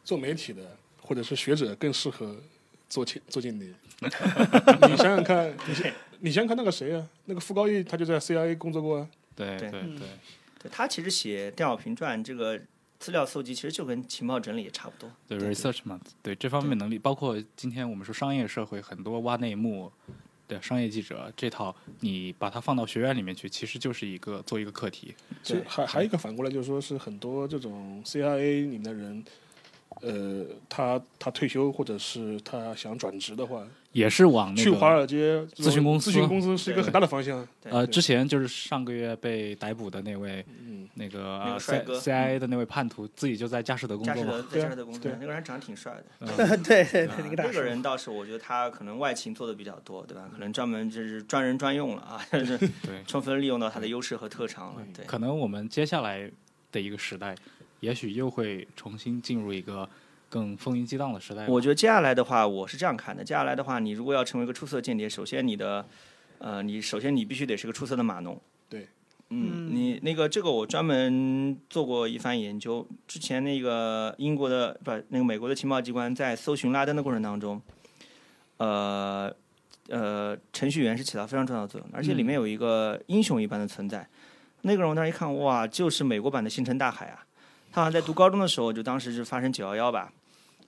[0.04, 2.36] 做媒体的或者是学者更适合
[2.88, 3.68] 做间做间谍。
[4.00, 7.06] 你想想看，你先你想想看那个谁啊？
[7.24, 9.08] 那个傅高义他就在 CIA 工作过啊。
[9.34, 9.80] 对嗯对对
[10.62, 12.58] 对，他其实写邓小平传这个
[12.98, 15.10] 资料搜集，其实就跟情报整理也差不多。
[15.28, 19.92] 对对 research 嘛，对这方面能力，包括今天我们说商业社会很多挖内幕
[20.48, 25.14] 对商业记者这套，你把它放到学院里面去，其实就是一个做一个课题。
[25.42, 29.22] 其实还还有一个反过来，就是说是很多这种 CIA 里面的人，
[30.02, 37.46] 呃，他他退休或者是他想转职的话，也是往那去华尔街咨询公司咨询公司是一个很大的方向。
[37.64, 44.22] 呃，之前就是上个月被逮捕的那位嗯，那个呃 C CIA 的那位叛徒，自己就在佳士得工作嘛。
[44.22, 46.56] 佳士得在对啊佳士得工作对，那个人长得挺帅的。
[46.58, 50.28] 对对对，那个人倒是我觉得他可能外勤做的比较多，对吧？
[50.30, 54.82] 可能专门就是专人专用了啊， 就是对，充分利用到他的优势和特长了。
[54.94, 56.30] 对，可能我们接下来
[56.70, 57.34] 的一个时代，
[57.80, 59.88] 也许又会重新进入一个
[60.28, 61.46] 更风云激荡的时代。
[61.46, 65.86] 我觉得接下来的话，我是这样看的：接下来的话，你如果要成为一个出色间谍，首先你的，
[66.38, 68.40] 呃，你首先你必须得是个出色的码农。
[68.68, 68.88] 对。
[69.30, 72.86] 嗯，你那个这个我专门做过一番研究。
[73.08, 77.60] 之前那个英国的不，那个美国的情报机关在搜寻拉登的过程当中，
[78.58, 79.28] 呃
[79.88, 84.08] 呃，程序员是起到非常重要的作用，而且里面有一个英雄一般的存在。
[84.62, 87.25] 那个人我当时一看，哇，就是美国版的星辰大海啊！
[87.76, 90.10] 他好像在读高中的时候，就当时是发生九幺幺吧，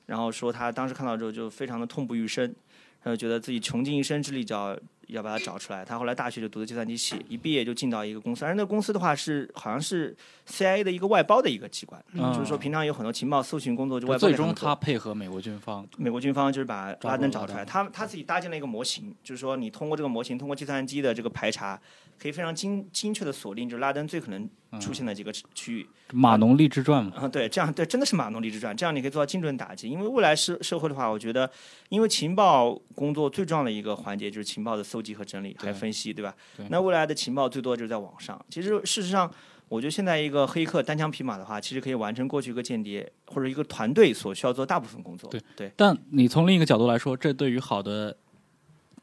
[0.04, 2.54] 然后说他当时看到之后就非常的痛不欲生，
[3.02, 5.82] 他就觉得自己穷尽一生之力就要要把它找出来。
[5.82, 10.14] 他后来大学就读的计算机系，一毕业就进到一个公司，而那个公司的话是好像是
[10.46, 21.80] CIA 的一个外包的一个机关，嗯就是说平常有很多情报搜寻工作就外包最终他配合美国军方，美国军方就是把拉登找出来，他他自己搭建了一个模型，就是说你通过这个模型，通过计算机的这个排查，
[22.20, 24.48] 可以非常精精确的锁定，就是拉登最可能
[24.80, 25.88] 出现的几个区域。
[26.12, 29.88] 马农励志传嘛，啊，对，这样对，真的是马农离之传，这样你可以做到精准打击。
[29.88, 31.50] 因为未来社社会的话，我觉得，
[31.90, 36.34] 因为情报工作最重要的一个环节就是情报的搜集和整理，还有分析，对吧？
[36.56, 38.42] 对那未来的情报最多就是在网上。
[38.48, 39.30] 其实事实上，
[39.68, 45.30] 我觉得现在一个黑客单枪匹马的话，其实可以完成过去一个间谍或者一个团队所需要做大部分工作。
[45.30, 48.16] 对对，但你从另一个角度来说，这对于好的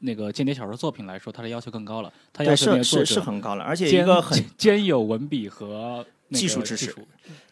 [0.00, 2.12] 那个间谍小说作品来说，它的要求更高了。
[2.32, 6.94] 它要求那是是很高了，而且一个很兼有文笔和技术知识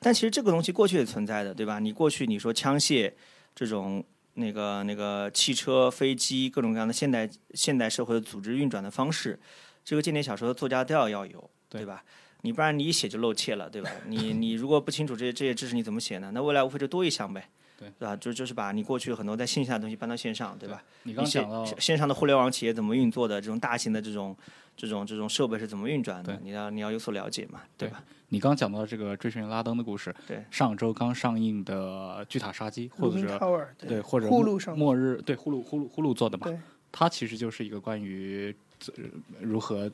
[0.00, 1.78] 但其实这个东西过去也存在的，对吧？
[1.78, 3.12] 你过去你说枪械
[3.54, 4.04] 这种
[4.34, 9.38] 那个那个汽车、飞机各种各样的现代现代社会的组织运转的方式，
[9.84, 12.04] 这个间谍小说的作家都要要有，对对吧？
[12.42, 13.90] 你不然你一写就露怯了，对吧？
[14.06, 16.30] 你你如果不清楚这些这些知识，你怎么写呢？
[16.34, 17.48] 那未来无非就多一项呗，
[17.78, 18.16] 对吧？
[18.16, 20.82] 就就是把你过去很多在线下的东西搬到线上，对吧？
[21.02, 24.36] 你刚讲到线线上的互联网企业怎么运作的，这种大型的这种
[24.76, 28.02] 这种这种设备是怎么运转的，你要你要有所了解嘛，对吧？
[28.28, 36.46] 你刚讲到这个追寻拉登的故事，对上周刚上映的《巨塔杀机》，或者 Tower 对，或者末呼噜上末日对呼噜呼噜呼噜做的嘛，
[36.90, 38.54] 它其实就是一个关于
[38.96, 39.04] 呃
[39.40, 39.90] 如何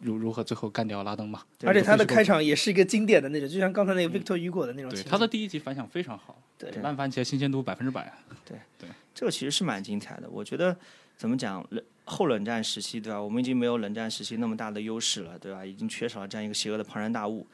[0.00, 1.42] 如如何最后干掉拉登嘛。
[1.64, 4.90] 而且他的开场也是一个经典的那种，就像刚才那个 Victor Hugo 的那种。
[4.90, 8.12] 对他的第一集反响非常好，对烂番茄新鲜度百分之百。
[8.44, 10.28] 对对这个其实是蛮精彩的。
[10.30, 10.76] 我觉得
[11.16, 13.22] 怎么讲，冷后冷战时期，对吧？
[13.22, 15.64] 我们已经没有冷战时期那么大的优势了，对吧？
[15.64, 17.46] 已经缺少了这样一个邪恶的庞然大物。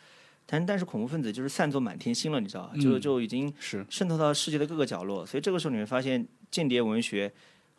[0.49, 2.73] 但但是恐怖分子就是散作满天星了，你知道吧？
[2.81, 5.27] 就嗯就已经是渗透到世界的各个角落。
[5.27, 7.33] 所以这个时候你会发现，间谍文学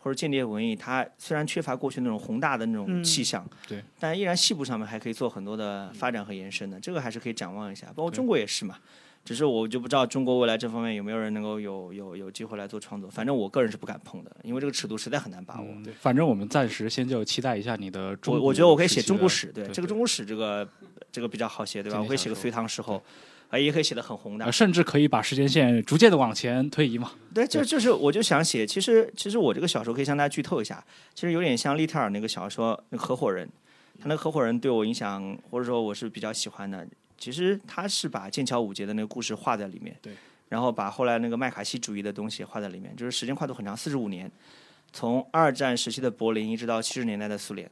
[0.08, 6.80] 或者间谍文艺，它虽然缺乏过去那种宏大的那种嗯气象，对，但依然细部上面还可以做很多的发展和延伸的。
[6.80, 7.88] 这个还是可以展望一下。
[7.88, 8.78] 包括中国也是嘛。
[9.26, 13.10] 只是我就不知道中国未来这方面有没有人能够有有有机会来做创作。
[13.10, 15.68] 反正我个人是不敢碰的，因为这个尺度实在很难把握。
[15.68, 20.66] 嗯，反正我们暂时先就期待一下你的中国我我觉得我可以写中国史，对对这个中国史这个
[21.12, 22.00] 这个比较好写，对吧？
[22.02, 23.04] 我可以写个隋唐时候，
[23.50, 24.52] 啊，也可以写得很宏大呃，。
[24.52, 27.12] 甚至可以把时间线逐渐的往前推移嘛。
[27.34, 30.84] 对，就就是我就想写，其实其实我这个小说可以向大家剧透一下，
[31.14, 33.48] 其实有点像利特尔那个小说那个合伙人，
[34.00, 36.86] 他那个合伙人对我影响或者说我是比较喜欢的。
[37.18, 40.14] 其实他是把剑桥五杰的那个故事画在里面，对，
[40.50, 44.32] 然后把后来那个麦卡锡主义的东西画在里面，就是时间跨度很长，四十五年，
[44.94, 47.68] 从二战时期的柏林一直到七十年代的苏联。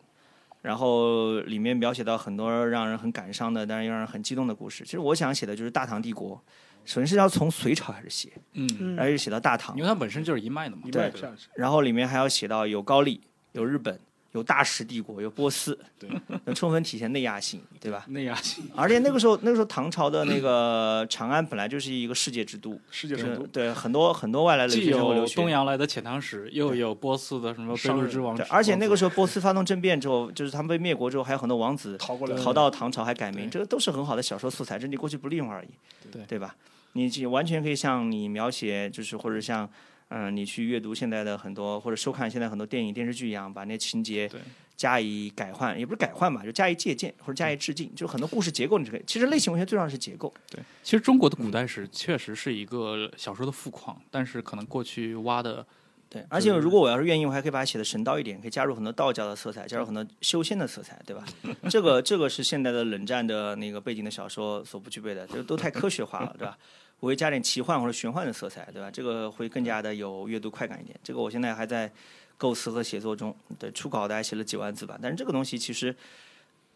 [0.65, 4.83] 然后里面描写到很多让人很感伤的，但是又让人很激动的故事。
[4.83, 6.43] 其实我想写的就是大唐帝国，
[6.83, 10.81] 首先是要从隋朝开始写，嗯，嗯然后又写到大唐因，为它本身就是一脉的嘛。
[10.91, 11.47] 对脉下去。
[11.53, 13.21] 然后里面还要写到有高丽、
[13.51, 13.99] 有日本、
[14.35, 16.09] 有大食帝国、有波斯，对，
[16.43, 18.05] 能充分体现内亚性，对吧？
[18.09, 35.67] 内亚性而且那个时候，那个时候唐朝的那个长安本来就是一个世界之都， 世界之都，对很多很多外来的既有学生留学东洋来的遣唐使，又有波斯的什么商路之王对，，而且那个时候候波斯发动政变之后，就是他们被灭国之后，还有很多王子逃过来逃到唐朝还改名，这个都是很好的小说素材，只是你过去不利用而已，
[36.11, 36.55] 对对吧？
[36.93, 39.69] 你就完全可以像你描写，就是或者像
[40.09, 44.29] 嗯、你去阅读现在的很多或者收看现在很多电影电视剧一样，把那情节
[44.77, 49.03] 加以改换，也不是改换吧，就加以借鉴或者加以致敬，就很多故事结构你是可以。
[49.07, 55.65] 其实类型文学最重要的是结构，对，其实中国的古代史确实是一个小说的富矿，但是可能过去挖的
[56.09, 61.25] 对，而且如果我要是愿意，我还可以把它写的神道一点，可以加入很多道教的色彩，加入很多修仙的色彩，对吧？
[61.69, 66.57] 这个这个是现代的冷战的那个背景的小说所不具备的，这都太科学化了，对吧？
[66.99, 68.89] 我会加点奇幻或者玄幻的色彩，对吧？
[68.89, 70.97] 这个会更加的有阅读快感一点。
[71.03, 71.91] 这个我现在还在
[72.37, 74.97] 构思和写作中，对，初稿大概写了几万字吧。
[75.01, 75.95] 但是这个东西其实，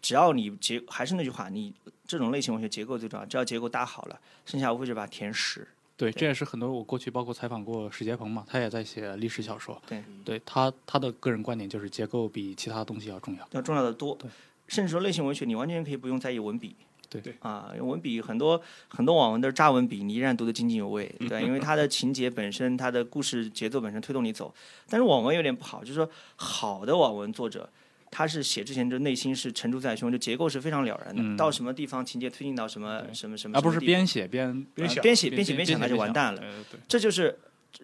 [0.02, 1.74] 只要你结，还是那句话，你
[2.06, 5.68] 这种类型文学结构最重要，只要结构搭好了，剩下无非是把它填实。
[5.98, 9.82] 对，这也是很多我过去包括采访过史杰鹏嘛，他也在写历史小说。
[9.88, 13.48] 对，对他他的个人观点就是结构比其他东西要重要。
[13.52, 14.30] 要重要的多对。
[14.68, 16.76] 甚至说类型文学，你完全可以不用在意文笔。
[17.10, 17.20] 对。
[17.22, 17.36] 对。
[17.40, 21.28] 啊，文笔很多很多网文都是渣文笔，你依然读得津津有味，嗯。
[21.28, 24.54] 对，因为它的情节本身、它的故事节奏本身推动你走。
[24.88, 27.70] 但是网文有点不好，就是说好的网文作者，
[28.12, 31.38] 他是写之前就内心是沉住在胸，就结构是非常了然的，嗯。
[31.38, 36.42] 到什么地方情节推进到什么什么什么，而不是边写边呃边写边边写边想那就完蛋了。
[36.42, 37.38] 呃对，这就是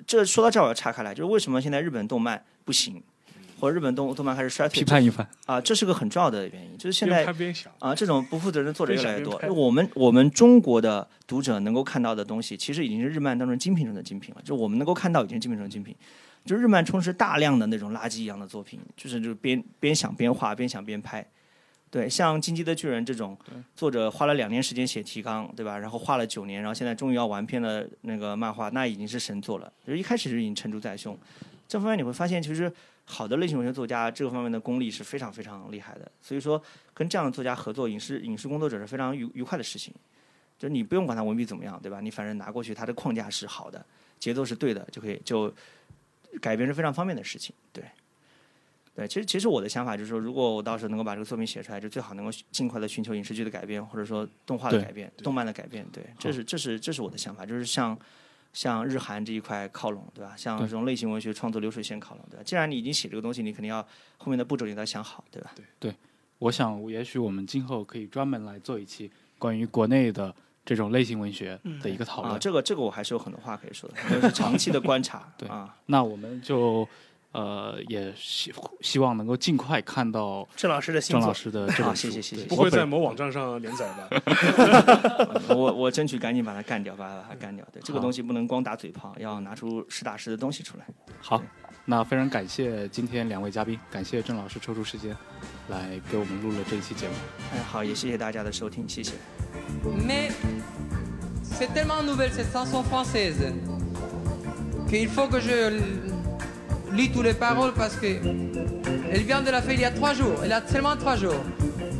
[0.07, 3.01] 这说到这儿我要岔开来，就是为什么现在日本动漫不行，
[3.59, 5.27] 或者日本动动漫开始衰退批判一番。
[5.45, 7.25] 啊，这是个很重要的原因，就是现在
[7.79, 9.55] 啊，这种不负责任的作者越来越多边边。
[9.55, 14.41] 我们我们中国的读者能够看到的东西，其实已经是日漫当中精品中的精品了。
[14.43, 15.95] 就我们能够看到，已经是精品中的精品。
[16.45, 21.25] 就日漫充斥大量的那种垃圾一样的作品，就是就是边边想边画，边想边拍。
[21.89, 23.37] 对，像《进击的巨人》这种，
[23.73, 25.77] 作者花了两年时间写提纲，对吧？
[25.77, 29.71] 然后画了九年，然后现在终于要完篇的那个漫画，那已经是神作了。
[29.87, 31.17] 就是一开始就已经成竹在胸。
[31.67, 32.71] 这方面你会发现，其实
[33.05, 36.11] 好的类型文学作家这个方面的功力是非常非常厉害的。
[36.21, 36.61] 所以说，
[36.93, 39.93] 跟这样的作家合作，影视影视工作者是非常愉愉快的事情。
[40.57, 42.01] 就你不用管他文笔怎么样，对吧？
[42.01, 43.85] 你反正拿过去，他的框架是好的，
[44.19, 45.53] 节奏是对的，就可以就
[46.41, 47.53] 改编是非常方便的事情。
[47.71, 47.83] 对。
[48.95, 55.85] 对，其实其实我的想法就是说，如果我到时候能够把这个作品写出来，就最好能够尽快的寻求影视剧的改编，或者说动画的改编、动漫的改编。
[55.91, 57.99] 对，这是这是这是我的想法，就是向
[58.55, 60.33] 向日韩这一块靠拢，对吧？
[60.35, 62.43] 像这种类型文学创作流水线靠拢，对吧？
[62.43, 63.85] 既然你已经写这个东西，你肯定要
[64.17, 65.51] 后面的步骤你都要想好，对吧？
[65.55, 65.95] 对对，
[66.39, 70.33] 我想也许我们今后可以专门来做一期关于国内的
[70.65, 72.33] 这种类型文学的一个讨论。
[72.33, 75.31] 啊，这个这个我还是有很多话可以说的，都是长期的观察。
[75.37, 76.87] 对啊，那我们就。
[77.35, 84.07] 呃，也希希望能够尽快看到郑老师的郑老师的这个谢谢谢谢，不会在某网站上连载吧？
[85.53, 87.67] 我我争取赶紧把它干掉，把把它干掉。
[87.73, 90.85] 对，这个东西不能光打嘴炮，要拿出实打实的东西出来。
[91.19, 91.41] 好，
[91.83, 95.13] 那非常感谢今天两位嘉宾，感谢郑老师抽出时间
[95.67, 97.13] 来给我们录了这一期节目。
[97.53, 99.11] 哎，好，也谢谢大家的收听，谢谢。
[100.07, 100.31] Mais
[101.43, 103.51] c'est tellement nouvelle cette chanson française
[104.87, 105.81] qu'il faut que je
[106.93, 108.07] lis toutes les paroles parce que
[109.11, 110.41] elle vient de la fête il y a trois jours.
[110.43, 111.43] Elle a seulement trois jours.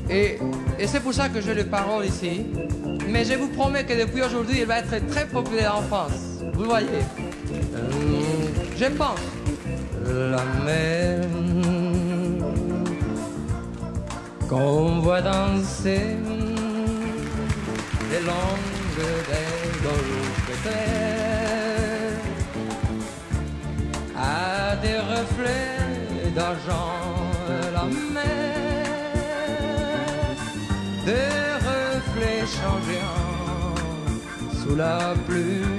[0.10, 0.38] Et,
[0.80, 2.46] et c'est pour ça que j'ai les paroles ici.
[3.08, 6.42] Mais je vous promets que depuis aujourd'hui, elle va être très populaire en France.
[6.54, 6.88] Vous voyez.
[7.76, 7.90] Euh,
[8.78, 9.20] je pense.
[10.08, 11.22] La mer
[14.50, 16.18] qu'on voit danser
[18.12, 21.05] les longues des golfes
[24.86, 26.92] des reflets d'argent
[27.76, 27.86] la
[28.16, 28.26] mer,
[31.10, 31.34] des
[31.72, 33.76] reflets changeants
[34.60, 35.75] sous la pluie.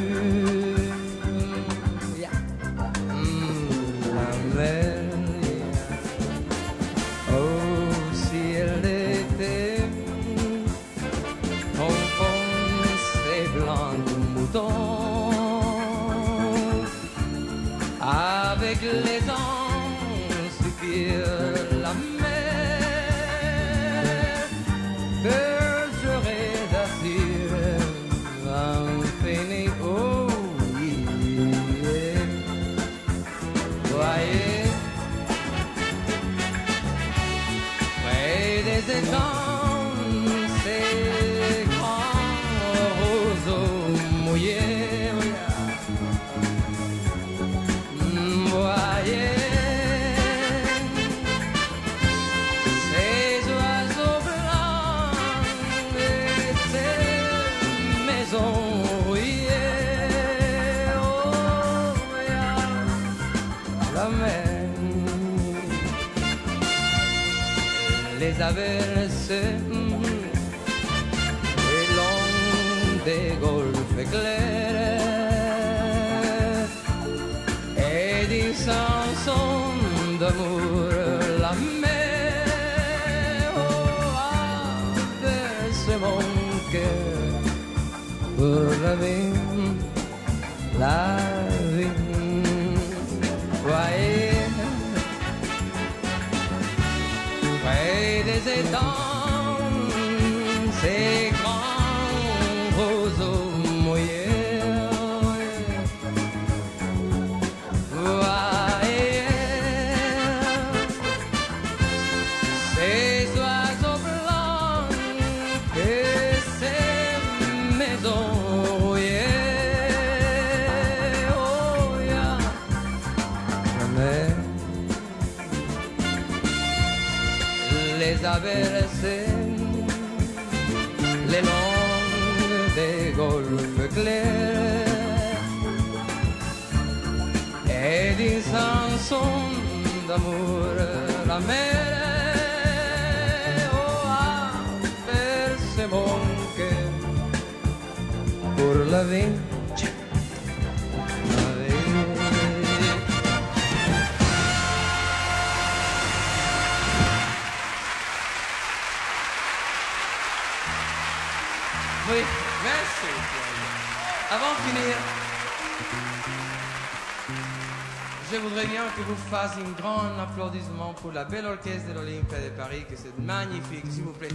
[169.06, 173.16] Vous fassiez un grand applaudissement pour la belle orchestre de l'Olympia de Paris, que c'est
[173.18, 174.28] magnifique, s'il vous plaît.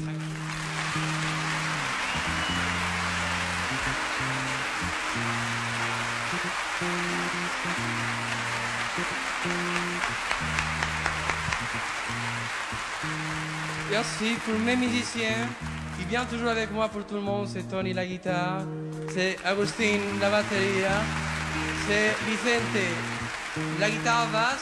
[13.92, 15.50] Merci pour mes musiciens
[15.98, 17.48] qui viennent toujours avec moi pour tout le monde.
[17.52, 18.62] C'est Tony la guitare,
[19.14, 20.86] c'est Agustin la batterie,
[21.88, 23.22] c'est Vicente
[23.80, 24.61] la guitare basse.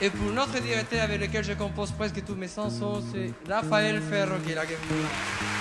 [0.00, 4.38] Et pour notre directeur avec lequel je compose presque tous mes chansons, c'est Raphaël Ferro
[4.44, 5.57] qui est guitare.